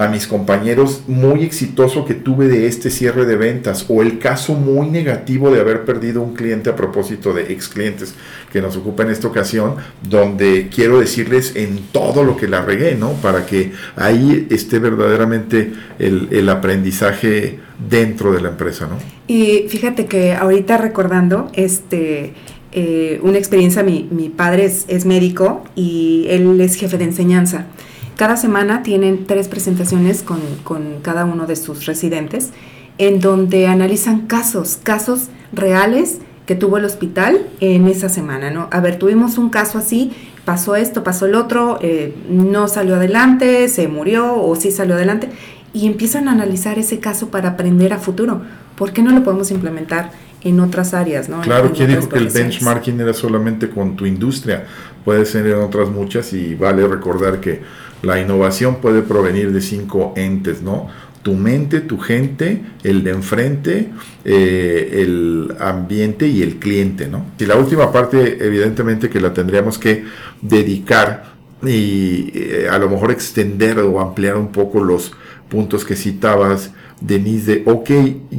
a 0.00 0.08
mis 0.08 0.26
compañeros 0.26 1.02
muy 1.08 1.44
exitoso 1.44 2.06
que 2.06 2.14
tuve 2.14 2.48
de 2.48 2.66
este 2.66 2.90
cierre 2.90 3.26
de 3.26 3.36
ventas 3.36 3.84
o 3.88 4.00
el 4.00 4.18
caso 4.18 4.54
muy 4.54 4.88
negativo 4.88 5.50
de 5.50 5.60
haber 5.60 5.84
perdido 5.84 6.22
un 6.22 6.34
cliente 6.34 6.70
a 6.70 6.76
propósito 6.76 7.34
de 7.34 7.52
ex 7.52 7.68
clientes 7.68 8.14
que 8.50 8.62
nos 8.62 8.76
ocupa 8.76 9.02
en 9.02 9.10
esta 9.10 9.28
ocasión, 9.28 9.74
donde 10.02 10.70
quiero 10.74 11.00
decirles 11.00 11.54
en 11.54 11.80
todo 11.92 12.24
lo 12.24 12.36
que 12.38 12.48
la 12.48 12.62
regué, 12.62 12.94
¿no? 12.94 13.12
Para 13.14 13.44
que 13.44 13.72
ahí 13.96 14.46
esté 14.50 14.78
verdaderamente 14.78 15.72
el, 15.98 16.28
el 16.30 16.48
aprendizaje 16.48 17.58
dentro 17.90 18.32
de 18.32 18.40
la 18.40 18.48
empresa, 18.48 18.86
¿no? 18.86 18.96
Y 19.26 19.66
fíjate 19.68 20.06
que 20.06 20.32
ahorita 20.32 20.78
recordando, 20.78 21.50
este, 21.52 22.32
eh, 22.72 23.20
una 23.22 23.38
experiencia, 23.38 23.82
mi, 23.82 24.08
mi 24.10 24.28
padre 24.28 24.64
es, 24.64 25.04
médico 25.04 25.64
y 25.74 26.26
él 26.28 26.60
es 26.60 26.76
jefe 26.76 26.98
de 26.98 27.04
enseñanza. 27.04 27.66
Cada 28.16 28.36
semana 28.36 28.82
tienen 28.82 29.26
tres 29.26 29.48
presentaciones 29.48 30.22
con, 30.22 30.40
con 30.62 31.00
cada 31.02 31.24
uno 31.24 31.46
de 31.46 31.56
sus 31.56 31.86
residentes 31.86 32.50
en 32.98 33.20
donde 33.20 33.66
analizan 33.66 34.26
casos, 34.26 34.78
casos 34.82 35.28
reales 35.52 36.18
que 36.46 36.54
tuvo 36.54 36.78
el 36.78 36.84
hospital 36.84 37.46
en 37.60 37.86
esa 37.86 38.08
semana, 38.08 38.50
¿no? 38.50 38.68
A 38.70 38.80
ver, 38.80 38.98
tuvimos 38.98 39.38
un 39.38 39.50
caso 39.50 39.78
así, 39.78 40.12
pasó 40.44 40.76
esto, 40.76 41.02
pasó 41.02 41.26
el 41.26 41.34
otro, 41.34 41.78
eh, 41.80 42.14
no 42.28 42.68
salió 42.68 42.96
adelante, 42.96 43.68
se 43.68 43.88
murió 43.88 44.34
o 44.42 44.54
sí 44.56 44.70
salió 44.70 44.96
adelante, 44.96 45.30
y 45.72 45.86
empiezan 45.86 46.28
a 46.28 46.32
analizar 46.32 46.78
ese 46.78 46.98
caso 46.98 47.28
para 47.28 47.50
aprender 47.50 47.92
a 47.92 47.98
futuro. 47.98 48.42
¿Por 48.76 48.92
qué 48.92 49.02
no 49.02 49.12
lo 49.12 49.22
podemos 49.22 49.50
implementar 49.50 50.10
en 50.42 50.60
otras 50.60 50.94
áreas, 50.94 51.28
¿no? 51.28 51.40
Claro, 51.40 51.72
¿quién 51.74 51.88
dijo 51.88 52.08
que 52.08 52.18
el 52.18 52.28
benchmarking 52.28 53.00
era 53.00 53.12
solamente 53.12 53.68
con 53.68 53.96
tu 53.96 54.06
industria? 54.06 54.66
Puede 55.04 55.24
ser 55.24 55.46
en 55.46 55.56
otras 55.56 55.88
muchas 55.88 56.32
y 56.32 56.54
vale 56.54 56.86
recordar 56.86 57.40
que 57.40 57.60
la 58.02 58.20
innovación 58.20 58.76
puede 58.76 59.02
provenir 59.02 59.52
de 59.52 59.60
cinco 59.60 60.14
entes, 60.16 60.62
¿no? 60.62 60.88
Tu 61.22 61.34
mente, 61.34 61.80
tu 61.80 61.98
gente, 61.98 62.62
el 62.82 63.04
de 63.04 63.10
enfrente, 63.10 63.90
eh, 64.24 65.00
el 65.02 65.54
ambiente 65.60 66.26
y 66.26 66.42
el 66.42 66.56
cliente, 66.56 67.08
¿no? 67.08 67.26
Y 67.38 67.44
la 67.44 67.56
última 67.56 67.92
parte, 67.92 68.38
evidentemente, 68.40 69.10
que 69.10 69.20
la 69.20 69.34
tendríamos 69.34 69.78
que 69.78 70.04
dedicar 70.40 71.34
y 71.62 72.30
eh, 72.34 72.68
a 72.70 72.78
lo 72.78 72.88
mejor 72.88 73.10
extender 73.10 73.78
o 73.80 74.00
ampliar 74.00 74.38
un 74.38 74.50
poco 74.50 74.82
los 74.82 75.12
puntos 75.50 75.84
que 75.84 75.94
citabas 75.94 76.70
Denise 77.00 77.46
de, 77.46 77.62
ok, 77.64 77.90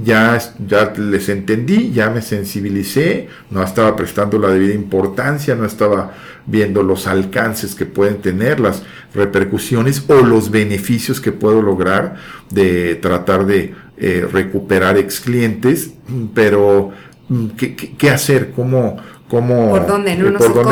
ya, 0.04 0.38
ya 0.68 0.94
les 0.96 1.30
entendí, 1.30 1.92
ya 1.92 2.12
me 2.12 2.22
sensibilicé, 2.22 3.28
no 3.50 3.64
estaba 3.64 3.96
prestando 3.96 4.38
la 4.38 4.50
debida 4.50 4.76
importancia, 4.76 5.56
no 5.56 5.66
estaba 5.66 6.14
viendo 6.46 6.84
los 6.84 7.08
alcances 7.08 7.74
que 7.74 7.86
pueden 7.86 8.18
tener, 8.22 8.60
las 8.60 8.84
repercusiones 9.14 10.04
o 10.08 10.22
los 10.22 10.52
beneficios 10.52 11.20
que 11.20 11.32
puedo 11.32 11.62
lograr 11.62 12.16
de 12.52 12.96
tratar 12.96 13.46
de 13.46 13.74
eh, 13.98 14.28
recuperar 14.32 14.98
ex 14.98 15.20
clientes, 15.20 15.92
pero 16.34 16.92
mm, 17.30 17.48
¿qué, 17.58 17.76
qué, 17.76 18.10
hacer? 18.10 18.52
¿Cómo, 18.52 18.98
cómo, 19.28 19.72
¿Por 19.72 19.88
dónde? 19.88 20.16
No, 20.16 20.30
no 20.30 20.40
sé 20.40 20.52
cómo, 20.52 20.70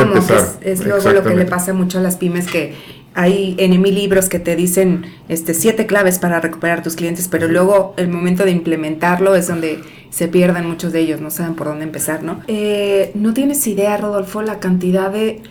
es 0.60 0.84
luego 0.84 1.10
lo 1.10 1.22
que 1.22 1.34
le 1.34 1.44
pasa 1.44 1.72
mucho 1.72 1.98
a 1.98 2.02
las 2.02 2.16
pymes 2.16 2.46
que 2.46 2.99
hay 3.14 3.56
en 3.58 3.80
mi 3.80 3.90
libros 3.90 4.28
que 4.28 4.38
te 4.38 4.56
dicen 4.56 5.04
este, 5.28 5.54
siete 5.54 5.86
claves 5.86 6.18
para 6.18 6.40
recuperar 6.40 6.82
tus 6.82 6.94
clientes, 6.94 7.28
pero 7.28 7.48
luego 7.48 7.94
el 7.96 8.08
momento 8.08 8.44
de 8.44 8.52
implementarlo 8.52 9.34
es 9.34 9.48
donde 9.48 9.80
se 10.10 10.28
pierden 10.28 10.66
muchos 10.66 10.92
de 10.92 11.00
ellos, 11.00 11.20
no 11.20 11.30
saben 11.30 11.54
por 11.54 11.68
dónde 11.68 11.84
empezar, 11.84 12.22
¿no? 12.22 12.40
Eh, 12.46 13.10
no 13.14 13.34
tienes 13.34 13.66
idea, 13.66 13.96
Rodolfo, 13.96 14.42
la 14.42 14.58
cantidad 14.58 15.10
de 15.10 15.42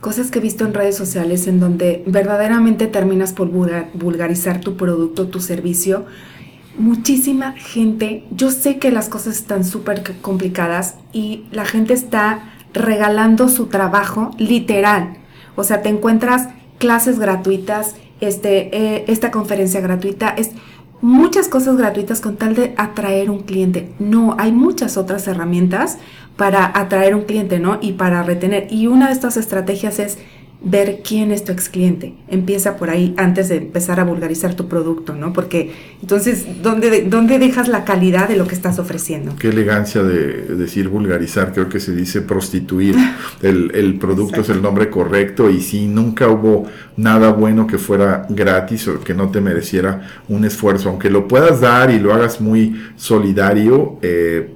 cosas 0.00 0.30
que 0.30 0.38
he 0.38 0.42
visto 0.42 0.64
en 0.64 0.74
redes 0.74 0.96
sociales 0.96 1.46
en 1.46 1.60
donde 1.60 2.02
verdaderamente 2.06 2.86
terminas 2.86 3.32
por 3.32 3.48
vulgarizar 3.48 4.60
tu 4.60 4.76
producto, 4.76 5.28
tu 5.28 5.40
servicio. 5.40 6.06
Muchísima 6.78 7.52
gente, 7.52 8.24
yo 8.30 8.52
sé 8.52 8.78
que 8.78 8.92
las 8.92 9.08
cosas 9.08 9.36
están 9.36 9.64
súper 9.64 10.02
complicadas 10.20 10.94
y 11.12 11.44
la 11.50 11.64
gente 11.64 11.94
está 11.94 12.52
regalando 12.72 13.48
su 13.48 13.66
trabajo 13.66 14.30
literal. 14.38 15.16
O 15.56 15.64
sea, 15.64 15.82
te 15.82 15.88
encuentras 15.88 16.48
clases 16.78 17.18
gratuitas, 17.18 17.96
este, 18.20 18.76
eh, 18.76 19.04
esta 19.08 19.30
conferencia 19.30 19.80
gratuita, 19.80 20.30
es 20.30 20.50
muchas 21.00 21.48
cosas 21.48 21.76
gratuitas 21.76 22.20
con 22.20 22.36
tal 22.36 22.54
de 22.54 22.74
atraer 22.76 23.30
un 23.30 23.40
cliente. 23.40 23.92
No, 23.98 24.34
hay 24.38 24.52
muchas 24.52 24.96
otras 24.96 25.28
herramientas 25.28 25.98
para 26.36 26.70
atraer 26.78 27.14
un 27.14 27.22
cliente, 27.22 27.58
¿no? 27.58 27.78
Y 27.80 27.92
para 27.92 28.22
retener. 28.22 28.68
Y 28.70 28.86
una 28.86 29.08
de 29.08 29.12
estas 29.12 29.36
estrategias 29.36 29.98
es 29.98 30.18
ver 30.60 31.02
quién 31.06 31.30
es 31.30 31.44
tu 31.44 31.52
ex 31.52 31.68
cliente. 31.68 32.14
Empieza 32.26 32.76
por 32.76 32.90
ahí 32.90 33.14
antes 33.16 33.48
de 33.48 33.56
empezar 33.56 34.00
a 34.00 34.04
vulgarizar 34.04 34.54
tu 34.54 34.66
producto, 34.66 35.14
¿no? 35.14 35.32
Porque 35.32 35.72
entonces, 36.02 36.62
¿dónde, 36.62 37.02
¿dónde 37.02 37.38
dejas 37.38 37.68
la 37.68 37.84
calidad 37.84 38.28
de 38.28 38.36
lo 38.36 38.46
que 38.48 38.56
estás 38.56 38.80
ofreciendo? 38.80 39.36
Qué 39.38 39.50
elegancia 39.50 40.02
de 40.02 40.56
decir 40.56 40.88
vulgarizar, 40.88 41.52
creo 41.52 41.68
que 41.68 41.78
se 41.78 41.94
dice 41.94 42.22
prostituir. 42.22 42.96
El, 43.42 43.70
el 43.74 43.98
producto 43.98 44.40
es 44.40 44.48
el 44.48 44.60
nombre 44.60 44.90
correcto 44.90 45.48
y 45.48 45.60
si 45.60 45.86
nunca 45.86 46.28
hubo 46.28 46.66
nada 46.96 47.30
bueno 47.30 47.66
que 47.66 47.78
fuera 47.78 48.26
gratis 48.28 48.88
o 48.88 49.00
que 49.00 49.14
no 49.14 49.30
te 49.30 49.40
mereciera 49.40 50.08
un 50.28 50.44
esfuerzo, 50.44 50.88
aunque 50.88 51.08
lo 51.08 51.28
puedas 51.28 51.60
dar 51.60 51.90
y 51.90 52.00
lo 52.00 52.12
hagas 52.12 52.40
muy 52.40 52.80
solidario, 52.96 53.98
eh, 54.02 54.54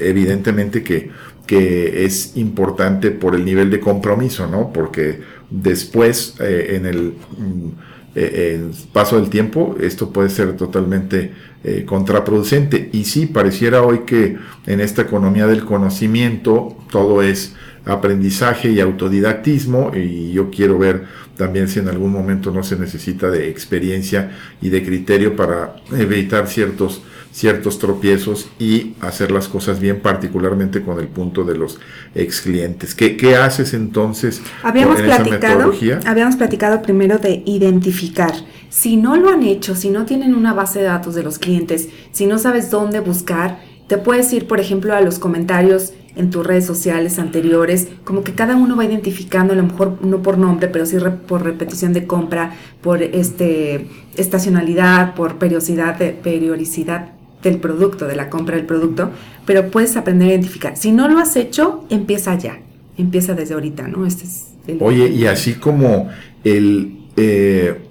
evidentemente 0.00 0.82
que 0.82 1.10
que 1.46 2.04
es 2.04 2.36
importante 2.36 3.10
por 3.10 3.34
el 3.34 3.44
nivel 3.44 3.70
de 3.70 3.80
compromiso, 3.80 4.46
¿no? 4.46 4.72
Porque 4.72 5.20
después, 5.62 6.34
eh, 6.40 6.76
en 6.76 6.86
el 6.86 7.14
mm, 7.38 7.68
eh, 8.16 8.70
paso 8.92 9.16
del 9.16 9.30
tiempo, 9.30 9.76
esto 9.80 10.10
puede 10.10 10.30
ser 10.30 10.56
totalmente 10.56 11.32
eh, 11.62 11.84
contraproducente. 11.84 12.90
Y 12.92 13.04
sí, 13.04 13.26
pareciera 13.26 13.82
hoy 13.82 14.00
que 14.00 14.36
en 14.66 14.80
esta 14.80 15.02
economía 15.02 15.46
del 15.46 15.64
conocimiento 15.64 16.76
todo 16.90 17.22
es 17.22 17.54
aprendizaje 17.86 18.70
y 18.70 18.80
autodidactismo 18.80 19.92
y 19.94 20.32
yo 20.32 20.50
quiero 20.50 20.78
ver 20.78 21.04
también 21.36 21.68
si 21.68 21.80
en 21.80 21.88
algún 21.88 22.12
momento 22.12 22.50
no 22.50 22.62
se 22.62 22.78
necesita 22.78 23.30
de 23.30 23.50
experiencia 23.50 24.30
y 24.62 24.70
de 24.70 24.82
criterio 24.82 25.36
para 25.36 25.76
evitar 25.92 26.46
ciertos 26.46 27.02
ciertos 27.34 27.80
tropiezos 27.80 28.48
y 28.60 28.94
hacer 29.00 29.32
las 29.32 29.48
cosas 29.48 29.80
bien, 29.80 30.00
particularmente 30.00 30.82
con 30.82 31.00
el 31.00 31.08
punto 31.08 31.42
de 31.42 31.56
los 31.56 31.80
ex 32.14 32.40
clientes. 32.42 32.94
¿Qué, 32.94 33.16
qué 33.16 33.34
haces 33.34 33.74
entonces 33.74 34.40
habíamos 34.62 35.00
en 35.00 35.06
platicado, 35.06 35.36
esa 35.36 35.48
metodología? 35.48 36.00
Habíamos 36.06 36.36
platicado 36.36 36.80
primero 36.80 37.18
de 37.18 37.42
identificar. 37.44 38.32
Si 38.70 38.96
no 38.96 39.16
lo 39.16 39.30
han 39.30 39.42
hecho, 39.42 39.74
si 39.74 39.90
no 39.90 40.04
tienen 40.04 40.32
una 40.32 40.54
base 40.54 40.78
de 40.78 40.84
datos 40.84 41.16
de 41.16 41.24
los 41.24 41.40
clientes, 41.40 41.88
si 42.12 42.26
no 42.26 42.38
sabes 42.38 42.70
dónde 42.70 43.00
buscar, 43.00 43.58
te 43.88 43.98
puedes 43.98 44.32
ir, 44.32 44.46
por 44.46 44.60
ejemplo, 44.60 44.94
a 44.94 45.00
los 45.00 45.18
comentarios 45.18 45.92
en 46.14 46.30
tus 46.30 46.46
redes 46.46 46.64
sociales 46.64 47.18
anteriores, 47.18 47.88
como 48.04 48.22
que 48.22 48.34
cada 48.34 48.54
uno 48.54 48.76
va 48.76 48.84
identificando, 48.84 49.54
a 49.54 49.56
lo 49.56 49.64
mejor 49.64 49.98
no 50.02 50.22
por 50.22 50.38
nombre, 50.38 50.68
pero 50.68 50.86
sí 50.86 50.96
por 51.26 51.42
repetición 51.42 51.92
de 51.92 52.06
compra, 52.06 52.52
por 52.80 53.02
este 53.02 53.88
estacionalidad, 54.16 55.16
por 55.16 55.38
periodicidad, 55.38 55.98
de, 55.98 56.10
periodicidad 56.10 57.13
del 57.44 57.58
producto, 57.58 58.06
de 58.06 58.16
la 58.16 58.30
compra 58.30 58.56
del 58.56 58.66
producto, 58.66 59.10
pero 59.46 59.70
puedes 59.70 59.96
aprender 59.96 60.28
a 60.28 60.32
identificar. 60.32 60.76
Si 60.76 60.90
no 60.90 61.08
lo 61.08 61.18
has 61.18 61.36
hecho, 61.36 61.84
empieza 61.90 62.36
ya, 62.36 62.58
empieza 62.98 63.34
desde 63.34 63.54
ahorita, 63.54 63.86
¿no? 63.86 64.06
Este 64.06 64.24
es 64.24 64.54
Oye, 64.80 65.08
y 65.08 65.26
así 65.26 65.54
como 65.54 66.08
el 66.42 66.96
eh, 67.16 67.82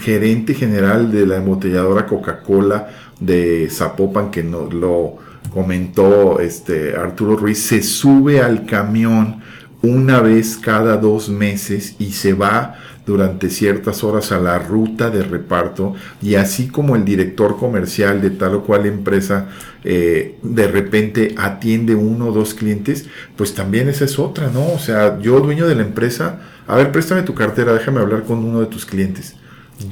gerente 0.00 0.54
general 0.54 1.12
de 1.12 1.26
la 1.26 1.36
embotelladora 1.36 2.06
Coca-Cola 2.06 2.88
de 3.20 3.68
Zapopan, 3.70 4.30
que 4.30 4.42
nos 4.42 4.72
lo 4.72 5.16
comentó 5.52 6.40
este 6.40 6.96
Arturo 6.96 7.36
Ruiz, 7.36 7.58
se 7.58 7.82
sube 7.82 8.40
al 8.40 8.64
camión 8.64 9.40
una 9.82 10.20
vez 10.20 10.56
cada 10.56 10.96
dos 10.96 11.28
meses 11.28 11.94
y 11.98 12.12
se 12.12 12.32
va 12.32 12.74
durante 13.08 13.48
ciertas 13.48 14.04
horas 14.04 14.32
a 14.32 14.38
la 14.38 14.58
ruta 14.58 15.08
de 15.08 15.22
reparto 15.22 15.94
y 16.20 16.34
así 16.34 16.68
como 16.68 16.94
el 16.94 17.06
director 17.06 17.56
comercial 17.56 18.20
de 18.20 18.28
tal 18.28 18.56
o 18.56 18.64
cual 18.64 18.84
empresa 18.84 19.48
eh, 19.82 20.36
de 20.42 20.68
repente 20.68 21.34
atiende 21.38 21.94
uno 21.94 22.26
o 22.26 22.32
dos 22.32 22.52
clientes, 22.52 23.06
pues 23.34 23.54
también 23.54 23.88
esa 23.88 24.04
es 24.04 24.18
otra, 24.18 24.50
¿no? 24.52 24.74
O 24.74 24.78
sea, 24.78 25.18
yo 25.20 25.40
dueño 25.40 25.66
de 25.66 25.74
la 25.74 25.82
empresa, 25.82 26.40
a 26.66 26.76
ver, 26.76 26.92
préstame 26.92 27.22
tu 27.22 27.34
cartera, 27.34 27.72
déjame 27.72 28.00
hablar 28.00 28.24
con 28.24 28.44
uno 28.44 28.60
de 28.60 28.66
tus 28.66 28.84
clientes 28.84 29.36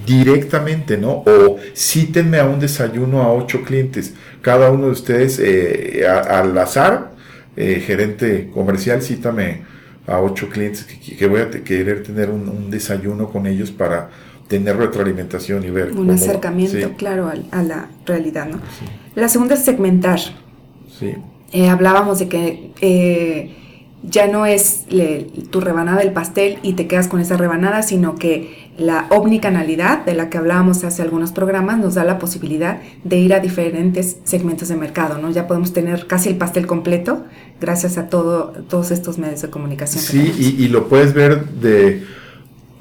directamente, 0.05 0.99
¿no? 0.99 1.23
O 1.27 1.57
cítenme 1.75 2.39
a 2.39 2.45
un 2.45 2.61
desayuno 2.61 3.23
a 3.23 3.33
ocho 3.33 3.63
clientes, 3.63 4.13
cada 4.43 4.71
uno 4.71 4.87
de 4.87 4.93
ustedes 4.93 5.39
eh, 5.39 6.07
al 6.07 6.57
azar, 6.59 7.13
eh, 7.57 7.83
gerente 7.87 8.51
comercial, 8.53 9.01
cítame 9.01 9.63
a 10.07 10.21
ocho 10.21 10.49
clientes 10.49 10.85
que, 10.85 11.27
voy 11.27 11.41
a 11.41 11.51
querer 11.51 12.03
tener 12.03 12.31
un, 12.31 12.71
desayuno 12.71 13.29
con 13.29 13.47
ellos 13.47 13.71
para 13.71 14.11
tener 14.49 14.77
retroalimentación 14.77 15.65
y 15.65 15.71
ver. 15.71 15.93
Un 15.93 16.11
acercamiento, 16.11 16.93
claro, 16.97 17.31
a, 17.51 17.63
la 17.63 17.89
realidad, 18.05 18.47
¿no? 18.47 18.61
La 19.15 19.29
segunda 19.29 19.55
es 19.55 19.65
segmentar. 19.65 20.21
Sí. 20.99 21.15
Eh, 21.53 21.69
hablábamos 21.69 22.19
de 22.19 22.29
que 22.29 22.71
eh, 22.81 23.55
ya 24.03 24.27
no 24.29 24.47
es 24.47 24.85
tu 25.51 25.61
rebanada 25.61 25.99
del 25.99 26.13
pastel 26.13 26.59
y 26.63 26.75
te 26.75 26.87
quedas 26.87 27.09
con 27.09 27.21
esa 27.21 27.37
rebanada, 27.37 27.83
sino 27.83 28.15
que 28.15 28.66
la 28.79 29.07
omnicanalidad 29.11 30.05
de 30.05 30.15
la 30.15 30.29
que 30.29 30.39
hablábamos 30.39 30.85
hace 30.85 31.03
algunos 31.03 31.33
programas 31.33 31.79
nos 31.79 31.95
da 31.95 32.05
la 32.05 32.19
posibilidad 32.19 32.81
de 33.05 33.17
ir 33.17 33.35
a 33.35 33.41
diferentes 33.41 34.19
segmentos 34.25 34.69
de 34.69 34.77
mercado, 34.77 35.19
¿no? 35.19 35.31
Ya 35.31 35.47
podemos 35.47 35.73
tener 35.73 36.07
casi 36.07 36.29
el 36.29 36.37
pastel 36.37 36.67
completo 36.67 37.25
gracias 37.61 37.97
a 37.99 38.09
todo, 38.09 38.53
todos 38.69 38.91
estos 38.91 39.19
medios 39.19 39.43
de 39.43 39.51
comunicación. 39.51 40.03
Sí, 40.03 40.57
y, 40.59 40.69
lo 40.69 40.89
puedes 40.89 41.15
ver 41.15 41.47
de, 41.47 42.05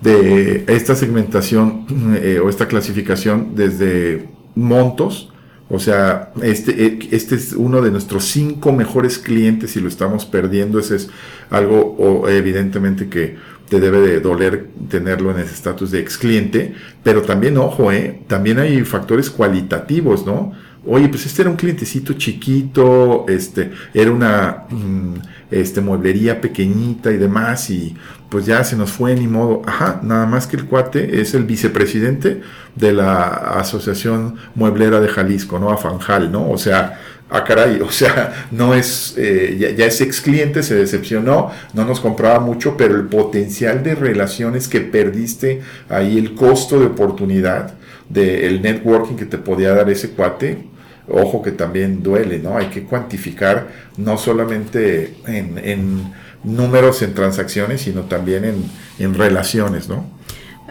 de 0.01 0.65
esta 0.67 0.95
segmentación 0.95 1.85
eh, 2.21 2.39
o 2.43 2.49
esta 2.49 2.67
clasificación 2.67 3.55
desde 3.55 4.27
montos, 4.55 5.31
o 5.67 5.79
sea, 5.79 6.31
este, 6.43 6.85
eh, 6.85 6.99
este 7.11 7.35
es 7.35 7.53
uno 7.53 7.81
de 7.81 7.89
nuestros 7.89 8.25
cinco 8.25 8.71
mejores 8.71 9.17
clientes 9.17 9.75
y 9.75 9.79
lo 9.79 9.87
estamos 9.87 10.25
perdiendo. 10.25 10.77
Ese 10.77 10.97
es 10.97 11.09
algo 11.49 12.27
evidentemente 12.29 13.09
que 13.09 13.35
te 13.69 13.79
debe 13.79 13.99
de 13.99 14.19
doler 14.19 14.69
tenerlo 14.89 15.31
en 15.31 15.39
ese 15.39 15.53
estatus 15.53 15.91
de 15.91 15.99
ex 15.99 16.17
cliente. 16.17 16.75
Pero 17.03 17.21
también, 17.21 17.57
ojo, 17.57 17.91
eh, 17.91 18.21
también 18.27 18.59
hay 18.59 18.83
factores 18.83 19.29
cualitativos, 19.29 20.25
¿no? 20.25 20.53
Oye, 20.87 21.09
pues 21.09 21.25
este 21.25 21.41
era 21.41 21.49
un 21.49 21.57
clientecito 21.57 22.13
chiquito, 22.13 23.25
este, 23.27 23.71
era 23.91 24.11
una 24.11 24.65
mm, 24.69 25.13
este, 25.49 25.81
mueblería 25.81 26.39
pequeñita 26.39 27.11
y 27.11 27.17
demás, 27.17 27.71
y 27.71 27.95
pues 28.29 28.45
ya 28.45 28.63
se 28.63 28.75
nos 28.75 28.91
fue 28.91 29.15
ni 29.15 29.27
modo. 29.27 29.63
Ajá, 29.65 29.99
nada 30.03 30.27
más 30.27 30.45
que 30.45 30.57
el 30.57 30.65
cuate 30.65 31.21
es 31.21 31.33
el 31.33 31.43
vicepresidente 31.45 32.41
de 32.75 32.93
la 32.93 33.29
Asociación 33.59 34.35
Mueblera 34.53 34.99
de 34.99 35.07
Jalisco, 35.07 35.57
¿no? 35.57 35.71
Afanjal, 35.71 36.31
¿no? 36.31 36.51
O 36.51 36.57
sea, 36.59 36.99
ah, 37.29 37.43
caray, 37.43 37.81
o 37.81 37.91
sea, 37.91 38.47
no 38.51 38.73
es, 38.73 39.15
eh, 39.17 39.75
ya, 39.77 39.85
es 39.85 40.01
ex 40.01 40.21
cliente, 40.21 40.63
se 40.63 40.75
decepcionó, 40.75 41.51
no 41.73 41.85
nos 41.85 41.99
compraba 41.99 42.39
mucho, 42.39 42.77
pero 42.77 42.95
el 42.95 43.07
potencial 43.07 43.83
de 43.83 43.95
relaciones 43.95 44.67
que 44.67 44.81
perdiste 44.81 45.61
ahí, 45.89 46.17
el 46.17 46.35
costo 46.35 46.79
de 46.79 46.87
oportunidad 46.87 47.73
del 48.09 48.61
networking 48.61 49.15
que 49.15 49.25
te 49.25 49.37
podía 49.37 49.73
dar 49.73 49.89
ese 49.89 50.11
cuate, 50.11 50.65
ojo 51.07 51.41
que 51.41 51.51
también 51.51 52.03
duele, 52.03 52.39
¿no? 52.39 52.57
Hay 52.57 52.67
que 52.67 52.83
cuantificar 52.83 53.67
no 53.97 54.17
solamente 54.17 55.15
en, 55.27 56.13
números 56.43 57.01
en 57.01 57.15
transacciones, 57.15 57.81
sino 57.81 58.01
también 58.03 58.69
en, 58.99 59.13
relaciones, 59.15 59.89
¿no? 59.89 60.05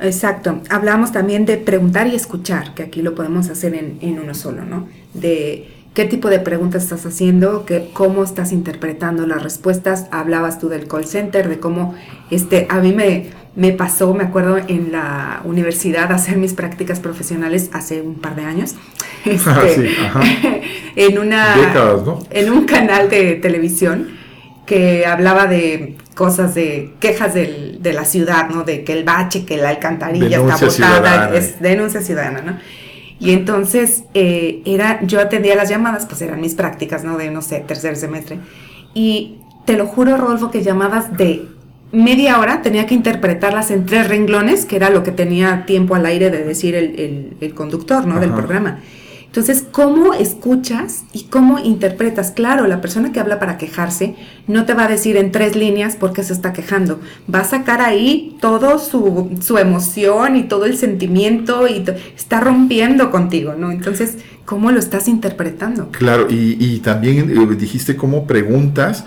Exacto. 0.00 0.60
Hablamos 0.70 1.12
también 1.12 1.46
de 1.46 1.56
preguntar 1.56 2.06
y 2.06 2.14
escuchar, 2.14 2.74
que 2.74 2.84
aquí 2.84 3.02
lo 3.02 3.14
podemos 3.16 3.48
hacer 3.48 3.74
en, 3.74 3.98
en 4.00 4.20
uno 4.20 4.34
solo, 4.34 4.64
¿no? 4.64 4.88
De 5.14 5.73
qué 5.94 6.04
tipo 6.04 6.28
de 6.28 6.40
preguntas 6.40 6.82
estás 6.82 7.06
haciendo, 7.06 7.64
que, 7.64 7.90
cómo 7.92 8.24
estás 8.24 8.52
interpretando 8.52 9.26
las 9.26 9.42
respuestas. 9.42 10.06
Hablabas 10.10 10.58
tú 10.58 10.68
del 10.68 10.86
call 10.88 11.06
center, 11.06 11.48
de 11.48 11.60
cómo 11.60 11.94
este, 12.30 12.66
a 12.68 12.80
mí 12.80 12.92
me, 12.92 13.30
me 13.54 13.70
pasó, 13.70 14.12
me 14.12 14.24
acuerdo, 14.24 14.58
en 14.58 14.90
la 14.90 15.40
universidad 15.44 16.10
hacer 16.12 16.36
mis 16.36 16.52
prácticas 16.52 16.98
profesionales 16.98 17.70
hace 17.72 18.02
un 18.02 18.16
par 18.16 18.36
de 18.36 18.44
años. 18.44 18.74
Este, 19.24 19.88
en 20.96 21.18
una 21.18 21.56
en 22.28 22.52
un 22.52 22.66
canal 22.66 23.08
de 23.08 23.36
televisión 23.36 24.08
que 24.66 25.06
hablaba 25.06 25.46
de 25.46 25.96
cosas 26.14 26.54
de 26.54 26.92
quejas 27.00 27.32
del, 27.32 27.78
de 27.80 27.94
la 27.94 28.04
ciudad, 28.04 28.50
¿no? 28.50 28.64
De 28.64 28.84
que 28.84 28.92
el 28.92 29.04
bache, 29.04 29.46
que 29.46 29.56
la 29.56 29.70
alcantarilla 29.70 30.36
está 30.36 30.56
botada, 30.56 31.34
es 31.34 31.58
denuncia 31.62 32.02
ciudadana, 32.02 32.42
¿no? 32.42 32.58
Y 33.20 33.32
entonces 33.32 34.04
eh, 34.14 34.62
era, 34.64 35.00
yo 35.02 35.20
atendía 35.20 35.54
las 35.54 35.68
llamadas, 35.68 36.06
pues 36.06 36.20
eran 36.22 36.40
mis 36.40 36.54
prácticas, 36.54 37.04
¿no? 37.04 37.16
De, 37.16 37.30
no 37.30 37.42
sé, 37.42 37.60
tercer 37.60 37.96
semestre. 37.96 38.38
Y 38.92 39.36
te 39.64 39.76
lo 39.76 39.86
juro, 39.86 40.16
Rodolfo, 40.16 40.50
que 40.50 40.62
llamadas 40.62 41.16
de 41.16 41.46
media 41.92 42.40
hora 42.40 42.60
tenía 42.60 42.86
que 42.86 42.94
interpretarlas 42.94 43.70
en 43.70 43.86
tres 43.86 44.08
renglones, 44.08 44.66
que 44.66 44.76
era 44.76 44.90
lo 44.90 45.02
que 45.02 45.12
tenía 45.12 45.64
tiempo 45.64 45.94
al 45.94 46.06
aire 46.06 46.30
de 46.30 46.44
decir 46.44 46.74
el, 46.74 47.36
el, 47.40 47.54
conductor, 47.54 48.06
¿no? 48.06 48.20
Del 48.20 48.32
programa. 48.32 48.80
Entonces, 49.34 49.64
¿cómo 49.72 50.14
escuchas 50.14 51.02
y 51.12 51.24
cómo 51.24 51.58
interpretas? 51.58 52.30
Claro, 52.30 52.68
la 52.68 52.80
persona 52.80 53.10
que 53.10 53.18
habla 53.18 53.40
para 53.40 53.58
quejarse 53.58 54.14
no 54.46 54.64
te 54.64 54.74
va 54.74 54.84
a 54.84 54.88
decir 54.88 55.16
en 55.16 55.32
tres 55.32 55.56
líneas 55.56 55.96
por 55.96 56.12
qué 56.12 56.22
se 56.22 56.32
está 56.32 56.52
quejando. 56.52 57.00
Va 57.34 57.40
a 57.40 57.44
sacar 57.44 57.80
ahí 57.80 58.36
todo 58.40 58.78
su, 58.78 59.36
su 59.42 59.58
emoción 59.58 60.36
y 60.36 60.44
todo 60.44 60.66
el 60.66 60.76
sentimiento 60.76 61.66
y 61.66 61.84
está 62.16 62.38
rompiendo 62.38 63.10
contigo, 63.10 63.56
¿no? 63.58 63.72
Entonces, 63.72 64.18
¿cómo 64.44 64.70
lo 64.70 64.78
estás 64.78 65.08
interpretando? 65.08 65.88
Claro, 65.90 66.28
y, 66.30 66.56
y 66.60 66.78
también 66.78 67.28
eh, 67.28 67.56
dijiste 67.56 67.96
cómo 67.96 68.28
preguntas 68.28 69.04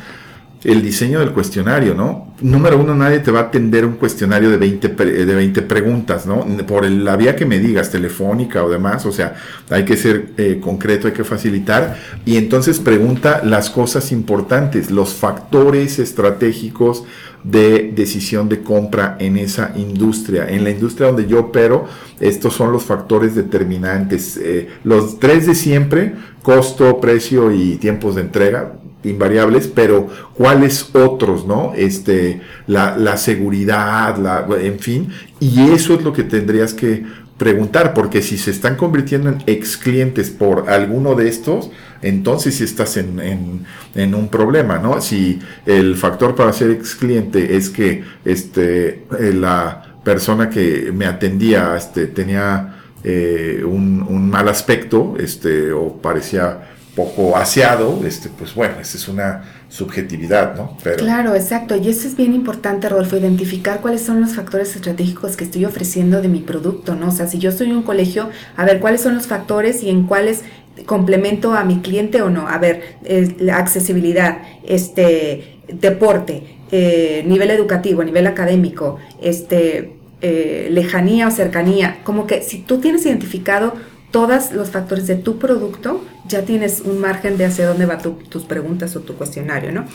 el 0.63 0.81
diseño 0.81 1.19
del 1.19 1.31
cuestionario, 1.31 1.93
¿no? 1.93 2.33
Número 2.41 2.79
uno, 2.79 2.95
nadie 2.95 3.19
te 3.19 3.31
va 3.31 3.41
a 3.41 3.43
atender 3.43 3.85
un 3.85 3.93
cuestionario 3.93 4.49
de 4.49 4.57
20, 4.57 4.87
de 4.89 5.35
20 5.35 5.61
preguntas, 5.61 6.25
¿no? 6.25 6.45
Por 6.65 6.89
la 6.89 7.15
vía 7.15 7.35
que 7.35 7.45
me 7.45 7.59
digas, 7.59 7.91
telefónica 7.91 8.63
o 8.63 8.69
demás, 8.69 9.05
o 9.05 9.11
sea, 9.11 9.35
hay 9.69 9.85
que 9.85 9.95
ser 9.97 10.31
eh, 10.37 10.59
concreto, 10.61 11.07
hay 11.07 11.13
que 11.13 11.23
facilitar. 11.23 11.97
Y 12.25 12.37
entonces 12.37 12.79
pregunta 12.79 13.41
las 13.43 13.69
cosas 13.69 14.11
importantes, 14.11 14.89
los 14.89 15.13
factores 15.13 15.99
estratégicos 15.99 17.03
de 17.43 17.93
decisión 17.95 18.49
de 18.49 18.61
compra 18.61 19.15
en 19.19 19.37
esa 19.37 19.71
industria. 19.75 20.49
En 20.49 20.63
la 20.63 20.71
industria 20.71 21.07
donde 21.07 21.27
yo 21.27 21.39
opero, 21.39 21.85
estos 22.19 22.55
son 22.55 22.71
los 22.71 22.83
factores 22.83 23.35
determinantes. 23.35 24.37
Eh, 24.37 24.69
los 24.83 25.19
tres 25.19 25.45
de 25.45 25.55
siempre, 25.55 26.15
costo, 26.41 26.99
precio 26.99 27.51
y 27.51 27.75
tiempos 27.75 28.15
de 28.15 28.21
entrega, 28.21 28.73
invariables, 29.07 29.67
pero 29.67 30.07
cuáles 30.33 30.93
otros, 30.95 31.45
¿no? 31.45 31.73
Este, 31.75 32.41
la, 32.67 33.17
seguridad, 33.17 34.17
la, 34.17 34.45
en 34.59 34.79
fin, 34.79 35.09
y 35.39 35.71
eso 35.71 35.93
es 35.95 36.03
lo 36.03 36.13
que 36.13 36.23
tendrías 36.23 36.73
que 36.73 37.03
preguntar, 37.37 37.93
porque 37.93 38.21
si 38.21 38.37
se 38.37 38.51
están 38.51 38.75
convirtiendo 38.75 39.29
en 39.29 39.43
ex 39.45 39.77
clientes 39.77 40.29
por 40.31 40.69
alguno 40.69 41.15
de 41.15 41.29
estos, 41.29 41.69
entonces 42.01 42.55
si 42.55 42.63
estás 42.63 42.97
en, 42.97 43.65
en, 43.95 44.15
un 44.15 44.27
problema, 44.29 44.79
¿no? 44.79 45.01
Si 45.01 45.39
el 45.65 45.95
factor 45.95 46.35
para 46.35 46.51
ser 46.53 46.71
ex 46.71 46.95
cliente 46.95 47.55
es 47.55 47.69
que 47.69 48.03
este, 48.25 49.05
eh, 49.19 49.33
la 49.33 49.99
persona 50.03 50.49
que 50.49 50.91
me 50.93 51.05
atendía 51.05 51.75
este, 51.75 52.07
tenía 52.07 52.75
eh, 53.03 53.63
un, 53.65 54.03
un, 54.07 54.29
mal 54.29 54.47
aspecto, 54.47 55.15
este, 55.19 55.71
o 55.71 55.97
parecía 55.97 56.76
poco 56.97 57.37
aseado, 57.37 58.01
este, 58.07 58.27
pues 58.27 58.55
bueno, 58.55 58.79
esa 58.81 58.97
es 58.97 59.07
una 59.07 59.43
subjetividad, 59.69 60.55
¿no? 60.55 60.75
Pero... 60.83 60.97
Claro, 60.97 61.35
exacto. 61.35 61.75
Y 61.75 61.89
eso 61.89 62.07
es 62.07 62.17
bien 62.17 62.33
importante, 62.33 62.89
Rodolfo, 62.89 63.17
identificar 63.17 63.81
cuáles 63.81 64.01
son 64.01 64.19
los 64.19 64.33
factores 64.33 64.75
estratégicos 64.75 65.37
que 65.37 65.43
estoy 65.43 65.63
ofreciendo 65.65 66.23
de 66.23 66.27
mi 66.27 66.39
producto, 66.39 66.95
¿no? 66.95 67.09
O 67.09 67.11
sea, 67.11 67.27
si 67.27 67.37
yo 67.37 67.51
soy 67.51 67.71
un 67.71 67.83
colegio, 67.83 68.31
a 68.55 68.65
ver 68.65 68.79
cuáles 68.79 69.01
son 69.01 69.13
los 69.13 69.27
factores 69.27 69.83
y 69.83 69.91
en 69.91 70.07
cuáles 70.07 70.41
complemento 70.87 71.53
a 71.53 71.63
mi 71.63 71.81
cliente 71.81 72.23
o 72.23 72.31
no. 72.31 72.47
A 72.47 72.57
ver, 72.57 72.97
la 73.39 73.57
accesibilidad, 73.57 74.39
este, 74.65 75.59
deporte, 75.71 76.57
eh, 76.71 77.23
nivel 77.27 77.51
educativo, 77.51 78.03
nivel 78.03 78.25
académico, 78.25 78.97
este, 79.21 79.93
eh, 80.21 80.69
lejanía 80.71 81.27
o 81.27 81.31
cercanía. 81.31 81.99
Como 82.03 82.25
que 82.25 82.41
si 82.41 82.57
tú 82.57 82.79
tienes 82.79 83.05
identificado 83.05 83.75
todos 84.11 84.51
los 84.51 84.69
factores 84.69 85.07
de 85.07 85.15
tu 85.15 85.37
producto, 85.37 86.03
ya 86.27 86.43
tienes 86.43 86.81
un 86.81 86.99
margen 86.99 87.37
de 87.37 87.45
hacia 87.45 87.67
dónde 87.67 87.85
van 87.85 87.99
tus 88.01 88.43
preguntas 88.43 88.95
o 88.95 89.01
tu 89.01 89.15
cuestionario, 89.15 89.71
¿no? 89.71 89.85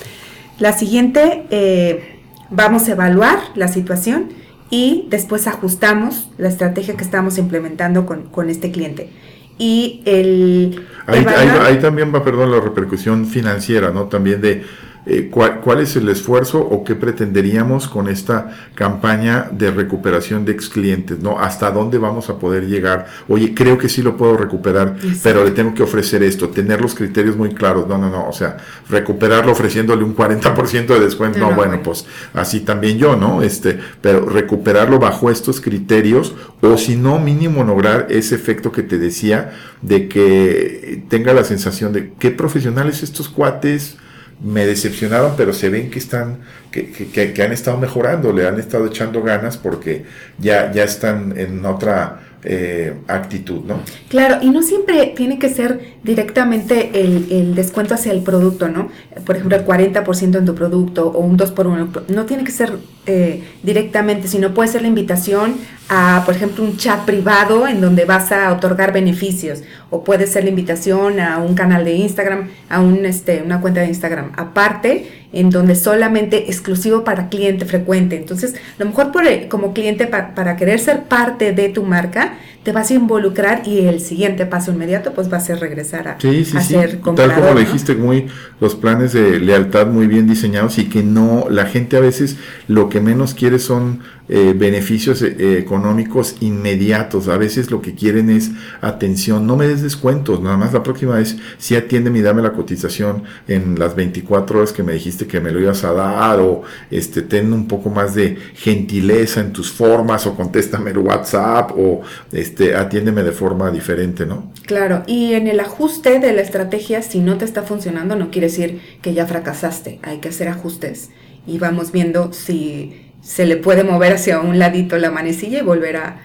La 0.59 0.73
siguiente, 0.73 1.47
eh, 1.51 2.21
vamos 2.51 2.89
a 2.89 2.93
evaluar 2.93 3.39
la 3.55 3.69
situación 3.69 4.29
y 4.71 5.07
después 5.11 5.47
ajustamos 5.47 6.29
la 6.39 6.49
estrategia 6.49 6.97
que 6.97 7.05
estamos 7.05 7.39
implementando 7.39 8.07
con, 8.07 8.51
este 8.51 8.71
cliente. 8.71 9.11
Y 9.59 10.03
el... 10.05 10.83
Ahí, 11.07 11.25
ahí, 11.61 11.79
también 11.79 12.15
va, 12.15 12.25
perdón, 12.25 12.51
la 12.51 12.61
repercusión 12.61 13.27
financiera, 13.27 13.91
¿no? 13.91 14.05
También 14.05 14.41
de 14.41 14.63
eh, 15.05 15.31
cuál, 15.31 15.81
es 15.81 15.97
el 15.97 16.09
esfuerzo 16.09 16.61
o 16.61 16.85
qué 16.85 16.95
pretenderíamos 16.95 17.89
con 17.89 18.09
esta 18.09 18.57
campaña 18.77 19.49
de 19.51 19.73
recuperación 19.73 20.45
de 20.45 20.53
ex 20.53 20.69
clientes, 20.69 21.19
¿no? 21.19 21.41
¿Hasta 21.41 21.73
dónde 21.73 21.99
vamos 21.99 22.31
a 22.31 22.39
poder 22.39 22.69
llegar? 22.69 23.07
Oye, 23.29 23.53
creo 23.53 23.79
que 23.79 23.89
sí 23.89 24.01
lo 24.01 24.17
puedo 24.17 24.37
recuperar, 24.37 24.97
pero 25.25 25.45
le 25.45 25.51
tengo 25.51 25.75
que 25.75 25.83
ofrecer 25.83 26.23
esto, 26.23 26.51
tener 26.51 26.81
los 26.81 26.95
criterios 26.95 27.37
muy 27.37 27.53
claros. 27.53 27.89
No, 27.89 27.99
no, 27.99 28.11
no, 28.11 28.29
o 28.29 28.33
sea, 28.33 28.59
recuperarlo 28.89 29.51
ofreciéndole 29.51 30.05
un 30.05 30.15
40% 30.15 30.87
de 30.87 31.01
descuento, 31.01 31.41
no, 31.41 31.53
bueno, 31.53 31.81
pues 31.83 32.07
así 32.33 32.61
también 32.61 32.97
yo, 32.97 33.17
¿no? 33.17 33.43
Este, 33.43 33.77
pero 34.01 34.27
recuperarlo 34.27 35.01
bajo 35.01 35.31
estos 35.31 35.61
criterios 35.61 36.35
o 36.61 36.79
si 36.79 36.95
no, 36.95 37.19
mínimo 37.19 37.65
lograr 37.65 38.07
ese 38.09 38.37
efecto 38.37 38.71
que 38.71 38.85
te 38.85 38.99
decía 38.99 39.53
de 39.81 40.09
que 40.09 41.03
tenga 41.09 41.35
la 41.35 41.43
sensación 41.43 41.93
de 41.93 42.13
qué 42.21 42.31
profesionales 42.31 43.03
estos 43.03 43.29
cuates, 43.29 43.97
me 44.41 44.67
decepcionaron, 44.67 45.35
pero 45.37 45.53
se 45.53 45.69
ven 45.69 45.91
que 45.91 45.99
están, 45.99 46.39
que, 46.71 46.91
que, 46.91 47.33
que, 47.33 47.43
han 47.43 47.53
estado 47.53 47.79
mejorando, 47.79 48.33
le 48.33 48.47
han 48.47 48.59
estado 48.59 48.87
echando 48.87 49.23
ganas 49.23 49.57
porque 49.57 50.05
ya, 50.39 50.73
ya 50.73 50.85
están 50.85 51.39
en 51.39 51.65
otra 51.65 52.21
eh, 52.45 52.95
actitud, 53.07 53.63
¿no? 53.65 53.83
Claro, 54.09 54.39
y 54.43 54.51
no 54.51 54.63
siempre 54.63 55.13
tiene 55.17 55.39
que 55.39 55.49
ser 55.49 55.95
directamente 56.03 56.91
el, 57.01 57.55
descuento 57.55 57.95
hacia 57.95 58.11
el 58.11 58.23
producto, 58.23 58.67
¿no? 58.67 58.91
Por 59.25 59.37
ejemplo, 59.37 59.57
el 59.57 59.65
40% 59.65 60.39
en 60.39 60.45
tu 60.45 60.55
producto 60.57 61.07
o 61.07 61.21
un 61.21 61.37
2 61.37 61.53
por 61.53 61.69
1. 61.69 61.93
No 62.09 62.27
tiene 62.27 62.43
que 62.43 62.51
ser 62.51 62.73
eh, 63.07 63.43
directamente, 63.63 64.29
sino 64.29 64.55
puede 64.55 64.69
ser 64.69 64.83
la 64.83 64.89
invitación 64.89 65.57
a, 65.89 66.23
por 66.25 66.37
ejemplo, 66.37 66.63
un 66.63 66.77
chat 66.77 67.05
privado 67.05 67.67
en 67.67 67.81
donde 67.81 68.05
vas 68.05 68.31
a 68.31 68.53
otorgar 68.53 68.93
beneficios. 68.93 69.63
O 69.91 70.05
puede 70.05 70.27
ser 70.27 70.45
la 70.45 70.51
invitación 70.51 71.19
a 71.19 71.39
un 71.39 71.55
canal 71.55 71.85
de 71.85 71.95
Instagram, 71.95 72.49
a 72.69 72.81
un, 72.81 73.05
este, 73.05 73.43
una 73.43 73.61
cuenta 73.61 73.81
de 73.81 73.89
Instagram 73.89 74.33
aparte 74.37 75.23
en 75.33 75.51
donde 75.51 75.75
solamente 75.75 76.49
exclusivo 76.49 77.05
para 77.05 77.29
cliente 77.29 77.65
frecuente. 77.65 78.17
Entonces, 78.17 78.55
lo 78.79 78.87
mejor 78.87 79.13
por, 79.13 79.25
como 79.49 79.73
cliente 79.73 80.07
para 80.07 80.57
querer 80.57 80.79
ser 80.79 81.05
parte 81.05 81.53
de 81.53 81.71
tu 81.71 81.83
marca, 81.83 82.35
te 82.63 82.73
vas 82.73 82.91
a 82.91 82.95
involucrar 82.95 83.67
y 83.67 83.81
el 83.81 84.01
siguiente 84.01 84.47
paso 84.47 84.71
inmediato 84.73 85.13
pues 85.15 85.33
va 85.33 85.39
a 85.39 85.41
ser 85.41 85.59
regresar 85.59 86.07
a, 86.09 86.21
sí, 86.21 86.45
sí, 86.45 86.57
sí. 86.61 86.75
Tal 87.17 87.35
como 87.35 87.53
lo 87.53 87.59
dijiste, 87.59 87.95
muy 87.95 88.29
los 88.61 88.77
planes 88.77 89.13
de 89.13 89.41
lealtad 89.41 89.89
muy 89.89 90.07
bien 90.07 90.29
diseñados 90.29 90.79
y 90.79 90.89
que 90.89 91.03
no, 91.03 91.47
la 91.51 91.67
gente 91.67 91.97
a 91.97 92.01
veces 92.01 92.37
lo 92.69 92.89
que 92.89 93.01
menos 93.01 93.35
quiere 93.35 93.59
son 93.59 94.01
eh, 94.35 94.55
beneficios 94.57 95.21
eh, 95.21 95.59
económicos 95.59 96.37
inmediatos. 96.41 97.29
A 97.29 97.37
veces 97.37 97.71
lo 97.71 97.83
que 97.83 97.95
quieren 97.95 98.31
es 98.31 98.51
atención, 98.81 99.47
no 99.47 99.59
me 99.59 99.69
des 99.69 99.83
descuentos, 99.83 100.41
nada 100.41 100.57
más 100.57 100.73
la 100.73 100.83
próxima 100.83 101.17
vez 101.17 101.37
si 101.59 101.77
atiéndeme 101.77 102.21
y 102.21 102.23
dame 102.23 102.41
la 102.41 102.55
cotización 102.55 103.25
en 103.47 103.79
las 103.79 103.95
24 103.95 104.59
horas 104.59 104.73
que 104.73 104.83
me 104.83 104.95
dijiste 104.95 105.27
que 105.27 105.39
me 105.39 105.51
lo 105.51 105.61
ibas 105.61 105.85
a 105.85 105.93
dar 105.93 106.41
o 106.41 106.63
este, 106.91 107.21
ten 107.21 107.53
un 107.53 107.69
poco 107.69 107.91
más 107.91 108.15
de 108.15 108.39
gentileza 108.55 109.43
en 109.43 109.53
tus 109.53 109.71
formas 109.71 110.27
o 110.27 110.35
contéstame 110.35 110.93
el 110.93 110.99
WhatsApp 110.99 111.73
o 111.77 112.01
este, 112.33 112.75
atiéndeme 112.75 113.23
de 113.25 113.33
forma 113.33 113.71
diferente, 113.71 114.25
¿no? 114.25 114.51
Claro, 114.65 115.03
y 115.07 115.35
en 115.35 115.47
el 115.47 115.61
ajuste 115.61 116.21
de 116.21 116.33
la 116.33 116.41
estrategia, 116.41 117.03
si 117.03 117.19
no 117.19 117.37
te 117.37 117.45
está 117.45 117.65
funcionando, 117.65 118.17
no 118.17 118.31
quiere 118.31 118.47
decir 118.47 118.81
que 119.03 119.13
ya 119.13 119.27
fracasaste, 119.27 119.99
hay 120.03 120.21
que 120.21 120.31
hacer 120.31 120.49
ajustes 120.49 121.11
y 121.47 121.59
vamos 121.59 121.93
viendo 121.93 122.33
si 122.33 123.12
se 123.23 123.47
le 123.47 123.57
puede 123.57 123.85
mover 123.85 124.15
hacia 124.15 124.41
un 124.41 124.59
ladito 124.59 124.99
la 124.99 125.11
manecilla 125.11 125.61
y 125.61 125.63
volver 125.63 125.97
a, 125.97 126.17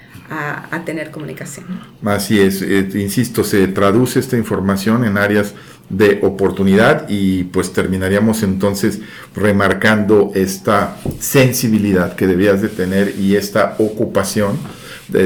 tener 0.86 1.10
comunicación. 1.10 1.66
Así 2.04 2.40
es, 2.40 2.62
eh, 2.62 2.90
insisto, 2.96 3.46
se 3.46 3.66
traduce 3.68 4.20
esta 4.20 4.38
información 4.38 5.06
en 5.06 5.18
áreas 5.18 5.54
de 5.90 6.20
oportunidad 6.22 7.08
y 7.08 7.46
pues 7.46 7.72
terminaríamos 7.72 8.44
entonces 8.44 9.00
remarcando 9.36 10.32
esta 10.36 10.98
sensibilidad 11.20 12.16
que 12.16 12.28
debías 12.28 12.62
de 12.62 12.68
tener 12.68 13.16
y 13.18 13.38
esta 13.38 13.76
ocupación 13.80 14.58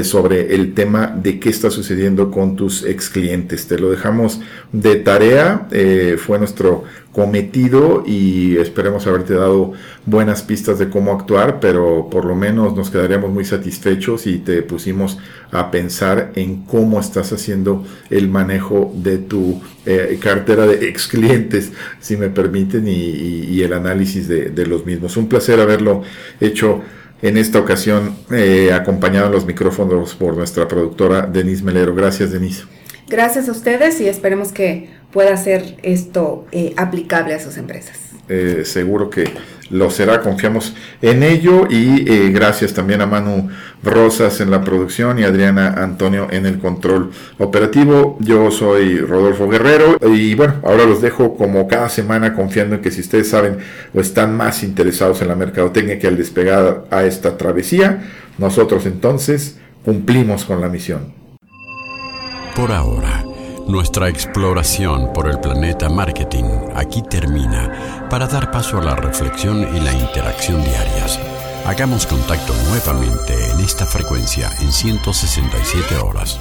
sobre 0.04 0.54
el 0.54 0.74
tema 0.74 1.08
de 1.08 1.40
qué 1.40 1.48
está 1.48 1.70
sucediendo 1.70 2.30
con 2.30 2.56
tus 2.56 2.84
ex 2.84 3.08
clientes. 3.08 3.66
Te 3.66 3.78
lo 3.78 3.90
dejamos 3.90 4.40
de 4.72 4.96
tarea, 4.96 5.66
eh, 5.72 6.16
fue 6.18 6.38
nuestro 6.38 6.84
cometido 7.12 8.04
y 8.06 8.56
esperemos 8.56 9.06
haberte 9.06 9.34
dado 9.34 9.72
buenas 10.06 10.42
pistas 10.42 10.78
de 10.78 10.88
cómo 10.88 11.12
actuar, 11.12 11.60
pero 11.60 12.08
por 12.10 12.24
lo 12.24 12.34
menos 12.34 12.74
nos 12.74 12.90
quedaríamos 12.90 13.30
muy 13.30 13.44
satisfechos 13.44 14.26
y 14.26 14.38
te 14.38 14.62
pusimos 14.62 15.18
a 15.50 15.70
pensar 15.70 16.32
en 16.36 16.64
cómo 16.64 16.98
estás 17.00 17.32
haciendo 17.32 17.84
el 18.08 18.28
manejo 18.28 18.92
de 18.96 19.18
tu 19.18 19.60
eh, 19.84 20.18
cartera 20.22 20.66
de 20.66 20.88
ex 20.88 21.06
clientes, 21.06 21.72
si 22.00 22.16
me 22.16 22.30
permiten, 22.30 22.88
y, 22.88 23.62
el 23.62 23.74
análisis 23.74 24.26
de, 24.26 24.46
de 24.46 24.66
los 24.66 24.86
mismos. 24.86 25.16
Un 25.16 25.28
placer 25.28 25.60
haberlo 25.60 26.02
hecho 26.40 26.82
en 27.22 27.36
esta 27.38 27.60
ocasión 27.60 28.16
eh, 28.30 28.72
acompañado 28.72 29.26
en 29.26 29.32
los 29.32 29.46
micrófonos 29.46 30.14
por 30.14 30.36
nuestra 30.36 30.68
productora 30.68 31.22
Denise 31.22 31.62
Melero. 31.62 31.94
Gracias, 31.94 32.32
Denise. 32.32 32.64
Gracias 33.08 33.48
a 33.48 33.52
ustedes 33.52 34.00
y 34.00 34.08
esperemos 34.08 34.52
que 34.52 34.90
pueda 35.12 35.36
ser 35.36 35.76
esto 35.82 36.46
eh, 36.50 36.74
aplicable 36.76 37.34
a 37.34 37.40
sus 37.40 37.56
empresas. 37.56 38.01
Eh, 38.28 38.62
seguro 38.64 39.10
que 39.10 39.24
lo 39.70 39.90
será, 39.90 40.20
confiamos 40.20 40.74
en 41.00 41.22
ello 41.22 41.66
y 41.68 42.08
eh, 42.08 42.30
gracias 42.30 42.74
también 42.74 43.00
a 43.00 43.06
Manu 43.06 43.48
Rosas 43.82 44.40
en 44.40 44.50
la 44.50 44.60
producción 44.60 45.18
y 45.18 45.24
Adriana 45.24 45.74
Antonio 45.78 46.28
en 46.30 46.44
el 46.44 46.58
control 46.58 47.10
operativo. 47.38 48.18
Yo 48.20 48.50
soy 48.50 48.98
Rodolfo 48.98 49.48
Guerrero 49.48 49.96
y 50.14 50.34
bueno, 50.34 50.56
ahora 50.62 50.84
los 50.84 51.00
dejo 51.00 51.36
como 51.36 51.66
cada 51.68 51.88
semana 51.88 52.34
confiando 52.34 52.76
en 52.76 52.82
que 52.82 52.90
si 52.90 53.00
ustedes 53.00 53.30
saben 53.30 53.58
o 53.94 54.00
están 54.00 54.36
más 54.36 54.62
interesados 54.62 55.22
en 55.22 55.28
la 55.28 55.36
mercadotecnia 55.36 55.98
que 55.98 56.06
al 56.06 56.18
despegar 56.18 56.84
a 56.90 57.04
esta 57.04 57.38
travesía, 57.38 58.02
nosotros 58.38 58.84
entonces 58.84 59.58
cumplimos 59.84 60.44
con 60.44 60.60
la 60.60 60.68
misión. 60.68 61.14
Por 62.54 62.70
ahora 62.70 63.24
nuestra 63.68 64.08
exploración 64.08 65.12
por 65.14 65.30
el 65.30 65.38
planeta 65.40 65.88
marketing 65.88 66.44
aquí 66.76 67.02
termina 67.02 68.08
para 68.08 68.26
dar 68.26 68.50
paso 68.50 68.78
a 68.78 68.82
la 68.82 68.94
reflexión 68.94 69.60
y 69.74 69.80
la 69.80 69.92
interacción 69.92 70.62
diarias. 70.62 71.18
Hagamos 71.66 72.06
contacto 72.06 72.52
nuevamente 72.68 73.34
en 73.50 73.60
esta 73.60 73.86
frecuencia 73.86 74.50
en 74.60 74.72
167 74.72 75.96
horas. 75.96 76.38